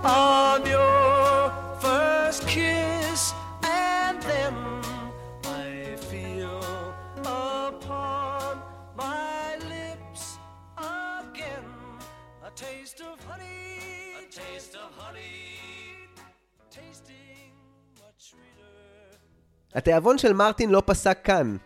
of 0.06 0.66
your 0.66 1.52
first 1.82 2.48
kiss, 2.48 3.34
and 3.62 4.22
then 4.22 4.54
I 5.44 5.96
feel 5.96 6.62
upon 7.20 8.62
my 8.96 9.58
lips 9.68 10.38
again. 10.78 11.62
A 12.42 12.50
התיאבון 19.74 20.18
של 20.18 20.32
מרטין 20.32 20.70
לא 20.70 20.82
פסק 20.86 21.18
כאן. 21.24 21.56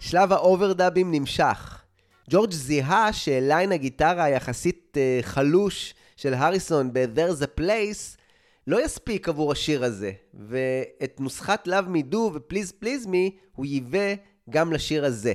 שלב 0.00 0.32
האוברדאבים 0.32 1.12
נמשך. 1.12 1.82
ג'ורג' 2.30 2.52
זיהה 2.52 3.12
ש 3.12 3.32
line 3.32 3.72
הגיטרה 3.72 4.24
היחסית 4.24 4.96
אה, 4.96 5.18
חלוש 5.22 5.94
של 6.16 6.34
הריסון 6.34 6.92
ב-There's 6.92 7.42
a 7.42 7.60
Place 7.60 8.20
לא 8.66 8.84
יספיק 8.84 9.28
עבור 9.28 9.52
השיר 9.52 9.84
הזה, 9.84 10.12
ואת 10.34 11.20
נוסחת 11.20 11.68
Love 11.68 11.94
Me 11.94 12.12
Do 12.12 12.16
ו-Please 12.16 12.72
Please 12.84 13.06
Me 13.06 13.38
הוא 13.52 13.66
ייבא 13.66 14.14
גם 14.50 14.72
לשיר 14.72 15.04
הזה. 15.04 15.32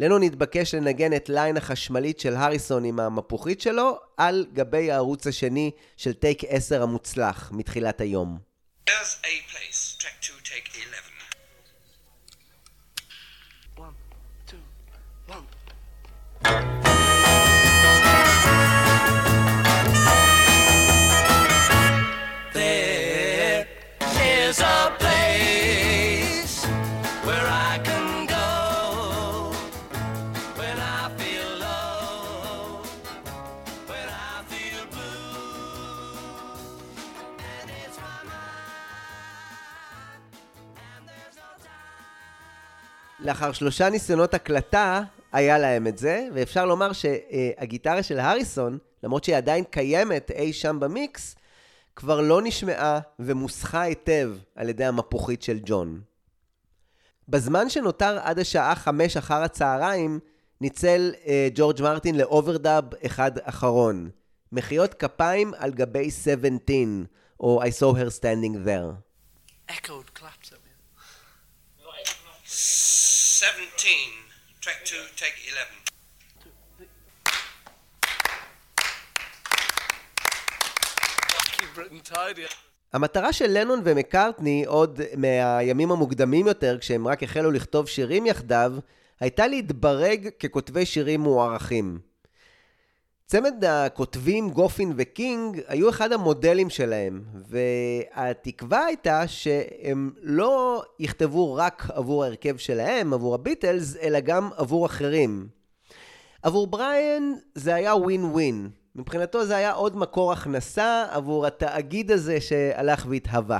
לנון 0.00 0.22
התבקש 0.22 0.74
לנגן 0.74 1.16
את 1.16 1.28
ליין 1.28 1.56
החשמלית 1.56 2.20
של 2.20 2.34
הריסון 2.34 2.84
עם 2.84 3.00
המפוחית 3.00 3.60
שלו 3.60 3.98
על 4.16 4.46
גבי 4.52 4.90
הערוץ 4.90 5.26
השני 5.26 5.70
של 5.96 6.12
טייק 6.12 6.42
10 6.48 6.82
המוצלח 6.82 7.50
מתחילת 7.52 8.00
היום. 8.00 8.38
There's 8.90 9.16
a 9.24 9.52
place. 9.52 9.96
Track 9.98 10.20
2, 10.20 10.34
take 10.44 10.68
11. 10.68 11.05
Bye. 16.46 16.85
לאחר 43.26 43.52
שלושה 43.52 43.90
ניסיונות 43.90 44.34
הקלטה, 44.34 45.02
היה 45.32 45.58
להם 45.58 45.86
את 45.86 45.98
זה, 45.98 46.28
ואפשר 46.34 46.66
לומר 46.66 46.90
שהגיטרה 46.92 48.02
של 48.02 48.18
הריסון, 48.18 48.78
למרות 49.02 49.24
שהיא 49.24 49.36
עדיין 49.36 49.64
קיימת 49.64 50.30
אי 50.30 50.52
שם 50.52 50.80
במיקס, 50.80 51.36
כבר 51.96 52.20
לא 52.20 52.42
נשמעה 52.42 53.00
ומוסכה 53.18 53.80
היטב 53.80 54.30
על 54.54 54.68
ידי 54.68 54.84
המפוחית 54.84 55.42
של 55.42 55.58
ג'ון. 55.64 56.00
בזמן 57.28 57.70
שנותר 57.70 58.18
עד 58.22 58.38
השעה 58.38 58.74
חמש 58.74 59.16
אחר 59.16 59.42
הצהריים, 59.42 60.20
ניצל 60.60 61.12
אה, 61.26 61.48
ג'ורג' 61.54 61.82
מרטין 61.82 62.18
ל 62.18 62.26
overdub 62.26 62.84
אחד 63.06 63.38
אחרון. 63.42 64.10
מחיאות 64.52 64.94
כפיים 64.94 65.52
על 65.58 65.72
גבי 65.72 66.10
17, 66.10 66.76
או 67.40 67.62
I 67.62 67.66
saw 67.66 67.92
her 67.92 68.10
standing 68.10 68.66
there. 68.66 68.92
Echoed 69.68 70.14
claps 70.14 70.52
at 70.52 70.60
me. 70.64 70.72
17, 73.38 73.88
track 74.62 74.80
2, 74.84 74.96
take 75.16 75.36
11. 75.44 75.66
Keep 81.52 81.74
Britain 81.76 82.00
tidy. 82.12 82.54
המטרה 82.92 83.32
של 83.32 83.46
לנון 83.48 83.80
ומקארטני, 83.84 84.64
עוד 84.66 85.00
מהימים 85.16 85.90
המוקדמים 85.90 86.46
יותר, 86.46 86.78
כשהם 86.80 87.08
רק 87.08 87.22
החלו 87.22 87.50
לכתוב 87.50 87.88
שירים 87.88 88.26
יחדיו, 88.26 88.72
הייתה 89.20 89.46
להתברג 89.46 90.28
ככותבי 90.40 90.86
שירים 90.86 91.20
מוערכים. 91.20 91.98
צמד 93.26 93.64
הכותבים 93.64 94.50
גופין 94.50 94.92
וקינג 94.96 95.60
היו 95.66 95.88
אחד 95.88 96.12
המודלים 96.12 96.70
שלהם, 96.70 97.24
והתקווה 98.14 98.84
הייתה 98.84 99.28
שהם 99.28 100.10
לא 100.22 100.82
יכתבו 100.98 101.54
רק 101.54 101.86
עבור 101.88 102.24
ההרכב 102.24 102.56
שלהם, 102.56 103.12
עבור 103.12 103.34
הביטלס, 103.34 103.96
אלא 103.96 104.20
גם 104.20 104.50
עבור 104.56 104.86
אחרים. 104.86 105.48
עבור 106.42 106.66
בריאן 106.66 107.32
זה 107.54 107.74
היה 107.74 107.94
ווין 107.94 108.24
ווין. 108.24 108.70
מבחינתו 108.94 109.46
זה 109.46 109.56
היה 109.56 109.72
עוד 109.72 109.96
מקור 109.96 110.32
הכנסה 110.32 111.04
עבור 111.10 111.46
התאגיד 111.46 112.10
הזה 112.10 112.40
שהלך 112.40 113.06
והתהווה. 113.08 113.58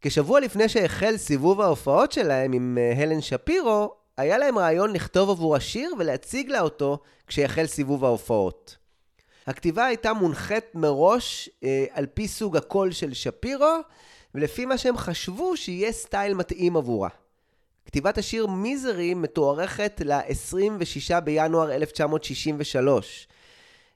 כשבוע 0.00 0.40
לפני 0.40 0.68
שהחל 0.68 1.16
סיבוב 1.16 1.60
ההופעות 1.60 2.12
שלהם 2.12 2.52
עם 2.52 2.78
אה, 2.80 3.02
הלן 3.02 3.20
שפירו, 3.20 3.94
היה 4.16 4.38
להם 4.38 4.58
רעיון 4.58 4.92
לכתוב 4.92 5.30
עבור 5.30 5.56
השיר 5.56 5.90
ולהציג 5.98 6.50
לה 6.50 6.60
אותו 6.60 6.98
כשיחל 7.26 7.66
סיבוב 7.66 8.04
ההופעות. 8.04 8.76
הכתיבה 9.46 9.86
הייתה 9.86 10.12
מונחית 10.12 10.74
מראש 10.74 11.50
אה, 11.64 11.84
על 11.90 12.06
פי 12.06 12.28
סוג 12.28 12.56
הקול 12.56 12.92
של 12.92 13.14
שפירו, 13.14 13.76
ולפי 14.34 14.66
מה 14.66 14.78
שהם 14.78 14.96
חשבו 14.96 15.56
שיהיה 15.56 15.92
style 15.92 16.34
מתאים 16.34 16.76
עבורה. 16.76 17.08
כתיבת 17.86 18.18
השיר 18.18 18.46
Misery 18.46 19.14
מתוארכת 19.14 20.02
ל-26 20.04 21.20
בינואר 21.20 21.72
1963. 21.72 23.28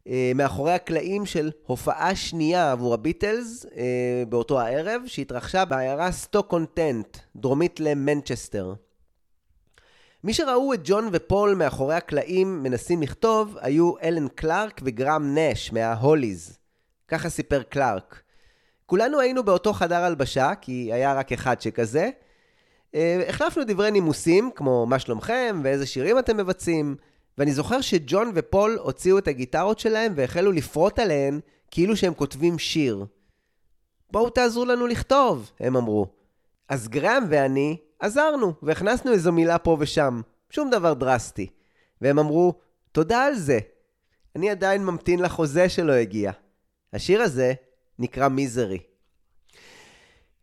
אה, 0.08 0.32
מאחורי 0.34 0.72
הקלעים 0.72 1.26
של 1.26 1.50
הופעה 1.66 2.16
שנייה 2.16 2.72
עבור 2.72 2.94
הביטלס 2.94 3.66
אה, 3.76 4.22
באותו 4.28 4.60
הערב, 4.60 5.02
שהתרחשה 5.06 5.64
בעיירה 5.64 6.12
סטוק 6.12 6.46
און 6.46 6.73
טרנט, 6.73 7.18
דרומית 7.36 7.80
למנצ'סטר. 7.80 8.74
מי 10.26 10.34
שראו 10.34 10.74
את 10.74 10.80
ג'ון 10.84 11.08
ופול 11.12 11.54
מאחורי 11.54 11.94
הקלעים 11.94 12.62
מנסים 12.62 13.02
לכתוב 13.02 13.56
היו 13.60 13.92
אלן 14.02 14.28
קלארק 14.28 14.80
וגרם 14.84 15.38
נש 15.38 15.72
מההוליז. 15.72 16.58
ככה 17.08 17.28
סיפר 17.28 17.62
קלארק. 17.62 18.22
כולנו 18.86 19.20
היינו 19.20 19.44
באותו 19.44 19.72
חדר 19.72 20.02
הלבשה, 20.02 20.54
כי 20.60 20.92
היה 20.92 21.14
רק 21.14 21.32
אחד 21.32 21.60
שכזה. 21.60 22.10
אה, 22.94 23.24
החלפנו 23.28 23.62
דברי 23.66 23.90
נימוסים, 23.90 24.50
כמו 24.54 24.86
מה 24.86 24.98
שלומכם 24.98 25.60
ואיזה 25.64 25.86
שירים 25.86 26.18
אתם 26.18 26.36
מבצעים, 26.36 26.96
ואני 27.38 27.52
זוכר 27.52 27.80
שג'ון 27.80 28.32
ופול 28.34 28.78
הוציאו 28.82 29.18
את 29.18 29.28
הגיטרות 29.28 29.78
שלהם 29.78 30.12
והחלו 30.16 30.52
לפרוט 30.52 30.98
עליהן 30.98 31.40
כאילו 31.70 31.96
שהם 31.96 32.14
כותבים 32.14 32.58
שיר. 32.58 33.06
בואו 34.10 34.30
תעזרו 34.30 34.64
לנו 34.64 34.86
לכתוב, 34.86 35.50
הם 35.60 35.76
אמרו. 35.76 36.06
אז 36.68 36.88
גרם 36.88 37.24
ואני 37.28 37.76
עזרנו, 38.00 38.52
והכנסנו 38.62 39.12
איזו 39.12 39.32
מילה 39.32 39.58
פה 39.58 39.76
ושם. 39.80 40.20
שום 40.50 40.70
דבר 40.70 40.94
דרסטי. 40.94 41.46
והם 42.00 42.18
אמרו, 42.18 42.54
תודה 42.92 43.24
על 43.24 43.34
זה. 43.34 43.58
אני 44.36 44.50
עדיין 44.50 44.84
ממתין 44.84 45.20
לחוזה 45.20 45.68
שלא 45.68 45.92
הגיע. 45.92 46.32
השיר 46.92 47.22
הזה 47.22 47.52
נקרא 47.98 48.28
Misery. 48.28 48.78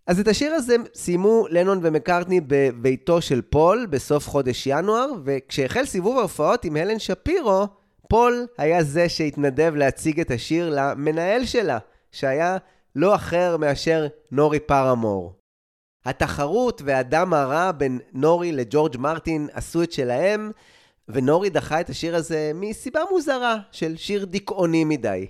אז 0.07 0.19
את 0.19 0.27
השיר 0.27 0.53
הזה 0.53 0.75
סיימו 0.95 1.47
לנון 1.49 1.79
ומקארטני 1.83 2.41
בביתו 2.47 3.21
של 3.21 3.41
פול 3.41 3.85
בסוף 3.89 4.29
חודש 4.29 4.67
ינואר, 4.67 5.09
וכשהחל 5.25 5.85
סיבוב 5.85 6.17
ההופעות 6.17 6.65
עם 6.65 6.75
הלן 6.75 6.99
שפירו, 6.99 7.67
פול 8.09 8.47
היה 8.57 8.83
זה 8.83 9.09
שהתנדב 9.09 9.73
להציג 9.75 10.19
את 10.19 10.31
השיר 10.31 10.69
למנהל 10.75 11.45
שלה, 11.45 11.77
שהיה 12.11 12.57
לא 12.95 13.15
אחר 13.15 13.57
מאשר 13.57 14.07
נורי 14.31 14.59
פרמור. 14.59 15.42
התחרות 16.05 16.81
והדם 16.85 17.33
הרע 17.33 17.71
בין 17.71 17.99
נורי 18.13 18.51
לג'ורג' 18.51 18.97
מרטין 18.97 19.47
עשו 19.53 19.83
את 19.83 19.91
שלהם, 19.91 20.51
ונורי 21.09 21.49
דחה 21.49 21.81
את 21.81 21.89
השיר 21.89 22.15
הזה 22.15 22.51
מסיבה 22.55 23.01
מוזרה 23.11 23.57
של 23.71 23.97
שיר 23.97 24.25
דיכאוני 24.25 24.83
מדי. 24.83 25.27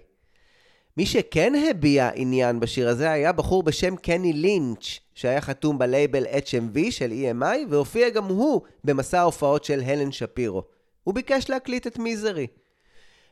מי 0.97 1.05
שכן 1.05 1.53
הביע 1.69 2.09
עניין 2.15 2.59
בשיר 2.59 2.89
הזה 2.89 3.11
היה 3.11 3.31
בחור 3.31 3.63
בשם 3.63 3.95
קני 3.95 4.33
לינץ', 4.33 4.99
שהיה 5.15 5.41
חתום 5.41 5.77
בלייבל 5.77 6.25
HMV 6.25 6.91
של 6.91 7.11
EMI, 7.11 7.57
והופיע 7.69 8.09
גם 8.09 8.25
הוא 8.25 8.61
במסע 8.83 9.19
ההופעות 9.19 9.63
של 9.63 9.81
הלן 9.85 10.11
שפירו. 10.11 10.63
הוא 11.03 11.13
ביקש 11.13 11.49
להקליט 11.49 11.87
את 11.87 11.97
מיזרי. 11.97 12.47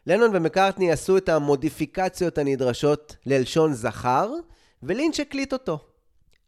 לנון 0.07 0.31
ומקארטני 0.33 0.91
עשו 0.91 1.17
את 1.17 1.29
המודיפיקציות 1.29 2.37
הנדרשות 2.37 3.15
ללשון 3.25 3.73
זכר, 3.73 4.31
ולינץ' 4.83 5.19
הקליט 5.19 5.53
אותו. 5.53 5.90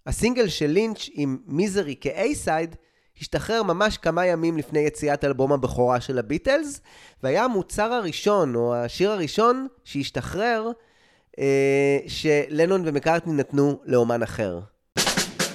הסינגל 0.07 0.47
של 0.47 0.67
לינץ' 0.67 1.09
עם 1.13 1.37
מיזרי 1.47 1.95
כאי-סייד 2.01 2.75
השתחרר 3.21 3.63
ממש 3.63 3.97
כמה 3.97 4.25
ימים 4.25 4.57
לפני 4.57 4.79
יציאת 4.79 5.23
אלבום 5.23 5.51
הבכורה 5.51 6.01
של 6.01 6.19
הביטלס, 6.19 6.81
והיה 7.23 7.43
המוצר 7.43 7.93
הראשון, 7.93 8.55
או 8.55 8.75
השיר 8.75 9.11
הראשון, 9.11 9.67
שהשתחרר, 9.83 10.71
אה, 11.39 11.97
שלנון 12.07 12.81
ומקארטני 12.85 13.33
נתנו 13.33 13.79
לאומן 13.85 14.23
אחר. 14.23 14.59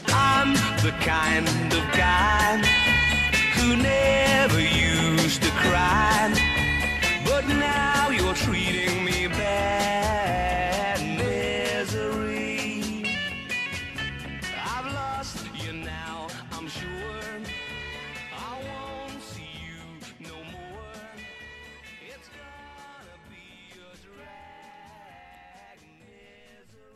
I'm 0.09 0.55
the 0.83 0.93
kind 1.05 1.73
of 1.73 1.97
guy 1.97 2.68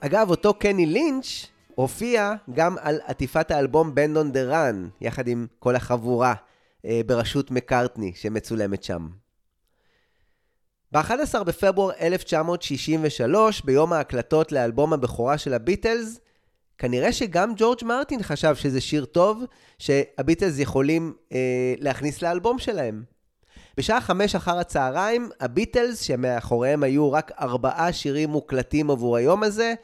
אגב, 0.04 0.30
אותו 0.30 0.54
קני 0.54 0.86
לינץ' 0.86 1.46
הופיע 1.74 2.34
גם 2.54 2.76
על 2.80 3.00
עטיפת 3.06 3.50
האלבום 3.50 3.94
בנד 3.94 4.16
און 4.16 4.32
דה 4.32 4.42
רן, 4.42 4.88
יחד 5.00 5.28
עם 5.28 5.46
כל 5.58 5.76
החבורה 5.76 6.34
אה, 6.84 7.00
בראשות 7.06 7.50
מקארטני 7.50 8.12
שמצולמת 8.14 8.82
שם. 8.82 9.08
ב-11 10.92 11.42
בפברואר 11.46 11.92
1963, 12.00 13.62
ביום 13.64 13.92
ההקלטות 13.92 14.52
לאלבום 14.52 14.92
הבכורה 14.92 15.38
של 15.38 15.54
הביטלס, 15.54 16.20
כנראה 16.78 17.12
שגם 17.12 17.52
ג'ורג' 17.56 17.84
מרטין 17.84 18.22
חשב 18.22 18.54
שזה 18.54 18.80
שיר 18.80 19.04
טוב, 19.04 19.42
שהביטלס 19.78 20.58
יכולים 20.58 21.14
אה, 21.32 21.74
להכניס 21.78 22.22
לאלבום 22.22 22.58
שלהם. 22.58 23.11
בשעה 23.76 24.00
חמש 24.00 24.34
אחר 24.34 24.58
הצהריים, 24.58 25.30
הביטלס, 25.40 26.02
שמאחוריהם 26.02 26.82
היו 26.82 27.12
רק 27.12 27.32
ארבעה 27.40 27.92
שירים 27.92 28.28
מוקלטים 28.28 28.90
עבור 28.90 29.16
היום 29.16 29.42
הזה, 29.42 29.74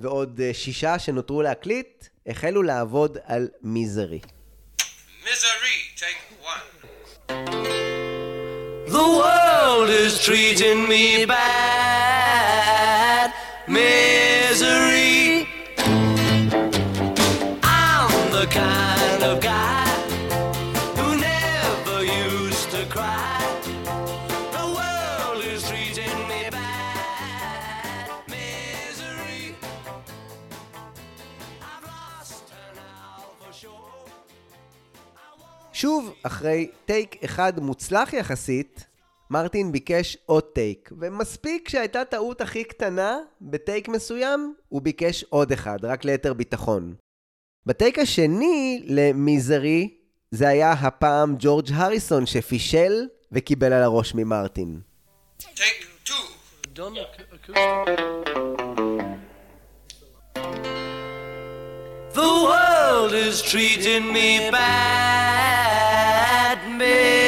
ועוד 0.00 0.40
אה, 0.40 0.54
שישה 0.54 0.98
שנותרו 0.98 1.42
להקליט, 1.42 2.06
החלו 2.26 2.62
לעבוד 2.62 3.18
על 3.24 3.48
מיזרי. 3.62 4.20
Misery, 5.24 5.78
take 5.96 6.20
one. 6.52 6.68
The 8.96 9.06
world 9.20 9.88
is 9.88 10.12
treating 10.26 10.80
me 10.88 11.24
bad. 11.26 13.28
Misery. 13.66 15.23
שוב, 35.74 36.14
אחרי 36.22 36.70
טייק 36.84 37.24
אחד 37.24 37.60
מוצלח 37.60 38.12
יחסית, 38.12 38.86
מרטין 39.30 39.72
ביקש 39.72 40.16
עוד 40.26 40.42
טייק, 40.42 40.90
ומספיק 40.98 41.68
שהייתה 41.68 42.04
טעות 42.04 42.40
הכי 42.40 42.64
קטנה, 42.64 43.18
בטייק 43.40 43.88
מסוים, 43.88 44.54
הוא 44.68 44.82
ביקש 44.82 45.24
עוד 45.28 45.52
אחד, 45.52 45.78
רק 45.82 46.04
ליתר 46.04 46.32
ביטחון. 46.34 46.94
בטייק 47.66 47.98
השני 47.98 48.82
למיזרי, 48.84 49.94
זה 50.30 50.48
היה 50.48 50.72
הפעם 50.72 51.36
ג'ורג' 51.38 51.68
הריסון 51.72 52.26
שפישל 52.26 53.08
וקיבל 53.32 53.72
על 53.72 53.82
הראש 53.82 54.14
ממרטין. 54.14 54.80
The 62.14 62.20
world 62.20 62.73
is 63.02 63.42
treating 63.42 64.12
me 64.12 64.50
bad, 64.50 64.68
misery. 66.78 67.23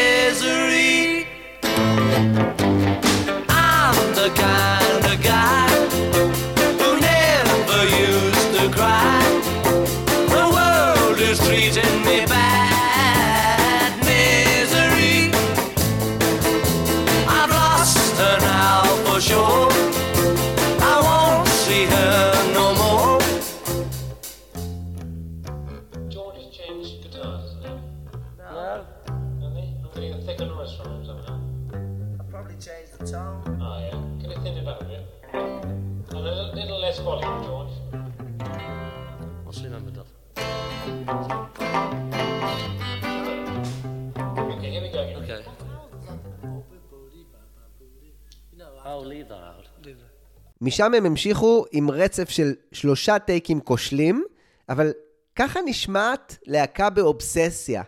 משם 50.61 50.95
הם 50.95 51.07
המשיכו 51.07 51.65
עם 51.73 51.91
רצף 51.91 52.29
של 52.29 52.55
שלושה 52.73 53.19
טייקים 53.19 53.61
כושלים, 53.61 54.25
אבל 54.69 54.93
ככה 55.37 55.61
נשמעת 55.67 56.37
להקה 56.47 56.91
באובססיה. 56.91 57.83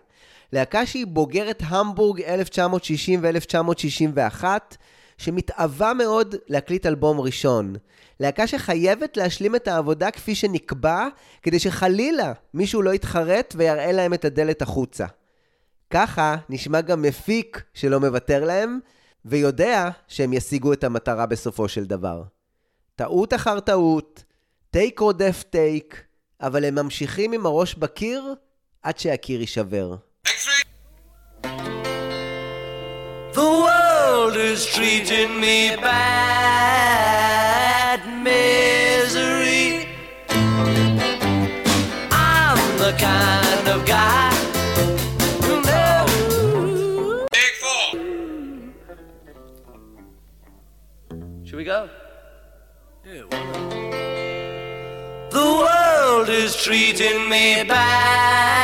להקה 0.52 0.86
שהיא 0.86 1.06
בוגרת 1.06 1.62
המבורג 1.66 2.22
1960 2.22 3.20
ו-1961, 3.22 4.44
שמתאווה 5.18 5.94
מאוד 5.94 6.34
להקליט 6.48 6.86
אלבום 6.86 7.20
ראשון. 7.20 7.74
להקה 8.20 8.46
שחייבת 8.46 9.16
להשלים 9.16 9.54
את 9.54 9.68
העבודה 9.68 10.10
כפי 10.10 10.34
שנקבע, 10.34 11.06
כדי 11.42 11.58
שחלילה 11.58 12.32
מישהו 12.54 12.82
לא 12.82 12.94
יתחרט 12.94 13.54
ויראה 13.58 13.92
להם 13.92 14.14
את 14.14 14.24
הדלת 14.24 14.62
החוצה. 14.62 15.06
ככה 15.90 16.36
נשמע 16.48 16.80
גם 16.80 17.02
מפיק 17.02 17.62
שלא 17.74 18.00
מוותר 18.00 18.44
להם, 18.44 18.78
ויודע 19.24 19.88
שהם 20.08 20.32
ישיגו 20.32 20.72
את 20.72 20.84
המטרה 20.84 21.26
בסופו 21.26 21.68
של 21.68 21.84
דבר. 21.84 22.22
טעות 22.98 23.34
אחר 23.34 23.60
טעות, 23.60 24.24
טייק 24.70 24.98
רודף 24.98 25.44
טייק, 25.50 26.02
אבל 26.40 26.64
הם 26.64 26.74
ממשיכים 26.74 27.32
עם 27.32 27.46
הראש 27.46 27.74
בקיר 27.74 28.34
עד 28.82 28.98
שהקיר 28.98 29.40
יישבר. 29.40 29.96
The 33.32 33.50
world 33.64 34.36
is 34.36 34.66
treating 34.74 35.40
me 35.40 35.76
bad, 35.86 36.00
misery. 38.26 39.66
I'm 42.10 42.60
the 42.82 42.92
kind 42.98 43.47
treating 56.58 57.28
me 57.28 57.62
bad, 57.62 58.57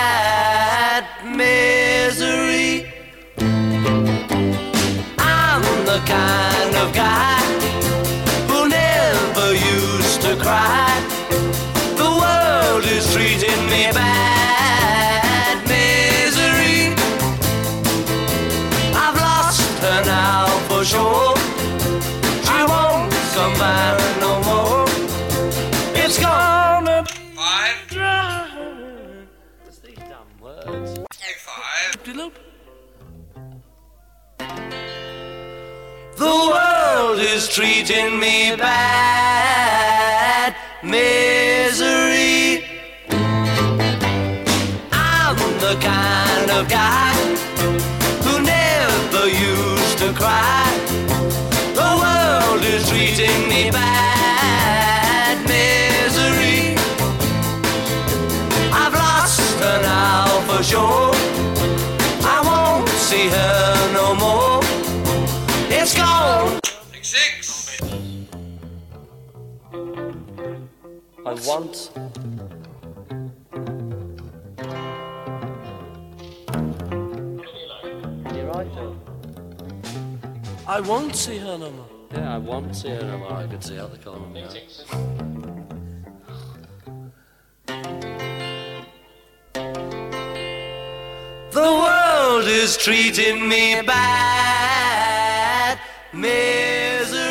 is 37.35 37.48
treating 37.48 38.20
me 38.20 38.55
bad, 38.55 40.55
misery. 40.85 42.65
I'm 44.93 45.36
the 45.59 45.77
kind 45.81 46.51
of 46.52 46.69
guy 46.69 47.12
who 48.24 48.40
never 48.40 49.27
used 49.27 49.98
to 49.98 50.12
cry. 50.12 50.65
The 51.81 51.90
world 52.02 52.62
is 52.62 52.89
treating 52.89 53.48
me 53.48 53.73
bad, 53.73 55.36
misery. 55.55 56.77
I've 58.73 58.94
lost 58.94 59.59
her 59.59 59.82
now 59.82 60.40
for 60.47 60.62
sure. 60.62 61.03
I 71.26 71.32
want. 71.46 71.90
I 80.66 80.80
won't 80.80 81.16
see 81.16 81.38
her 81.38 81.56
no 81.56 81.70
more. 81.70 81.86
Yeah, 82.12 82.34
I 82.34 82.38
won't 82.38 82.76
see 82.76 82.90
her 82.90 83.02
no 83.02 83.18
more. 83.18 83.32
I 83.32 83.46
could 83.46 83.64
see 83.64 83.78
out 83.78 83.90
the 83.92 83.98
corner 83.98 84.26
now. 84.28 84.48
The 91.51 91.60
world 91.60 92.46
is 92.48 92.76
treating 92.76 93.48
me 93.48 93.80
bad. 93.82 95.78
Misery. 96.12 97.23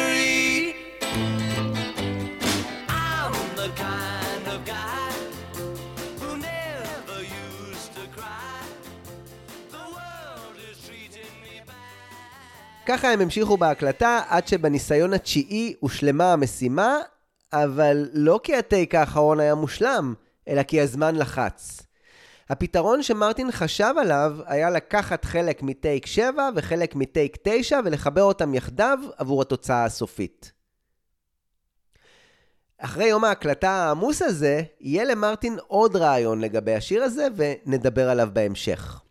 ככה 12.86 13.12
הם 13.12 13.22
המשיכו 13.22 13.58
בהקלטה 13.58 14.22
עד 14.28 14.48
שבניסיון 14.48 15.14
התשיעי 15.14 15.74
הושלמה 15.80 16.34
המשימה, 16.34 16.98
אבל 17.54 18.10
לא 18.14 18.40
כי 18.44 18.56
הטייק 18.56 18.96
האחרון 18.96 19.40
היה 19.40 19.56
מושלם, 19.56 20.14
אלא 20.48 20.64
כי 20.64 20.82
הזמן 20.82 21.16
לחץ. 21.16 21.82
הפתרון 22.50 23.04
שמרטין 23.04 23.52
חשב 23.52 23.94
עליו 23.98 24.38
היה 24.46 24.70
לקחת 24.70 25.26
חלק 25.26 25.64
מטייק 25.64 26.06
7 26.06 26.50
וחלק 26.56 26.96
מטייק 26.96 27.38
9 27.44 27.80
ולחבר 27.86 28.24
אותם 28.24 28.54
יחדיו 28.54 29.00
עבור 29.18 29.42
התוצאה 29.42 29.86
הסופית. 29.86 30.52
אחרי 32.78 33.06
יום 33.06 33.24
ההקלטה 33.24 33.70
העמוס 33.70 34.22
הזה, 34.22 34.62
יהיה 34.80 35.04
למרטין 35.04 35.58
עוד 35.68 35.96
רעיון 35.96 36.42
לגבי 36.42 36.74
השיר 36.74 37.04
הזה 37.04 37.28
ונדבר 37.36 38.10
עליו 38.10 38.30
בהמשך. 38.34 39.03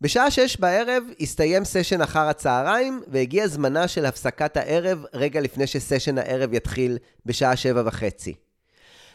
בשעה 0.00 0.30
שש 0.30 0.56
בערב 0.56 1.04
הסתיים 1.20 1.64
סשן 1.64 2.00
אחר 2.00 2.28
הצהריים 2.28 3.02
והגיע 3.08 3.46
זמנה 3.46 3.88
של 3.88 4.06
הפסקת 4.06 4.56
הערב 4.56 5.04
רגע 5.14 5.40
לפני 5.40 5.66
שסשן 5.66 6.18
הערב 6.18 6.54
יתחיל 6.54 6.98
בשעה 7.26 7.56
שבע 7.56 7.82
וחצי. 7.86 8.34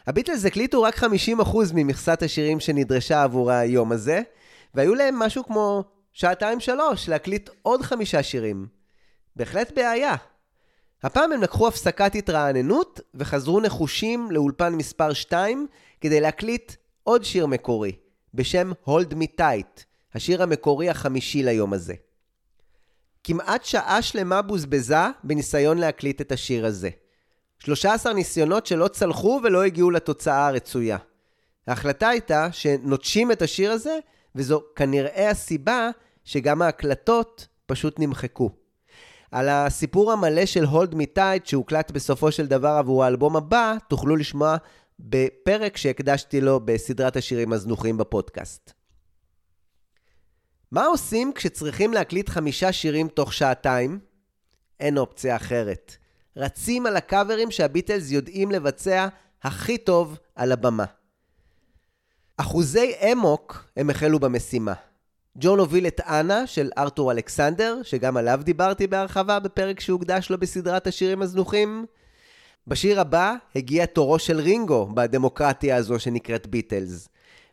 הביטלס 0.07 0.45
הקליטו 0.45 0.81
רק 0.81 0.97
50% 0.97 1.03
ממכסת 1.73 2.23
השירים 2.23 2.59
שנדרשה 2.59 3.23
עבור 3.23 3.51
היום 3.51 3.91
הזה, 3.91 4.21
והיו 4.75 4.95
להם 4.95 5.15
משהו 5.15 5.43
כמו 5.43 5.83
שעתיים-שלוש 6.13 7.09
להקליט 7.09 7.49
עוד 7.61 7.81
חמישה 7.81 8.23
שירים. 8.23 8.67
בהחלט 9.35 9.71
בעיה. 9.75 10.15
הפעם 11.03 11.31
הם 11.31 11.41
לקחו 11.41 11.67
הפסקת 11.67 12.15
התרעננות 12.15 12.99
וחזרו 13.15 13.59
נחושים 13.59 14.31
לאולפן 14.31 14.75
מספר 14.75 15.13
2 15.13 15.67
כדי 16.01 16.19
להקליט 16.19 16.73
עוד 17.03 17.23
שיר 17.23 17.45
מקורי, 17.45 17.91
בשם 18.33 18.71
Hold 18.87 19.13
Me 19.13 19.39
Tight, 19.39 19.90
השיר 20.15 20.43
המקורי 20.43 20.89
החמישי 20.89 21.43
ליום 21.43 21.73
הזה. 21.73 21.93
כמעט 23.23 23.65
שעה 23.65 24.01
שלמה 24.01 24.41
בוזבזה 24.41 24.95
בניסיון 25.23 25.77
להקליט 25.77 26.21
את 26.21 26.31
השיר 26.31 26.65
הזה. 26.65 26.89
13 27.59 28.13
ניסיונות 28.13 28.65
שלא 28.65 28.87
צלחו 28.87 29.39
ולא 29.43 29.63
הגיעו 29.63 29.91
לתוצאה 29.91 30.47
הרצויה. 30.47 30.97
ההחלטה 31.67 32.09
הייתה 32.09 32.51
שנוטשים 32.51 33.31
את 33.31 33.41
השיר 33.41 33.71
הזה, 33.71 33.97
וזו 34.35 34.63
כנראה 34.75 35.29
הסיבה 35.29 35.89
שגם 36.25 36.61
ההקלטות 36.61 37.47
פשוט 37.65 37.99
נמחקו. 37.99 38.49
על 39.31 39.49
הסיפור 39.49 40.11
המלא 40.11 40.45
של 40.45 40.65
Hold 40.65 40.93
Me 40.93 41.17
Tight 41.17 41.41
שהוקלט 41.43 41.91
בסופו 41.91 42.31
של 42.31 42.47
דבר 42.47 42.69
עבור 42.69 43.03
האלבום 43.03 43.35
הבא, 43.35 43.75
תוכלו 43.89 44.15
לשמוע 44.15 44.55
בפרק 44.99 45.77
שהקדשתי 45.77 46.41
לו 46.41 46.59
בסדרת 46.65 47.15
השירים 47.15 47.53
הזנוחים 47.53 47.97
בפודקאסט. 47.97 48.80
מה 50.71 50.85
עושים 50.85 51.33
כשצריכים 51.33 51.93
להקליט 51.93 52.29
חמישה 52.29 52.71
שירים 52.71 53.07
תוך 53.07 53.33
שעתיים? 53.33 53.99
אין 54.79 54.97
אופציה 54.97 55.35
אחרת. 55.35 55.95
רצים 56.37 56.85
על 56.85 56.97
הקאברים 56.97 57.51
שהביטלס 57.51 58.11
יודעים 58.11 58.51
לבצע 58.51 59.07
הכי 59.43 59.77
טוב 59.77 60.17
על 60.35 60.51
הבמה. 60.51 60.85
אחוזי 62.37 62.91
אמוק 63.11 63.65
הם 63.77 63.89
החלו 63.89 64.19
במשימה. 64.19 64.73
ג'ון 65.37 65.59
הוביל 65.59 65.87
את 65.87 66.01
אנה 66.01 66.47
של 66.47 66.69
ארתור 66.77 67.11
אלכסנדר, 67.11 67.79
שגם 67.83 68.17
עליו 68.17 68.39
דיברתי 68.43 68.87
בהרחבה 68.87 69.39
בפרק 69.39 69.79
שהוקדש 69.79 70.29
לו 70.29 70.37
בסדרת 70.37 70.87
השירים 70.87 71.21
הזנוחים. 71.21 71.85
בשיר 72.67 73.01
הבא 73.01 73.35
הגיע 73.55 73.85
תורו 73.85 74.19
של 74.19 74.39
רינגו 74.39 74.89
בדמוקרטיה 74.93 75.75
הזו 75.75 75.99
שנקראת 75.99 76.47
ביטלס. 76.47 77.09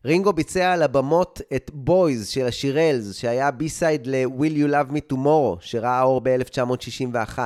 רינגו 0.08 0.32
ביצע 0.32 0.72
על 0.72 0.82
הבמות 0.82 1.40
את 1.56 1.70
Boys 1.74 2.28
של 2.28 2.46
השירלס, 2.46 3.14
שהיה 3.14 3.50
B-side 3.50 4.06
ל-Will 4.06 4.56
You 4.56 4.70
Love 4.70 4.92
Me 4.92 5.12
Tomorrow, 5.12 5.60
שראה 5.60 6.02
אור 6.02 6.20
ב-1961. 6.20 7.38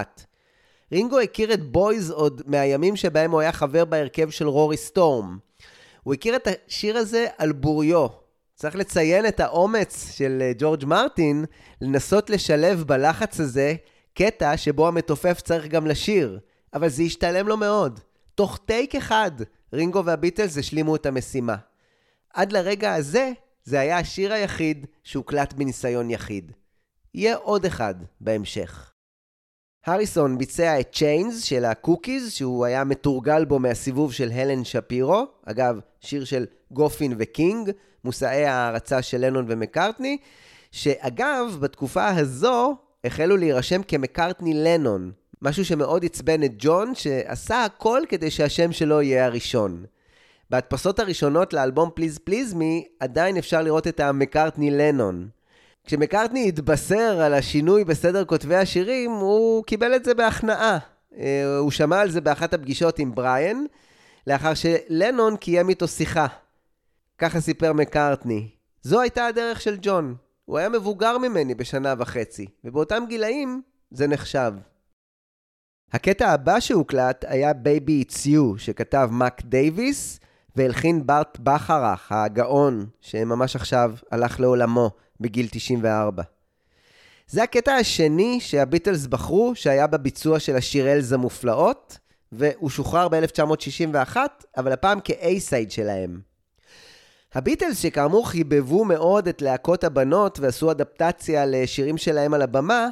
רינגו 0.93 1.21
הכיר 1.21 1.53
את 1.53 1.63
Boys 1.63 2.11
עוד 2.11 2.43
מהימים 2.47 2.97
שבהם 2.97 3.31
הוא 3.31 3.41
היה 3.41 3.53
חבר 3.53 3.85
בהרכב 3.85 4.31
של 4.31 4.49
רורי 4.49 4.77
סטורם. 4.77 5.39
הוא 6.03 6.15
הכיר 6.15 6.37
את 6.37 6.49
השיר 6.69 6.97
הזה 6.97 7.27
על 7.39 7.53
בוריו. 7.53 8.07
צריך 8.55 8.77
לציין 8.77 9.27
את 9.27 9.41
האומץ 9.41 10.13
של 10.13 10.39
אה, 10.41 10.53
ג'ורג' 10.59 10.85
מרטין 10.85 11.45
לנסות 11.81 12.31
לשלב 12.31 12.85
בלחץ 12.87 13.41
הזה 13.41 13.75
קטע 14.15 14.57
שבו 14.57 14.89
המתופף 14.89 15.41
צריך 15.41 15.67
גם 15.67 15.87
לשיר, 15.87 16.39
אבל 16.75 16.89
זה 16.89 17.03
השתלם 17.03 17.49
לו 17.49 17.57
מאוד. 17.57 18.01
תוך 18.35 18.59
take 18.65 18.95
אחד, 18.95 19.31
רינגו 19.73 20.05
והביטלס 20.05 20.59
השלימו 20.59 20.97
את 20.97 21.07
המשימה. 21.07 21.57
עד 22.35 22.53
לרגע 22.53 22.95
הזה, 22.95 23.33
זה 23.65 23.81
היה 23.81 23.99
השיר 23.99 24.33
היחיד 24.33 24.87
שהוקלט 25.05 25.53
בניסיון 25.53 26.11
יחיד. 26.11 26.53
יהיה 27.15 27.37
עוד 27.37 27.65
אחד 27.65 27.95
בהמשך. 28.21 28.93
הריסון 29.87 30.39
ביצע 30.39 30.81
את 30.81 30.93
Chains 30.93 31.43
של 31.43 31.65
הקוקיז, 31.65 32.33
שהוא 32.33 32.65
היה 32.65 32.85
מתורגל 32.85 33.45
בו 33.45 33.59
מהסיבוב 33.59 34.13
של 34.13 34.31
הלן 34.33 34.65
שפירו, 34.65 35.27
אגב, 35.47 35.81
שיר 36.01 36.25
של 36.25 36.47
גופין 36.71 37.15
וקינג, 37.19 37.71
מושאי 38.05 38.45
ההערצה 38.45 39.03
של 39.03 39.27
לנון 39.27 39.45
ומקארטני, 39.49 40.19
שאגב, 40.71 41.57
בתקופה 41.61 42.09
הזו 42.09 42.77
החלו 43.05 43.37
להירשם 43.37 43.83
כמקארטני 43.83 44.55
לנון, 44.55 45.13
משהו 45.43 45.65
שמאוד 45.65 46.05
עצבן 46.05 46.43
את 46.43 46.53
ג'ון, 46.59 46.95
שעשה 46.95 47.65
הכל 47.65 48.03
כדי 48.09 48.31
שהשם 48.31 48.73
שלו 48.73 49.03
יהיה 49.03 49.25
הראשון. 49.25 49.85
בהדפסות 50.53 50.99
הראשונות 50.99 51.53
לאלבום 51.53 51.91
פליז 51.95 52.19
פליז 52.19 52.55
מי, 52.55 52.89
עדיין 53.01 53.37
אפשר 53.37 53.63
לראות 53.63 53.87
את 53.87 54.01
המקארטני 54.01 54.71
לנון. 54.71 55.29
כשמקארטני 55.85 56.49
התבשר 56.49 57.21
על 57.21 57.35
השינוי 57.35 57.85
בסדר 57.85 58.25
כותבי 58.25 58.57
השירים, 58.57 59.11
הוא 59.11 59.65
קיבל 59.65 59.97
את 59.97 60.05
זה 60.05 60.15
בהכנעה. 60.15 60.79
אה, 61.19 61.57
הוא 61.59 61.71
שמע 61.71 62.01
על 62.01 62.11
זה 62.11 62.21
באחת 62.21 62.55
הפגישות 62.55 62.99
עם 62.99 63.15
בריאן, 63.15 63.65
לאחר 64.27 64.55
שלנון 64.55 65.37
קיים 65.37 65.69
איתו 65.69 65.89
שיחה. 65.89 66.27
ככה 67.19 67.41
סיפר 67.41 67.73
מקארטני. 67.73 68.49
זו 68.83 69.01
הייתה 69.01 69.27
הדרך 69.27 69.61
של 69.61 69.77
ג'ון. 69.83 70.15
הוא 70.45 70.59
היה 70.59 70.69
מבוגר 70.69 71.19
ממני 71.19 71.55
בשנה 71.55 71.95
וחצי, 71.99 72.47
ובאותם 72.65 73.05
גילאים 73.09 73.63
זה 73.91 74.07
נחשב. 74.07 74.53
הקטע 75.93 76.31
הבא 76.31 76.61
שהוקלט 76.61 77.25
היה 77.29 77.51
Baby 77.51 78.07
It's 78.07 78.27
You, 78.27 78.59
שכתב 78.59 79.09
מאק 79.13 79.43
דייוויס, 79.45 80.21
והלחין 80.57 81.07
בארט 81.07 81.39
בכרך, 81.41 82.13
הגאון, 82.13 82.87
שממש 83.01 83.57
עכשיו 83.57 83.95
הלך 84.11 84.41
לעולמו 84.41 84.91
בגיל 85.21 85.49
94. 85.51 86.23
זה 87.27 87.43
הקטע 87.43 87.75
השני 87.75 88.41
שהביטלס 88.41 89.07
בחרו, 89.07 89.53
שהיה 89.55 89.87
בביצוע 89.87 90.39
של 90.39 90.57
השירלס 90.57 91.13
המופלאות, 91.13 91.99
והוא 92.33 92.71
שוחרר 92.71 93.09
ב-1961, 93.09 94.17
אבל 94.57 94.73
הפעם 94.73 95.01
כאייסייד 95.01 95.71
שלהם. 95.71 96.21
הביטלס, 97.35 97.79
שכאמור 97.79 98.29
חיבבו 98.29 98.85
מאוד 98.85 99.29
את 99.29 99.43
להקות 99.43 99.85
הבנות 99.85 100.41
ועשו 100.41 100.71
אדפטציה 100.71 101.47
לשירים 101.47 101.99
שלהם 101.99 102.35
על 102.35 102.43
הבמה, 102.43 102.89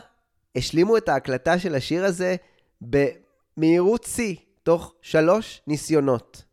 השלימו 0.56 0.96
את 0.96 1.08
ההקלטה 1.08 1.58
של 1.58 1.74
השיר 1.74 2.04
הזה 2.04 2.36
במהירות 2.80 4.04
שיא, 4.04 4.34
תוך 4.62 4.94
שלוש 5.02 5.62
ניסיונות. 5.66 6.49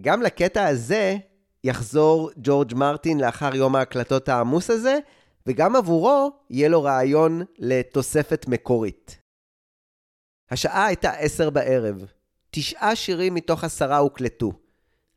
גם 0.00 0.22
לקטע 0.22 0.66
הזה 0.66 1.16
יחזור 1.64 2.30
ג'ורג' 2.36 2.74
מרטין 2.74 3.20
לאחר 3.20 3.54
יום 3.54 3.76
ההקלטות 3.76 4.28
העמוס 4.28 4.70
הזה, 4.70 4.98
וגם 5.46 5.76
עבורו 5.76 6.30
יהיה 6.50 6.68
לו 6.68 6.82
רעיון 6.82 7.42
לתוספת 7.58 8.46
מקורית. 8.48 9.18
השעה 10.50 10.86
הייתה 10.86 11.10
עשר 11.10 11.50
בערב. 11.50 12.04
תשעה 12.50 12.96
שירים 12.96 13.34
מתוך 13.34 13.64
עשרה 13.64 13.98
הוקלטו. 13.98 14.52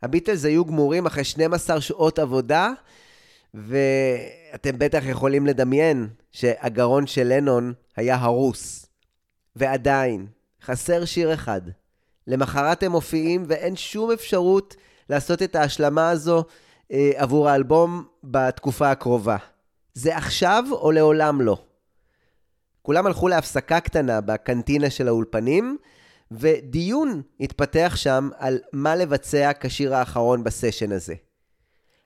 הביטלס 0.02 0.46
היו 0.46 0.66
גמורים 0.66 1.06
אחרי 1.06 1.24
12 1.24 1.82
שעות 1.82 2.20
עבודה, 2.20 2.72
ואתם 3.54 4.80
בטח 4.80 5.04
יכולים 5.06 5.48
לדמיין 5.48 6.08
שהגרון 6.32 7.08
של 7.08 7.24
לנון 7.24 7.74
היה 7.96 8.16
הרוס. 8.16 8.86
ועדיין, 9.56 10.28
חסר 10.62 11.06
שיר 11.06 11.34
אחד. 11.34 11.62
למחרת 12.28 12.84
הם 12.84 12.92
מופיעים 12.92 13.44
ואין 13.48 13.76
שום 13.76 14.12
אפשרות 14.12 14.76
לעשות 15.10 15.42
את 15.42 15.56
ההשלמה 15.56 16.10
הזו 16.10 16.44
אה, 16.92 17.12
עבור 17.16 17.50
האלבום 17.50 18.04
בתקופה 18.24 18.92
הקרובה. 18.92 19.38
זה 19.94 20.18
עכשיו 20.18 20.64
או 20.72 20.92
לעולם 20.92 21.42
לא. 21.42 21.58
כולם 22.82 23.06
הלכו 23.06 23.28
להפסקה 23.28 23.80
קטנה 23.80 24.22
בקנטינה 24.22 24.90
של 24.90 25.08
האולפנים, 25.08 25.78
ודיון 26.32 27.22
התפתח 27.40 27.94
שם 27.96 28.30
על 28.38 28.60
מה 28.74 28.96
לבצע 28.96 29.52
כשיר 29.60 29.96
האחרון 29.96 30.44
בסשן 30.44 30.92
הזה. 30.92 31.16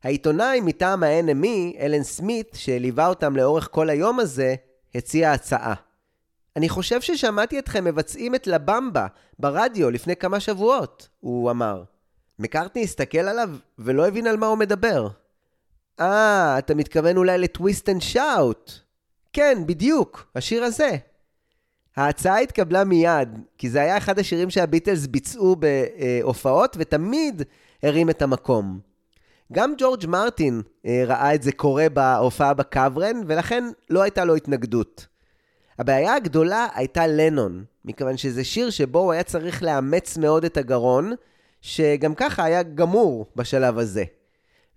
העיתונאי 0.04 0.62
מטעם 0.62 1.04
ה-NME, 1.04 1.80
אלן 1.80 2.04
סמית, 2.04 2.52
שליווה 2.54 3.08
אותם 3.08 3.36
לאורך 3.36 3.68
כל 3.72 3.90
היום 3.90 4.20
הזה, 4.20 4.56
הציע 4.96 5.32
הצעה. 5.32 5.74
אני 6.56 6.70
חושב 6.70 7.02
ששמעתי 7.02 7.60
אתכם 7.60 7.84
מבצעים 7.84 8.36
את 8.36 8.48
לבמבה 8.48 9.08
ברדיו 9.40 9.92
לפני 9.92 10.16
כמה 10.16 10.40
שבועות, 10.40 11.08
הוא 11.20 11.52
אמר. 11.52 11.84
מקארטני 12.40 12.84
הסתכל 12.84 13.18
עליו 13.18 13.50
ולא 13.80 14.08
הבין 14.08 14.28
על 14.28 14.38
מה 14.38 14.48
הוא 14.48 14.58
מדבר. 14.58 15.08
אה, 16.00 16.56
אתה 16.58 16.76
מתכוון 16.76 17.18
אולי 17.18 17.38
ל 17.38 17.46
Twist 17.46 17.90
and 17.90 18.02
Shout. 18.02 18.72
כן, 19.34 19.58
בדיוק, 19.66 20.26
השיר 20.36 20.64
הזה. 20.64 20.98
ההצעה 21.98 22.40
התקבלה 22.40 22.84
מיד, 22.84 23.40
כי 23.58 23.70
זה 23.70 23.82
היה 23.82 23.98
אחד 23.98 24.20
השירים 24.20 24.50
שהביטלס 24.50 25.08
ביצעו 25.08 25.56
בהופעות, 25.56 26.78
ותמיד 26.80 27.42
הרים 27.84 28.10
את 28.10 28.22
המקום. 28.22 28.80
גם 29.52 29.74
ג'ורג' 29.78 30.06
מרטין 30.08 30.62
אה, 30.86 31.04
ראה 31.08 31.36
את 31.36 31.44
זה 31.44 31.52
קורה 31.52 31.90
בהופעה 31.90 32.54
בקברן, 32.54 33.22
ולכן 33.28 33.64
לא 33.90 34.02
הייתה 34.02 34.26
לו 34.26 34.36
התנגדות. 34.36 35.11
הבעיה 35.82 36.16
הגדולה 36.16 36.68
הייתה 36.74 37.08
לנון, 37.08 37.64
מכיוון 37.86 38.18
שזה 38.18 38.44
שיר 38.44 38.70
שבו 38.70 39.00
הוא 39.00 39.12
היה 39.12 39.24
צריך 39.24 39.64
לאמץ 39.64 40.18
מאוד 40.18 40.46
את 40.46 40.58
הגרון, 40.58 41.14
שגם 41.62 42.16
ככה 42.16 42.44
היה 42.44 42.64
גמור 42.64 43.26
בשלב 43.36 43.78
הזה. 43.78 44.04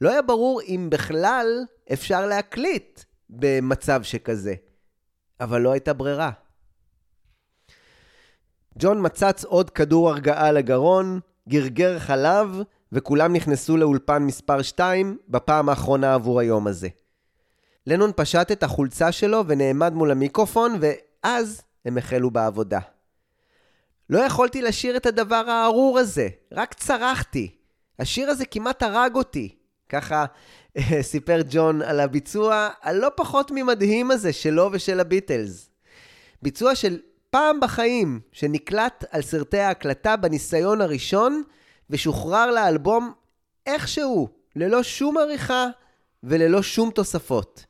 לא 0.01 0.11
היה 0.11 0.23
ברור 0.23 0.61
אם 0.69 0.89
בכלל 0.91 1.65
אפשר 1.93 2.27
להקליט 2.27 3.01
במצב 3.31 4.03
שכזה, 4.03 4.55
אבל 5.41 5.61
לא 5.61 5.73
הייתה 5.73 5.93
ברירה. 5.93 6.31
ג'ון 8.79 9.07
מצץ 9.07 9.45
עוד 9.45 9.71
כדור 9.71 10.11
הרגעה 10.11 10.53
לגרון, 10.53 11.21
גרגר 11.49 11.99
חלב, 11.99 12.49
וכולם 12.93 13.33
נכנסו 13.33 13.77
לאולפן 13.77 14.23
מספר 14.23 14.63
2 14.63 15.19
בפעם 15.29 15.69
האחרונה 15.69 16.15
עבור 16.15 16.41
היום 16.41 16.67
הזה. 16.67 16.89
לנון 17.87 18.11
פשט 18.17 18.53
את 18.53 18.63
החולצה 18.63 19.13
שלו 19.13 19.45
ונעמד 19.47 19.93
מול 19.93 20.11
המיקרופון, 20.11 20.79
ואז 20.81 21.63
הם 21.85 21.99
החלו 21.99 22.31
בעבודה. 22.31 22.81
לא 24.11 24.19
יכולתי 24.19 24.63
לשיר 24.63 24.97
את 24.97 25.07
הדבר 25.07 25.51
הארור 25.51 25.99
הזה, 25.99 26.29
רק 26.53 26.75
צרחתי. 26.75 27.51
השיר 27.99 28.31
הזה 28.31 28.45
כמעט 28.45 28.83
הרג 28.83 29.15
אותי. 29.15 29.57
ככה 29.89 30.25
אה, 30.77 31.03
סיפר 31.03 31.41
ג'ון 31.51 31.83
על 31.83 32.01
הביצוע 32.01 32.69
הלא 32.83 33.09
פחות 33.17 33.51
ממדהים 33.55 34.11
הזה 34.11 34.33
שלו 34.33 34.69
ושל 34.73 35.01
הביטלס. 35.01 35.71
ביצוע 36.43 36.75
של 36.75 36.99
פעם 37.31 37.61
בחיים, 37.61 38.21
שנקלט 38.33 39.05
על 39.11 39.23
סרטי 39.23 39.59
ההקלטה 39.59 40.17
בניסיון 40.17 40.81
הראשון, 40.81 41.43
ושוחרר 41.91 42.51
לאלבום 42.51 43.13
איכשהו, 43.67 44.29
ללא 44.57 44.83
שום 44.83 45.19
עריכה 45.19 45.67
וללא 46.23 46.63
שום 46.63 46.91
תוספות. 46.91 47.65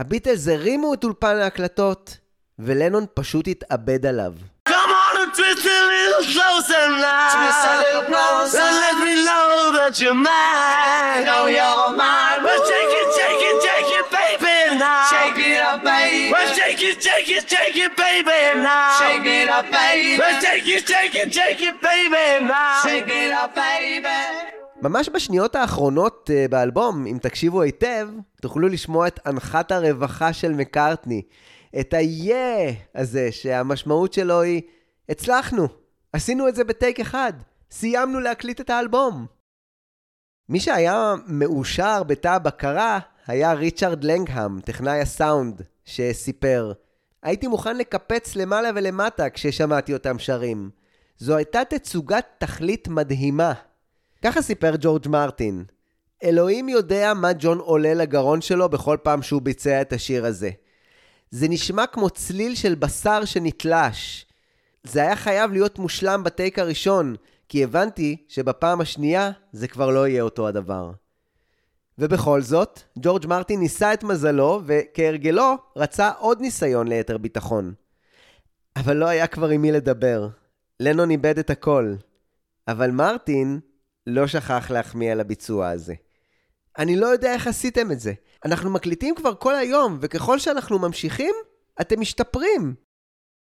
הביטלס 0.00 0.48
הרימו 0.48 0.94
את 0.94 1.04
אולפן 1.04 1.36
ההקלטות, 1.40 2.16
ולנון 2.58 3.06
פשוט 3.14 3.48
התאבד 3.48 4.06
עליו. 4.06 4.32
Come 4.68 4.72
on 4.72 5.16
and 5.22 5.32
twist 5.36 5.66
a 5.66 5.80
little 5.92 6.24
closer 6.34 6.84
now. 7.04 7.34
Twist 7.34 7.64
a 7.70 7.74
little 7.84 8.04
closer. 8.10 8.58
And 8.64 8.76
let 8.84 8.96
me 9.04 9.14
know 9.28 9.48
that 9.76 9.94
you're 10.00 10.20
mine. 10.28 11.24
Know 11.30 11.44
you're 11.58 11.88
mine. 12.02 12.38
Well, 12.44 12.60
shake 12.68 12.94
it, 13.00 13.08
shake 13.16 13.44
it, 13.48 13.56
shake 13.64 13.92
it, 13.98 14.06
baby 14.16 14.56
now. 14.84 15.10
Shake 15.12 15.38
it 23.20 23.32
up, 23.42 23.54
baby. 23.54 24.59
ממש 24.82 25.08
בשניות 25.08 25.54
האחרונות 25.54 26.30
uh, 26.30 26.50
באלבום, 26.50 27.06
אם 27.06 27.18
תקשיבו 27.22 27.62
היטב, 27.62 28.08
תוכלו 28.42 28.68
לשמוע 28.68 29.08
את 29.08 29.20
אנחת 29.26 29.72
הרווחה 29.72 30.32
של 30.32 30.52
מקארטני. 30.52 31.22
את 31.80 31.94
ה-yeah 31.94 32.74
הזה, 32.94 33.32
שהמשמעות 33.32 34.12
שלו 34.12 34.40
היא, 34.40 34.62
הצלחנו, 35.08 35.68
עשינו 36.12 36.48
את 36.48 36.54
זה 36.54 36.64
בטייק 36.64 37.00
אחד, 37.00 37.32
סיימנו 37.70 38.20
להקליט 38.20 38.60
את 38.60 38.70
האלבום. 38.70 39.26
מי 40.48 40.60
שהיה 40.60 41.14
מאושר 41.26 42.02
בתא 42.02 42.28
הבקרה 42.28 42.98
היה 43.26 43.52
ריצ'רד 43.52 44.04
לנגהם, 44.04 44.60
טכנאי 44.60 45.00
הסאונד, 45.00 45.62
שסיפר, 45.84 46.72
הייתי 47.22 47.46
מוכן 47.46 47.76
לקפץ 47.76 48.36
למעלה 48.36 48.70
ולמטה 48.74 49.30
כששמעתי 49.30 49.92
אותם 49.92 50.18
שרים. 50.18 50.70
זו 51.18 51.36
הייתה 51.36 51.64
תצוגת 51.64 52.26
תכלית 52.38 52.88
מדהימה. 52.88 53.52
ככה 54.24 54.42
סיפר 54.42 54.74
ג'ורג' 54.80 55.08
מרטין. 55.08 55.64
אלוהים 56.24 56.68
יודע 56.68 57.14
מה 57.14 57.30
ג'ון 57.38 57.58
עולה 57.58 57.94
לגרון 57.94 58.40
שלו 58.40 58.68
בכל 58.68 58.96
פעם 59.02 59.22
שהוא 59.22 59.42
ביצע 59.42 59.80
את 59.80 59.92
השיר 59.92 60.26
הזה. 60.26 60.50
זה 61.30 61.48
נשמע 61.48 61.86
כמו 61.86 62.10
צליל 62.10 62.54
של 62.54 62.74
בשר 62.74 63.24
שנתלש. 63.24 64.26
זה 64.84 65.02
היה 65.02 65.16
חייב 65.16 65.52
להיות 65.52 65.78
מושלם 65.78 66.24
בטייק 66.24 66.58
הראשון, 66.58 67.14
כי 67.48 67.64
הבנתי 67.64 68.16
שבפעם 68.28 68.80
השנייה 68.80 69.30
זה 69.52 69.68
כבר 69.68 69.90
לא 69.90 70.08
יהיה 70.08 70.22
אותו 70.22 70.48
הדבר. 70.48 70.92
ובכל 71.98 72.42
זאת, 72.42 72.80
ג'ורג' 72.98 73.26
מרטין 73.26 73.60
ניסה 73.60 73.92
את 73.92 74.04
מזלו, 74.04 74.60
וכהרגלו 74.66 75.54
רצה 75.76 76.10
עוד 76.18 76.40
ניסיון 76.40 76.88
ליתר 76.88 77.18
ביטחון. 77.18 77.74
אבל 78.76 78.96
לא 78.96 79.06
היה 79.06 79.26
כבר 79.26 79.48
עם 79.48 79.62
מי 79.62 79.72
לדבר. 79.72 80.28
לנון 80.80 81.10
איבד 81.10 81.38
את 81.38 81.50
הכל. 81.50 81.94
אבל 82.68 82.90
מרטין 82.90 83.60
לא 84.10 84.26
שכח 84.26 84.70
להחמיא 84.70 85.12
על 85.12 85.20
הביצוע 85.20 85.68
הזה. 85.68 85.94
אני 86.78 86.96
לא 86.96 87.06
יודע 87.06 87.34
איך 87.34 87.46
עשיתם 87.46 87.92
את 87.92 88.00
זה. 88.00 88.12
אנחנו 88.44 88.70
מקליטים 88.70 89.14
כבר 89.14 89.34
כל 89.34 89.54
היום, 89.54 89.98
וככל 90.00 90.38
שאנחנו 90.38 90.78
ממשיכים, 90.78 91.34
אתם 91.80 92.00
משתפרים. 92.00 92.74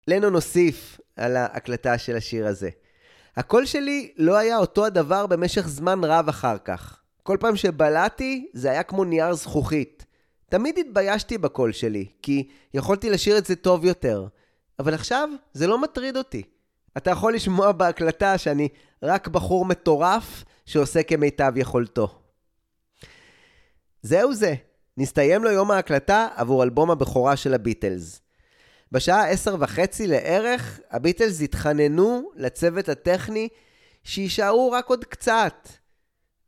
לנון 0.09 0.35
הוסיף 0.35 1.01
על 1.17 1.37
ההקלטה 1.37 1.99
של 1.99 2.17
השיר 2.17 2.47
הזה. 2.47 2.71
הקול 3.37 3.67
שלי 3.67 4.13
לא 4.17 4.37
היה 4.37 4.59
אותו 4.59 4.87
הדבר 4.87 5.27
במשך 5.27 5.69
זמן 5.69 6.05
רב 6.05 6.29
אחר 6.29 6.59
כך. 6.59 7.01
כל 7.23 7.37
פעם 7.41 7.57
שבלעתי, 7.57 8.49
זה 8.53 8.71
היה 8.71 8.83
כמו 8.83 9.05
נייר 9.05 9.35
זכוכית. 9.35 10.07
תמיד 10.49 10.79
התביישתי 10.79 11.39
בקול 11.39 11.73
שלי, 11.73 12.07
כי 12.23 12.49
יכולתי 12.75 13.11
לשיר 13.11 13.39
את 13.39 13.47
זה 13.47 13.57
טוב 13.57 13.85
יותר. 13.85 14.27
אבל 14.79 14.95
עכשיו, 14.95 15.29
זה 15.53 15.67
לא 15.67 15.83
מטריד 15.83 16.17
אותי. 16.17 16.43
אתה 16.97 17.11
יכול 17.11 17.35
לשמוע 17.35 17.73
בהקלטה 17.73 18.39
שאני 18.39 18.69
רק 19.03 19.29
בחור 19.29 19.65
מטורף 19.65 20.45
שעושה 20.67 21.03
כמיטב 21.03 21.53
יכולתו. 21.57 22.21
זהו 24.03 24.35
זה, 24.35 24.55
נסתיים 24.97 25.45
לו 25.45 25.51
יום 25.51 25.71
ההקלטה 25.71 26.29
עבור 26.37 26.63
אלבום 26.63 26.91
הבכורה 26.91 27.37
של 27.37 27.55
הביטלס. 27.55 28.21
בשעה 28.93 29.29
עשר 29.29 29.57
וחצי 29.61 30.07
לערך, 30.07 30.81
הביטלס 30.91 31.41
התחננו 31.41 32.31
לצוות 32.37 32.89
הטכני 32.89 33.49
שיישארו 34.05 34.71
רק 34.71 34.87
עוד 34.87 35.05
קצת. 35.05 35.69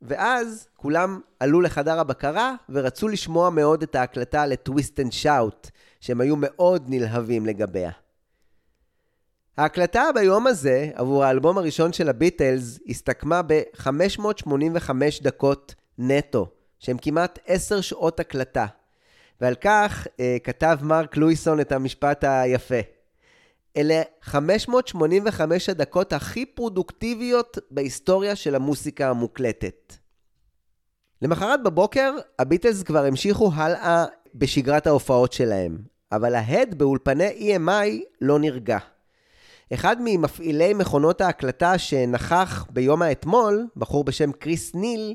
ואז 0.01 0.67
כולם 0.75 1.19
עלו 1.39 1.61
לחדר 1.61 1.99
הבקרה 1.99 2.55
ורצו 2.69 3.07
לשמוע 3.07 3.49
מאוד 3.49 3.83
את 3.83 3.95
ההקלטה 3.95 4.45
ל 4.45 4.54
Twist 4.54 4.99
and 4.99 5.11
Shout, 5.11 5.69
שהם 5.99 6.21
היו 6.21 6.35
מאוד 6.35 6.85
נלהבים 6.87 7.45
לגביה. 7.45 7.91
ההקלטה 9.57 10.03
ביום 10.15 10.47
הזה, 10.47 10.89
עבור 10.93 11.23
האלבום 11.23 11.57
הראשון 11.57 11.93
של 11.93 12.09
הביטלס, 12.09 12.79
הסתכמה 12.89 13.41
ב-585 13.41 14.89
דקות 15.21 15.75
נטו, 15.97 16.47
שהם 16.79 16.97
כמעט 16.97 17.39
10 17.47 17.81
שעות 17.81 18.19
הקלטה. 18.19 18.65
ועל 19.41 19.55
כך 19.55 20.07
אה, 20.19 20.37
כתב 20.43 20.77
מרק 20.81 21.17
לואיסון 21.17 21.59
את 21.59 21.71
המשפט 21.71 22.23
היפה. 22.23 22.79
אלה 23.77 24.01
585 24.21 25.69
הדקות 25.69 26.13
הכי 26.13 26.45
פרודוקטיביות 26.45 27.57
בהיסטוריה 27.71 28.35
של 28.35 28.55
המוסיקה 28.55 29.09
המוקלטת. 29.09 29.93
למחרת 31.21 31.63
בבוקר, 31.63 32.15
הביטלס 32.39 32.83
כבר 32.83 33.05
המשיכו 33.05 33.51
הלאה 33.53 34.05
בשגרת 34.35 34.87
ההופעות 34.87 35.33
שלהם, 35.33 35.77
אבל 36.11 36.35
ההד 36.35 36.75
באולפני 36.75 37.55
EMI 37.57 38.03
לא 38.21 38.39
נרגע. 38.39 38.77
אחד 39.73 39.97
ממפעילי 39.99 40.73
מכונות 40.73 41.21
ההקלטה 41.21 41.77
שנכח 41.77 42.65
ביום 42.69 43.01
האתמול, 43.01 43.67
בחור 43.77 44.03
בשם 44.03 44.31
קריס 44.31 44.75
ניל, 44.75 45.13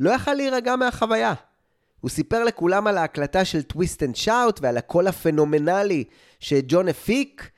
לא 0.00 0.10
יכל 0.10 0.34
להירגע 0.34 0.76
מהחוויה. 0.76 1.34
הוא 2.00 2.10
סיפר 2.10 2.44
לכולם 2.44 2.86
על 2.86 2.98
ההקלטה 2.98 3.44
של 3.44 3.62
Twist 3.62 4.02
and 4.02 4.16
Shout 4.16 4.60
ועל 4.62 4.76
הקול 4.76 5.06
הפנומנלי 5.06 6.04
שג'ון 6.40 6.88
הפיק, 6.88 7.50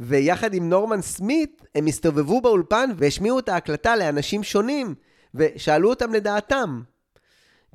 ויחד 0.00 0.54
עם 0.54 0.68
נורמן 0.68 1.02
סמית 1.02 1.62
הם 1.74 1.86
הסתובבו 1.86 2.40
באולפן 2.40 2.90
והשמיעו 2.96 3.38
את 3.38 3.48
ההקלטה 3.48 3.96
לאנשים 3.96 4.42
שונים, 4.42 4.94
ושאלו 5.34 5.90
אותם 5.90 6.12
לדעתם. 6.12 6.82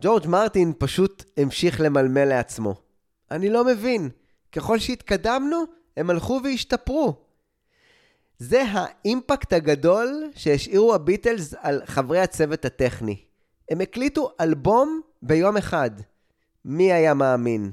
ג'ורג' 0.01 0.27
מרטין 0.27 0.73
פשוט 0.77 1.23
המשיך 1.37 1.81
למלמל 1.81 2.25
לעצמו. 2.25 2.75
אני 3.31 3.49
לא 3.49 3.65
מבין, 3.65 4.09
ככל 4.51 4.79
שהתקדמנו, 4.79 5.63
הם 5.97 6.09
הלכו 6.09 6.39
והשתפרו. 6.43 7.23
זה 8.43 8.63
האימפקט 8.71 9.53
הגדול 9.53 10.31
שהשאירו 10.35 10.93
הביטלס 10.93 11.53
על 11.59 11.81
חברי 11.85 12.19
הצוות 12.19 12.65
הטכני. 12.65 13.25
הם 13.69 13.81
הקליטו 13.81 14.31
אלבום 14.41 15.01
ביום 15.21 15.57
אחד. 15.57 15.91
מי 16.65 16.93
היה 16.93 17.13
מאמין? 17.13 17.71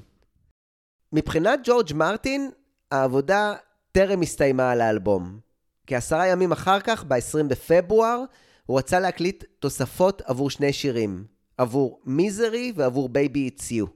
מבחינת 1.12 1.60
ג'ורג' 1.64 1.92
מרטין, 1.94 2.50
העבודה 2.90 3.54
טרם 3.92 4.22
הסתיימה 4.22 4.70
על 4.70 4.80
האלבום. 4.80 5.38
כעשרה 5.86 6.26
ימים 6.26 6.52
אחר 6.52 6.80
כך, 6.80 7.04
ב-20 7.04 7.42
בפברואר, 7.48 8.22
הוא 8.66 8.78
רצה 8.78 9.00
להקליט 9.00 9.44
תוספות 9.58 10.22
עבור 10.24 10.50
שני 10.50 10.72
שירים, 10.72 11.24
עבור 11.58 12.00
Misery 12.04 12.72
ועבור 12.76 13.08
Baby 13.08 13.40
It's 13.40 13.70
You. 13.70 13.86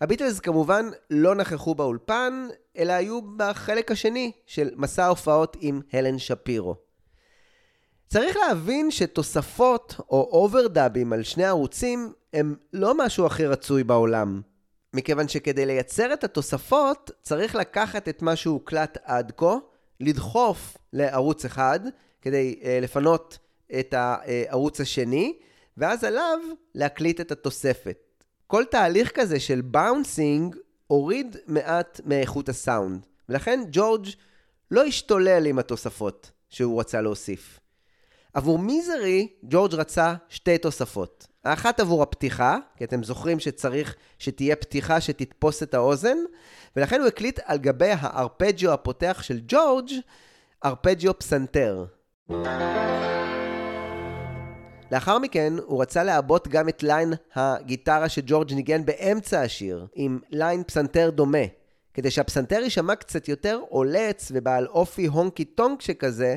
הביטלס 0.00 0.40
כמובן 0.40 0.86
לא 1.10 1.34
נכחו 1.34 1.74
באולפן, 1.74 2.48
אלא 2.78 2.92
היו 2.92 3.20
בחלק 3.36 3.90
השני 3.90 4.32
של 4.46 4.70
מסע 4.76 5.04
ההופעות 5.04 5.56
עם 5.60 5.80
הלן 5.92 6.18
שפירו. 6.18 6.76
צריך 8.08 8.36
להבין 8.36 8.90
שתוספות 8.90 9.94
או 10.10 10.28
אוברדאבים 10.32 11.12
על 11.12 11.22
שני 11.22 11.44
ערוצים 11.44 12.12
הם 12.32 12.56
לא 12.72 12.98
משהו 12.98 13.26
הכי 13.26 13.46
רצוי 13.46 13.84
בעולם. 13.84 14.40
מכיוון 14.94 15.28
שכדי 15.28 15.66
לייצר 15.66 16.12
את 16.12 16.24
התוספות 16.24 17.10
צריך 17.22 17.54
לקחת 17.54 18.08
את 18.08 18.22
מה 18.22 18.36
שהוקלט 18.36 18.98
עד 19.04 19.32
כה, 19.36 19.56
לדחוף 20.00 20.76
לערוץ 20.92 21.44
אחד 21.44 21.80
כדי 22.22 22.60
אה, 22.64 22.78
לפנות 22.82 23.38
את 23.78 23.94
הערוץ 23.94 24.80
השני, 24.80 25.36
ואז 25.76 26.04
עליו 26.04 26.38
להקליט 26.74 27.20
את 27.20 27.32
התוספת. 27.32 27.98
כל 28.46 28.64
תהליך 28.70 29.10
כזה 29.14 29.40
של 29.40 29.60
באונסינג 29.60 30.56
הוריד 30.88 31.36
מעט 31.46 32.00
מאיכות 32.04 32.48
הסאונד, 32.48 33.06
ולכן 33.28 33.60
ג'ורג' 33.72 34.06
לא 34.70 34.84
השתולל 34.84 35.46
עם 35.46 35.58
התוספות 35.58 36.30
שהוא 36.48 36.80
רצה 36.80 37.00
להוסיף. 37.00 37.60
עבור 38.34 38.58
מיזרי, 38.58 39.28
ג'ורג' 39.42 39.74
רצה 39.74 40.14
שתי 40.28 40.58
תוספות. 40.58 41.26
האחת 41.44 41.80
עבור 41.80 42.02
הפתיחה, 42.02 42.58
כי 42.76 42.84
אתם 42.84 43.02
זוכרים 43.02 43.40
שצריך 43.40 43.96
שתהיה 44.18 44.56
פתיחה 44.56 45.00
שתתפוס 45.00 45.62
את 45.62 45.74
האוזן, 45.74 46.16
ולכן 46.76 47.00
הוא 47.00 47.08
הקליט 47.08 47.40
על 47.44 47.58
גבי 47.58 47.90
הארפג'יו 47.98 48.72
הפותח 48.72 49.18
של 49.22 49.40
ג'ורג', 49.48 49.90
ארפג'יו 50.64 51.18
פסנתר. 51.18 51.84
לאחר 54.92 55.18
מכן 55.18 55.52
הוא 55.66 55.82
רצה 55.82 56.04
לעבות 56.04 56.48
גם 56.48 56.68
את 56.68 56.82
line 56.82 57.12
הגיטרה 57.34 58.08
שג'ורג' 58.08 58.52
ניגן 58.52 58.84
באמצע 58.84 59.40
השיר, 59.40 59.86
עם 59.94 60.18
line 60.30 60.62
פסנתר 60.64 61.10
דומה, 61.10 61.44
כדי 61.94 62.10
שהפסנתר 62.10 62.60
יישמע 62.62 62.94
קצת 62.94 63.28
יותר 63.28 63.60
עולץ 63.68 64.32
ובעל 64.34 64.66
אופי 64.66 65.06
honky 65.06 65.44
tonk 65.44 65.82
שכזה, 65.82 66.36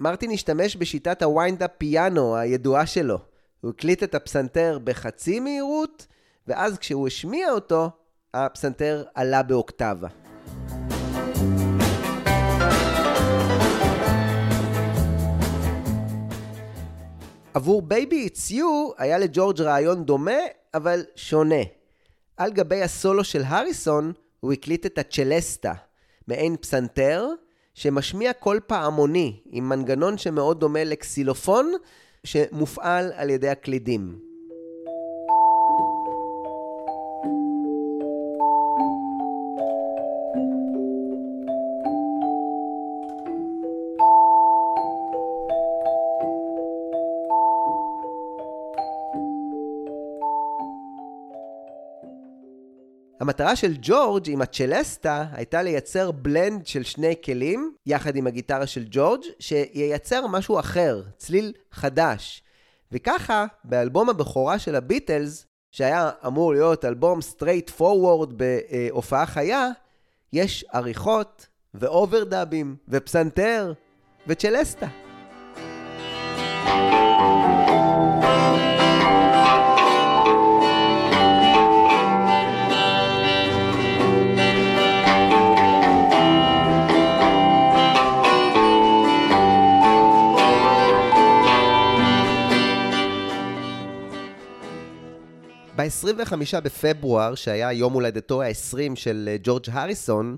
מרטין 0.00 0.30
השתמש 0.30 0.76
בשיטת 0.76 1.22
ה 1.22 1.28
wind-up 1.28 1.70
piano 1.78 2.36
הידועה 2.36 2.86
שלו. 2.86 3.18
הוא 3.60 3.70
הקליט 3.70 4.02
את 4.02 4.14
הפסנתר 4.14 4.78
בחצי 4.84 5.40
מהירות, 5.40 6.06
ואז 6.46 6.78
כשהוא 6.78 7.06
השמיע 7.06 7.50
אותו, 7.50 7.90
הפסנתר 8.34 9.04
עלה 9.14 9.42
באוקטבה. 9.42 10.25
עבור 17.56 17.82
Baby 17.82 18.16
It's 18.16 18.50
You 18.50 18.90
היה 18.98 19.18
לג'ורג' 19.18 19.60
רעיון 19.60 20.04
דומה, 20.04 20.40
אבל 20.74 21.04
שונה. 21.14 21.62
על 22.36 22.52
גבי 22.52 22.82
הסולו 22.82 23.24
של 23.24 23.42
הריסון 23.44 24.12
הוא 24.40 24.52
הקליט 24.52 24.86
את 24.86 24.98
הצ'לסטה, 24.98 25.72
מעין 26.28 26.56
פסנתר, 26.56 27.28
שמשמיע 27.74 28.32
קול 28.32 28.60
פעמוני, 28.66 29.40
עם 29.50 29.68
מנגנון 29.68 30.18
שמאוד 30.18 30.60
דומה 30.60 30.84
לקסילופון, 30.84 31.72
שמופעל 32.24 33.12
על 33.14 33.30
ידי 33.30 33.48
הקלידים. 33.48 34.18
המטרה 53.26 53.56
של 53.56 53.74
ג'ורג' 53.82 54.30
עם 54.30 54.42
הצ'לסטה 54.42 55.24
הייתה 55.32 55.62
לייצר 55.62 56.10
בלנד 56.10 56.66
של 56.66 56.82
שני 56.82 57.14
כלים, 57.24 57.72
יחד 57.86 58.16
עם 58.16 58.26
הגיטרה 58.26 58.66
של 58.66 58.84
ג'ורג', 58.90 59.20
שייצר 59.38 60.26
משהו 60.26 60.58
אחר, 60.58 61.02
צליל 61.16 61.52
חדש. 61.72 62.42
וככה, 62.92 63.46
באלבום 63.64 64.10
הבכורה 64.10 64.58
של 64.58 64.74
הביטלס, 64.74 65.46
שהיה 65.72 66.10
אמור 66.26 66.52
להיות 66.52 66.84
אלבום 66.84 67.20
straight 67.20 67.70
forward 67.70 68.32
בהופעה 68.38 69.26
חיה, 69.26 69.68
יש 70.32 70.64
עריכות 70.72 71.46
ואוברדאבים 71.74 72.76
ופסנתר 72.88 73.72
וצ'לסטה. 74.26 75.05
ב-25 95.86 96.60
בפברואר, 96.60 97.34
שהיה 97.34 97.72
יום 97.72 97.92
הולדתו 97.92 98.42
ה-20 98.42 98.94
של 98.94 99.28
אה, 99.32 99.36
ג'ורג' 99.42 99.64
הריסון, 99.72 100.36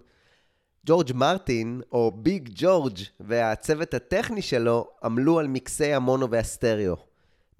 ג'ורג' 0.87 1.13
מרטין, 1.15 1.81
או 1.93 2.13
ביג 2.17 2.49
ג'ורג', 2.55 2.99
והצוות 3.21 3.95
הטכני 3.95 4.43
שלו 4.43 4.87
עמלו 5.05 5.39
על 5.39 5.47
מקסי 5.47 5.95
המונו 5.95 6.31
והסטריאו. 6.31 6.97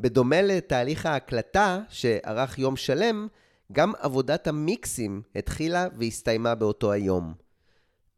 בדומה 0.01 0.43
לתהליך 0.43 1.07
ההקלטה, 1.07 1.81
שארך 1.89 2.59
יום 2.59 2.77
שלם, 2.77 3.29
גם 3.73 3.93
עבודת 3.99 4.47
המיקסים 4.47 5.23
התחילה 5.37 5.87
והסתיימה 5.99 6.55
באותו 6.55 6.93
היום. 6.93 7.35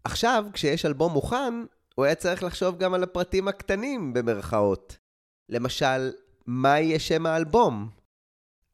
עכשיו, 0.05 0.45
כשיש 0.53 0.87
אלבום 0.87 1.13
מוכן, 1.13 1.55
הוא 1.95 2.05
היה 2.05 2.15
צריך 2.15 2.43
לחשוב 2.43 2.79
גם 2.79 2.95
על 2.95 3.03
הפרטים 3.03 3.49
הקטנים, 3.49 4.13
במרכאות. 4.13 4.97
למשל, 5.49 6.13
מה 6.47 6.81
יהיה 6.81 6.99
שם 6.99 7.27
האלבום? 7.27 8.00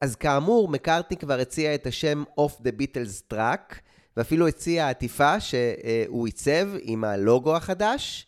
אז 0.01 0.15
כאמור, 0.15 0.67
מקארטני 0.69 1.17
כבר 1.17 1.39
הציע 1.39 1.75
את 1.75 1.87
השם 1.87 2.23
Off 2.39 2.61
the 2.61 2.81
Beatles 2.81 3.33
Track, 3.33 3.75
ואפילו 4.17 4.47
הציע 4.47 4.89
עטיפה 4.89 5.39
שהוא 5.39 6.25
עיצב 6.25 6.67
עם 6.81 7.03
הלוגו 7.03 7.55
החדש. 7.55 8.27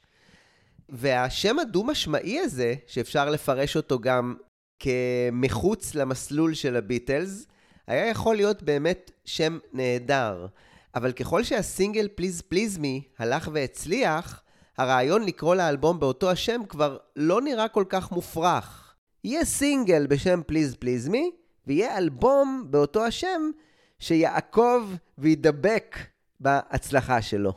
והשם 0.90 1.60
הדו-משמעי 1.60 2.40
הזה, 2.40 2.76
שאפשר 2.88 3.30
לפרש 3.30 3.78
אותו 3.78 4.00
גם 4.00 4.36
כמחוץ 4.80 5.96
למסלול 5.96 6.54
של 6.54 6.76
הביטלס, 6.76 7.46
היה 7.88 8.08
יכול 8.08 8.36
להיות 8.36 8.64
באמת 8.64 9.12
שם 9.26 9.60
נהדר. 9.74 10.48
אבל 10.96 11.12
ככל 11.12 11.44
שהסינגל 11.44 12.08
פליז 12.16 12.42
פליז 12.42 12.78
מי 12.78 13.04
הלך 13.20 13.50
והצליח, 13.54 14.44
הרעיון 14.78 15.26
לקרוא 15.26 15.56
לאלבום 15.56 16.00
באותו 16.00 16.32
השם 16.32 16.62
כבר 16.70 16.98
לא 17.16 17.42
נראה 17.42 17.68
כל 17.68 17.84
כך 17.90 18.12
מופרך. 18.12 18.96
יהיה 19.24 19.46
סינגל 19.46 20.08
בשם 20.08 20.42
פליז 20.48 20.76
פליז 20.76 21.08
מי, 21.08 21.32
ויהיה 21.70 21.98
אלבום 21.98 22.68
באותו 22.70 23.06
השם 23.06 23.52
שיעקוב 24.00 24.96
וידבק 25.18 25.98
בהצלחה 26.40 27.22
שלו. 27.22 27.54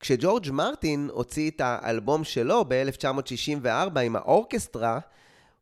כשג'ורג' 0.00 0.50
מרטין 0.50 1.10
הוציא 1.12 1.50
את 1.50 1.60
האלבום 1.60 2.24
שלו 2.24 2.64
ב-1964 2.68 4.00
עם 4.00 4.16
האורקסטרה, 4.16 4.98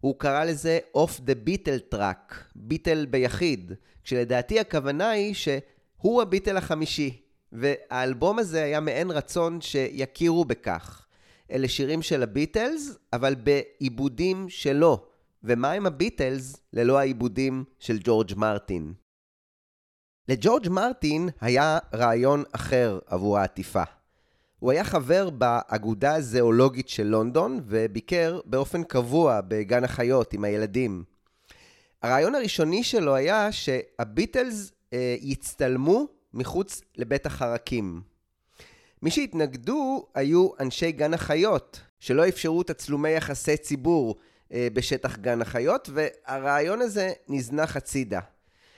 הוא 0.01 0.19
קרא 0.19 0.45
לזה 0.45 0.79
Off 0.97 1.21
the 1.21 1.49
Beatle 1.49 1.95
Track, 1.95 2.35
ביטל 2.55 3.07
ביחיד, 3.11 3.73
כשלדעתי 4.05 4.61
הכוונה 4.61 5.11
היא 5.11 5.35
שהוא 5.35 6.23
הביטל 6.23 6.57
החמישי, 6.57 7.23
והאלבום 7.53 8.39
הזה 8.39 8.65
היה 8.65 8.81
מעין 8.81 9.11
רצון 9.11 9.61
שיכירו 9.61 10.45
בכך. 10.45 11.07
אלה 11.53 11.69
שירים 11.69 12.03
של 12.03 12.23
הביטלס, 12.23 12.99
אבל 13.13 13.35
בעיבודים 13.35 14.49
שלו. 14.49 15.12
ומה 15.45 15.71
עם 15.73 15.87
הביטלס 15.87 16.57
ללא 16.73 16.99
העיבודים 16.99 17.65
של 17.79 17.99
ג'ורג' 18.05 18.33
מרטין? 18.37 18.93
לג'ורג' 20.29 20.69
מרטין 20.69 21.29
היה 21.41 21.79
רעיון 21.95 22.45
אחר 22.53 22.99
עבור 23.07 23.39
העטיפה. 23.39 23.83
הוא 24.59 24.71
היה 24.71 24.85
חבר 24.85 25.31
באגודה 25.31 26.15
הזואולוגית 26.15 26.89
של 26.89 27.03
לונדון 27.03 27.61
וביקר 27.67 28.41
באופן 28.45 28.85
קבוע 28.85 29.41
בגן 29.49 29.85
החיות 29.85 30.33
עם 30.33 30.45
הילדים. 30.45 31.05
הרעיון 32.03 32.35
הראשוני 32.35 32.85
שלו 32.85 33.15
היה 33.15 33.53
שהביטלס 33.53 34.73
אה, 34.93 35.17
יצטלמו 35.21 36.07
מחוץ 36.35 36.83
לבית 36.97 37.27
החרקים. 37.27 38.03
מי 39.03 39.11
שהתנגדו 39.11 40.07
היו 40.15 40.49
אנשי 40.61 40.93
גן 40.93 41.15
החיות, 41.15 41.81
שלא 42.01 42.29
אפשרו 42.29 42.63
תצלומי 42.63 43.11
יחסי 43.11 43.57
ציבור 43.57 44.17
בשטח 44.55 45.17
גן 45.17 45.43
החיות, 45.43 45.91
והרעיון 45.93 46.81
הזה 46.81 47.13
נזנח 47.29 47.77
הצידה. 47.77 48.21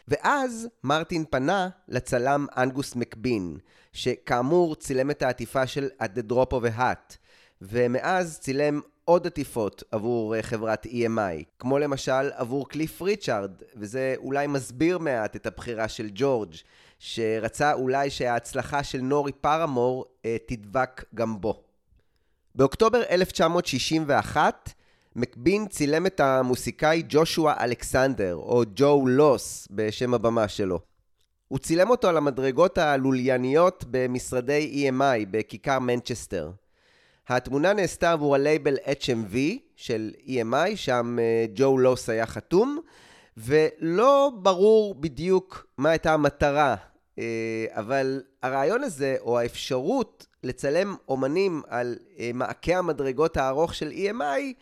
ואז 0.09 0.68
מרטין 0.84 1.24
פנה 1.30 1.68
לצלם 1.88 2.46
אנגוס 2.56 2.96
מקבין, 2.96 3.59
שכאמור 3.92 4.76
צילם 4.76 5.10
את 5.10 5.22
העטיפה 5.22 5.66
של 5.66 5.88
a 6.01 6.78
Hat, 6.78 7.16
ומאז 7.62 8.38
צילם 8.38 8.80
עוד 9.05 9.26
עטיפות 9.26 9.82
עבור 9.90 10.36
אה, 10.36 10.42
חברת 10.42 10.86
EMI, 10.86 11.44
כמו 11.59 11.78
למשל 11.78 12.30
עבור 12.34 12.68
קליף 12.68 13.02
ריצ'ארד, 13.02 13.52
וזה 13.76 14.14
אולי 14.16 14.46
מסביר 14.46 14.98
מעט 14.98 15.36
את 15.36 15.46
הבחירה 15.46 15.88
של 15.88 16.10
ג'ורג', 16.14 16.55
שרצה 16.98 17.72
אולי 17.72 18.10
שההצלחה 18.10 18.82
של 18.82 19.01
נורי 19.01 19.32
פרמור 19.32 20.05
אה, 20.24 20.36
תדבק 20.46 21.05
גם 21.14 21.40
בו. 21.40 21.62
באוקטובר 22.55 23.02
1961, 23.10 24.73
מקבין 25.16 25.66
צילם 25.69 26.07
את 26.07 26.20
המוסיקאי 26.20 27.03
ג'ושוע 27.09 27.55
אלכסנדר, 27.61 28.35
או 28.35 28.62
ג'ו 28.74 29.07
לוס, 29.07 29.69
בשם 29.70 30.15
הבמה 30.15 30.49
שלו. 30.49 30.81
הוא 31.49 31.59
צילם 31.59 31.91
אותו 31.91 32.09
על 32.09 32.16
המדרגות 32.16 32.78
הלולייניות 32.78 33.85
במשרדי 33.91 34.89
EMI 34.91 35.27
בכיכר 35.31 35.78
מנצ'סטר. 35.78 36.51
התמונה 37.28 37.73
נעשתה 37.73 38.12
עבור 38.12 38.35
הלייבל 38.35 38.77
HMV 38.77 39.36
של 39.77 40.11
EMI, 40.27 40.77
שם 40.77 41.16
אה, 41.20 41.47
ג'ו 41.55 41.78
לוס 41.78 42.09
היה 42.09 42.27
חתום, 42.27 42.78
ולא 43.36 44.32
ברור 44.43 44.95
בדיוק 44.95 45.66
מה 45.78 45.91
הייתה 45.91 46.12
המטרה, 46.12 46.74
אה, 47.19 47.66
אבל 47.70 48.23
הרעיון 48.43 48.82
הזה, 48.82 49.16
או 49.20 49.39
האפשרות 49.39 50.27
לצלם 50.43 50.95
אומנים 51.09 51.62
על 51.69 51.97
אה, 52.19 52.31
מעקה 52.35 52.78
המדרגות 52.78 53.36
הארוך 53.36 53.74
של 53.74 53.91
EMI, 53.91 54.55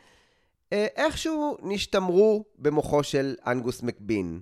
איכשהו 0.73 1.57
נשתמרו 1.63 2.45
במוחו 2.59 3.03
של 3.03 3.35
אנגוס 3.47 3.83
מקבין. 3.83 4.41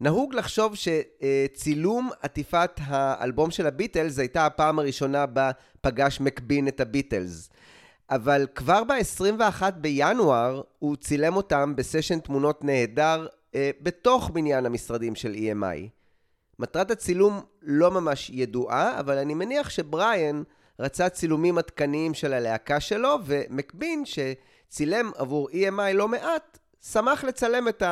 נהוג 0.00 0.34
לחשוב 0.34 0.74
שצילום 0.74 2.10
עטיפת 2.22 2.70
האלבום 2.78 3.50
של 3.50 3.66
הביטלס 3.66 4.18
הייתה 4.18 4.46
הפעם 4.46 4.78
הראשונה 4.78 5.26
בה 5.26 5.50
פגש 5.80 6.20
מקבין 6.20 6.68
את 6.68 6.80
הביטלס. 6.80 7.50
אבל 8.10 8.46
כבר 8.54 8.84
ב-21 8.84 9.70
בינואר 9.70 10.62
הוא 10.78 10.96
צילם 10.96 11.36
אותם 11.36 11.72
בסשן 11.76 12.20
תמונות 12.20 12.64
נהדר 12.64 13.26
אה, 13.54 13.70
בתוך 13.80 14.30
בניין 14.30 14.66
המשרדים 14.66 15.14
של 15.14 15.34
EMI. 15.34 15.88
מטרת 16.58 16.90
הצילום 16.90 17.40
לא 17.62 17.90
ממש 17.90 18.30
ידועה, 18.34 19.00
אבל 19.00 19.18
אני 19.18 19.34
מניח 19.34 19.70
שבריאן 19.70 20.42
רצה 20.78 21.08
צילומים 21.08 21.58
עדכניים 21.58 22.14
של 22.14 22.32
הלהקה 22.32 22.80
שלו, 22.80 23.18
ומקבין, 23.24 24.04
שצילם 24.70 25.10
עבור 25.16 25.48
EMI 25.50 25.92
לא 25.94 26.08
מעט, 26.08 26.58
שמח 26.82 27.24
לצלם 27.24 27.68
את 27.68 27.82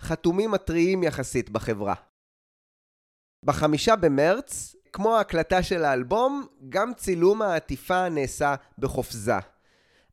החתומים 0.00 0.54
הטריים 0.54 1.02
יחסית 1.02 1.50
בחברה. 1.50 1.94
בחמישה 3.44 3.96
במרץ, 3.96 4.76
כמו 4.92 5.16
ההקלטה 5.16 5.62
של 5.62 5.84
האלבום, 5.84 6.46
גם 6.68 6.94
צילום 6.94 7.42
העטיפה 7.42 8.08
נעשה 8.08 8.54
בחופזה. 8.78 9.38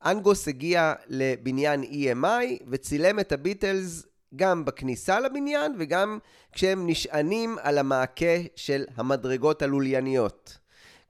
אנגוס 0.05 0.47
הגיע 0.47 0.93
לבניין 1.07 1.83
EMI 1.83 2.63
וצילם 2.67 3.19
את 3.19 3.31
הביטלס 3.31 4.05
גם 4.35 4.65
בכניסה 4.65 5.19
לבניין 5.19 5.75
וגם 5.79 6.19
כשהם 6.51 6.87
נשענים 6.87 7.57
על 7.61 7.77
המעקה 7.77 8.35
של 8.55 8.85
המדרגות 8.95 9.61
הלולייניות. 9.61 10.57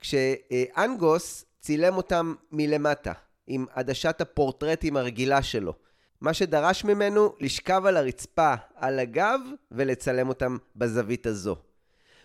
כשאנגוס 0.00 1.44
צילם 1.60 1.96
אותם 1.96 2.34
מלמטה, 2.52 3.12
עם 3.46 3.66
עדשת 3.72 4.20
הפורטרטים 4.20 4.96
הרגילה 4.96 5.42
שלו. 5.42 5.74
מה 6.20 6.34
שדרש 6.34 6.84
ממנו 6.84 7.34
לשכב 7.40 7.82
על 7.86 7.96
הרצפה 7.96 8.54
על 8.74 8.98
הגב 8.98 9.40
ולצלם 9.70 10.28
אותם 10.28 10.56
בזווית 10.76 11.26
הזו. 11.26 11.56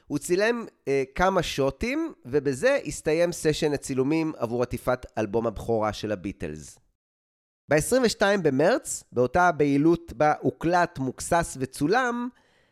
הוא 0.07 0.17
צילם 0.17 0.65
אה, 0.87 1.03
כמה 1.15 1.43
שוטים, 1.43 2.13
ובזה 2.25 2.79
הסתיים 2.85 3.31
סשן 3.31 3.73
הצילומים 3.73 4.33
עבור 4.37 4.63
עטיפת 4.63 5.05
אלבום 5.17 5.47
הבכורה 5.47 5.93
של 5.93 6.11
הביטלס. 6.11 6.79
ב-22 7.69 8.21
במרץ, 8.41 9.03
באותה 9.11 9.47
הבהילות 9.47 10.13
בה 10.13 10.33
הוקלט, 10.39 10.99
מוקסס 10.99 11.57
וצולם, 11.59 12.29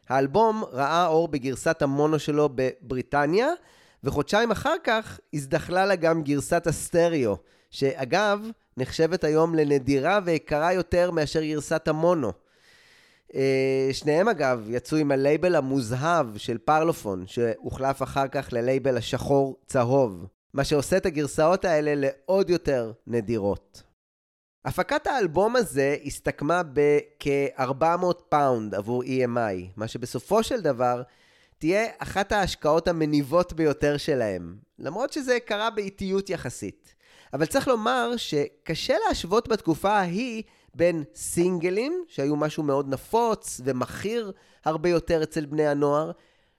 האלבום 0.09 0.63
ראה 0.71 1.07
אור 1.07 1.27
בגרסת 1.27 1.81
המונו 1.81 2.19
שלו 2.19 2.49
בבריטניה, 2.55 3.47
וחודשיים 4.03 4.51
אחר 4.51 4.75
כך 4.83 5.19
הזדחלה 5.33 5.85
לה 5.85 5.95
גם 5.95 6.23
גרסת 6.23 6.67
הסטריאו, 6.67 7.37
שאגב, 7.69 8.39
נחשבת 8.77 9.23
היום 9.23 9.55
לנדירה 9.55 10.19
ויקרה 10.25 10.73
יותר 10.73 11.11
מאשר 11.11 11.43
גרסת 11.43 11.87
המונו. 11.87 12.31
אה, 13.35 13.89
שניהם 13.91 14.29
אגב 14.29 14.67
יצאו 14.69 14.97
עם 14.97 15.11
הלייבל 15.11 15.55
המוזהב 15.55 16.37
של 16.37 16.57
פרלופון, 16.57 17.27
שהוחלף 17.27 18.03
אחר 18.03 18.27
כך 18.27 18.49
ללייבל 18.51 18.97
השחור 18.97 19.59
צהוב, 19.65 20.25
מה 20.53 20.63
שעושה 20.63 20.97
את 20.97 21.05
הגרסאות 21.05 21.65
האלה 21.65 21.93
לעוד 21.95 22.49
יותר 22.49 22.91
נדירות. 23.07 23.83
הפקת 24.65 25.07
האלבום 25.07 25.55
הזה 25.55 25.97
הסתכמה 26.05 26.61
בכ-400 26.73 28.13
פאונד 28.29 28.75
עבור 28.75 29.03
EMI, 29.03 29.71
מה 29.75 29.87
שבסופו 29.87 30.43
של 30.43 30.61
דבר 30.61 31.01
תהיה 31.57 31.85
אחת 31.97 32.31
ההשקעות 32.31 32.87
המניבות 32.87 33.53
ביותר 33.53 33.97
שלהם, 33.97 34.55
למרות 34.79 35.13
שזה 35.13 35.37
קרה 35.45 35.69
באיטיות 35.69 36.29
יחסית. 36.29 36.94
אבל 37.33 37.45
צריך 37.45 37.67
לומר 37.67 38.11
שקשה 38.17 38.95
להשוות 39.07 39.47
בתקופה 39.47 39.91
ההיא 39.91 40.43
בין 40.73 41.03
סינגלים, 41.15 42.03
שהיו 42.07 42.35
משהו 42.35 42.63
מאוד 42.63 42.89
נפוץ 42.89 43.61
ומכיר 43.63 44.31
הרבה 44.65 44.89
יותר 44.89 45.23
אצל 45.23 45.45
בני 45.45 45.67
הנוער, 45.67 46.11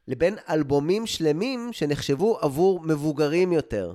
לבין 0.09 0.36
אלבומים 0.48 1.06
שלמים 1.06 1.72
שנחשבו 1.72 2.38
עבור 2.40 2.80
מבוגרים 2.80 3.52
יותר. 3.52 3.94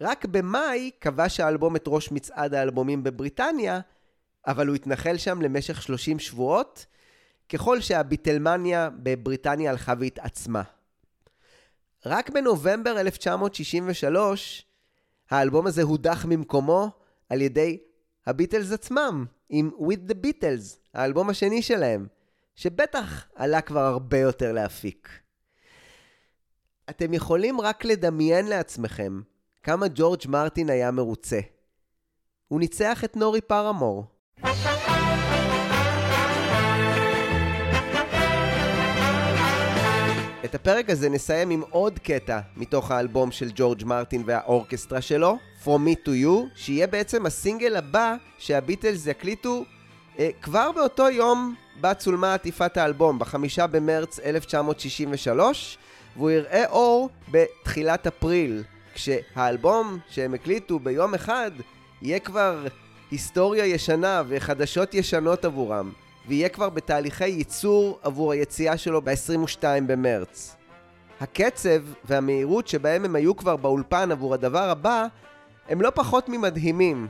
רק 0.00 0.24
במאי 0.24 0.90
כבש 1.00 1.40
האלבום 1.40 1.76
את 1.76 1.84
ראש 1.86 2.12
מצעד 2.12 2.54
האלבומים 2.54 3.02
בבריטניה, 3.02 3.80
אבל 4.46 4.66
הוא 4.66 4.76
התנחל 4.76 5.16
שם 5.16 5.42
למשך 5.42 5.82
30 5.82 6.18
שבועות, 6.18 6.86
ככל 7.48 7.80
שהביטלמניה 7.80 8.90
בבריטניה 9.02 9.70
הלכה 9.70 9.94
והתעצמה. 10.00 10.62
רק 12.06 12.30
בנובמבר 12.30 13.00
1963 13.00 14.66
האלבום 15.34 15.66
הזה 15.66 15.82
הודח 15.82 16.24
ממקומו 16.28 16.90
על 17.28 17.40
ידי 17.40 17.78
הביטלס 18.26 18.72
עצמם, 18.72 19.24
עם 19.48 19.70
With 19.78 20.10
the 20.10 20.14
Beatles, 20.26 20.78
האלבום 20.94 21.30
השני 21.30 21.62
שלהם, 21.62 22.06
שבטח 22.54 23.26
עלה 23.34 23.60
כבר 23.60 23.80
הרבה 23.80 24.18
יותר 24.18 24.52
להפיק. 24.52 25.08
אתם 26.90 27.14
יכולים 27.14 27.60
רק 27.60 27.84
לדמיין 27.84 28.46
לעצמכם 28.46 29.20
כמה 29.62 29.86
ג'ורג' 29.94 30.22
מרטין 30.28 30.70
היה 30.70 30.90
מרוצה. 30.90 31.40
הוא 32.48 32.60
ניצח 32.60 33.04
את 33.04 33.16
נורי 33.16 33.40
פרמור. 33.40 34.04
את 40.44 40.54
הפרק 40.54 40.90
הזה 40.90 41.08
נסיים 41.08 41.50
עם 41.50 41.62
עוד 41.70 41.98
קטע 41.98 42.40
מתוך 42.56 42.90
האלבום 42.90 43.30
של 43.30 43.50
ג'ורג' 43.54 43.84
מרטין 43.84 44.22
והאורקסטרה 44.26 45.00
שלו, 45.00 45.38
From 45.64 45.66
Me 45.66 46.06
to 46.06 46.08
You, 46.08 46.48
שיהיה 46.54 46.86
בעצם 46.86 47.26
הסינגל 47.26 47.76
הבא 47.76 48.14
שהביטלס 48.38 49.06
יקליטו 49.06 49.64
אה, 50.18 50.30
כבר 50.42 50.72
באותו 50.72 51.10
יום 51.10 51.54
בה 51.80 51.94
צולמה 51.94 52.34
עטיפת 52.34 52.76
האלבום, 52.76 53.18
בחמישה 53.18 53.66
במרץ 53.66 54.20
1963, 54.20 55.78
והוא 56.16 56.30
יראה 56.30 56.66
אור 56.66 57.10
בתחילת 57.30 58.06
אפריל, 58.06 58.62
כשהאלבום 58.94 59.98
שהם 60.08 60.34
הקליטו 60.34 60.78
ביום 60.78 61.14
אחד 61.14 61.50
יהיה 62.02 62.18
כבר 62.18 62.66
היסטוריה 63.10 63.66
ישנה 63.66 64.22
וחדשות 64.28 64.94
ישנות 64.94 65.44
עבורם. 65.44 66.03
ויהיה 66.28 66.48
כבר 66.48 66.68
בתהליכי 66.68 67.28
ייצור 67.28 67.98
עבור 68.02 68.32
היציאה 68.32 68.76
שלו 68.76 69.02
ב-22 69.02 69.64
במרץ. 69.86 70.56
הקצב 71.20 71.82
והמהירות 72.04 72.68
שבהם 72.68 73.04
הם 73.04 73.16
היו 73.16 73.36
כבר 73.36 73.56
באולפן 73.56 74.12
עבור 74.12 74.34
הדבר 74.34 74.70
הבא, 74.70 75.06
הם 75.68 75.80
לא 75.80 75.90
פחות 75.94 76.28
ממדהימים. 76.28 77.08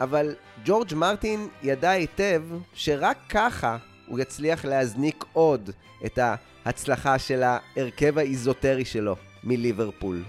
אבל 0.00 0.34
ג'ורג' 0.64 0.94
מרטין 0.94 1.48
ידע 1.62 1.90
היטב 1.90 2.42
שרק 2.74 3.16
ככה 3.28 3.76
הוא 4.06 4.18
יצליח 4.18 4.64
להזניק 4.64 5.24
עוד 5.32 5.70
את 6.06 6.18
ההצלחה 6.64 7.18
של 7.18 7.42
ההרכב 7.42 8.18
האיזוטרי 8.18 8.84
שלו 8.84 9.16
מליברפול. 9.44 10.22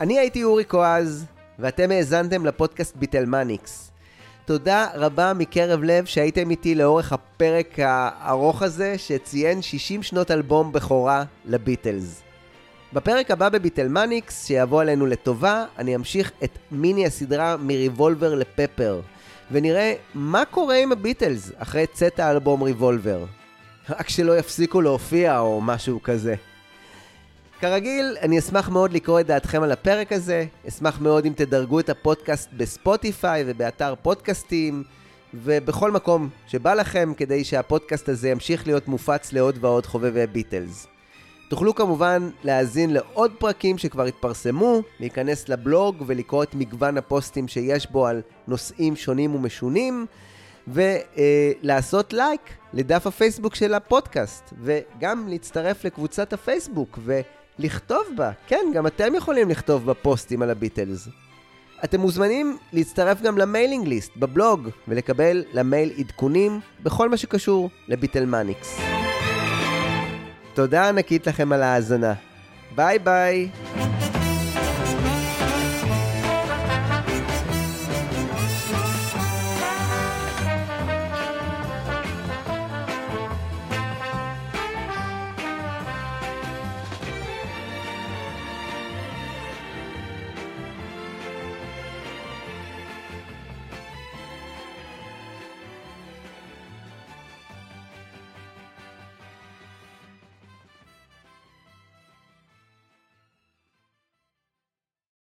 אני 0.00 0.18
הייתי 0.18 0.44
אורי 0.44 0.64
קואז, 0.64 1.26
ואתם 1.58 1.90
האזנתם 1.90 2.46
לפודקאסט 2.46 2.96
ביטלמניקס. 2.96 3.90
תודה 4.44 4.86
רבה 4.94 5.32
מקרב 5.32 5.82
לב 5.82 6.04
שהייתם 6.04 6.50
איתי 6.50 6.74
לאורך 6.74 7.12
הפרק 7.12 7.78
הארוך 7.78 8.62
הזה, 8.62 8.98
שציין 8.98 9.62
60 9.62 10.02
שנות 10.02 10.30
אלבום 10.30 10.72
בכורה 10.72 11.24
לביטלס. 11.44 12.22
בפרק 12.92 13.30
הבא 13.30 13.48
בביטלמניקס, 13.48 14.46
שיבוא 14.46 14.80
עלינו 14.80 15.06
לטובה, 15.06 15.64
אני 15.78 15.94
אמשיך 15.94 16.32
את 16.44 16.58
מיני 16.72 17.06
הסדרה 17.06 17.56
מריבולבר 17.56 18.34
לפפר, 18.34 19.00
ונראה 19.50 19.94
מה 20.14 20.44
קורה 20.44 20.76
עם 20.76 20.92
הביטלס 20.92 21.52
אחרי 21.58 21.86
צאת 21.86 22.20
האלבום 22.20 22.62
ריבולבר. 22.62 23.24
רק 23.90 24.08
שלא 24.08 24.38
יפסיקו 24.38 24.80
להופיע 24.80 25.38
או 25.38 25.60
משהו 25.60 26.02
כזה. 26.02 26.34
כרגיל, 27.60 28.16
אני 28.20 28.38
אשמח 28.38 28.68
מאוד 28.68 28.92
לקרוא 28.92 29.20
את 29.20 29.26
דעתכם 29.26 29.62
על 29.62 29.72
הפרק 29.72 30.12
הזה, 30.12 30.44
אשמח 30.68 31.00
מאוד 31.00 31.26
אם 31.26 31.32
תדרגו 31.36 31.80
את 31.80 31.88
הפודקאסט 31.88 32.50
בספוטיפיי 32.56 33.44
ובאתר 33.46 33.94
פודקאסטים, 34.02 34.82
ובכל 35.34 35.90
מקום 35.90 36.28
שבא 36.46 36.74
לכם, 36.74 37.12
כדי 37.16 37.44
שהפודקאסט 37.44 38.08
הזה 38.08 38.28
ימשיך 38.28 38.66
להיות 38.66 38.88
מופץ 38.88 39.32
לעוד 39.32 39.58
ועוד 39.60 39.86
חובבי 39.86 40.26
ביטלס. 40.26 40.86
תוכלו 41.48 41.74
כמובן 41.74 42.30
להאזין 42.44 42.92
לעוד 42.92 43.32
פרקים 43.38 43.78
שכבר 43.78 44.04
התפרסמו, 44.04 44.80
להיכנס 45.00 45.48
לבלוג 45.48 46.04
ולקרוא 46.06 46.42
את 46.42 46.54
מגוון 46.54 46.98
הפוסטים 46.98 47.48
שיש 47.48 47.90
בו 47.90 48.06
על 48.06 48.20
נושאים 48.48 48.96
שונים 48.96 49.34
ומשונים, 49.34 50.06
ולעשות 50.68 52.12
לייק 52.12 52.40
לדף 52.72 53.06
הפייסבוק 53.06 53.54
של 53.54 53.74
הפודקאסט, 53.74 54.52
וגם 54.62 55.28
להצטרף 55.28 55.84
לקבוצת 55.84 56.32
הפייסבוק 56.32 56.98
ולכתוב 57.60 58.02
בה. 58.16 58.30
כן, 58.46 58.66
גם 58.74 58.86
אתם 58.86 59.14
יכולים 59.14 59.50
לכתוב 59.50 59.86
בפוסטים 59.86 60.42
על 60.42 60.50
הביטלס. 60.50 61.08
אתם 61.84 62.00
מוזמנים 62.00 62.56
להצטרף 62.72 63.22
גם 63.22 63.38
ל 63.38 63.44
mailing 63.44 63.88
list 63.88 64.16
בבלוג 64.16 64.68
ולקבל 64.88 65.44
למייל 65.52 65.92
עדכונים 65.98 66.60
בכל 66.82 67.08
מה 67.08 67.16
שקשור 67.16 67.70
לביטלמניקס. 67.88 68.78
תודה 70.54 70.88
ענקית 70.88 71.26
לכם 71.26 71.52
על 71.52 71.62
ההאזנה. 71.62 72.14
ביי 72.74 72.98
ביי. 72.98 73.48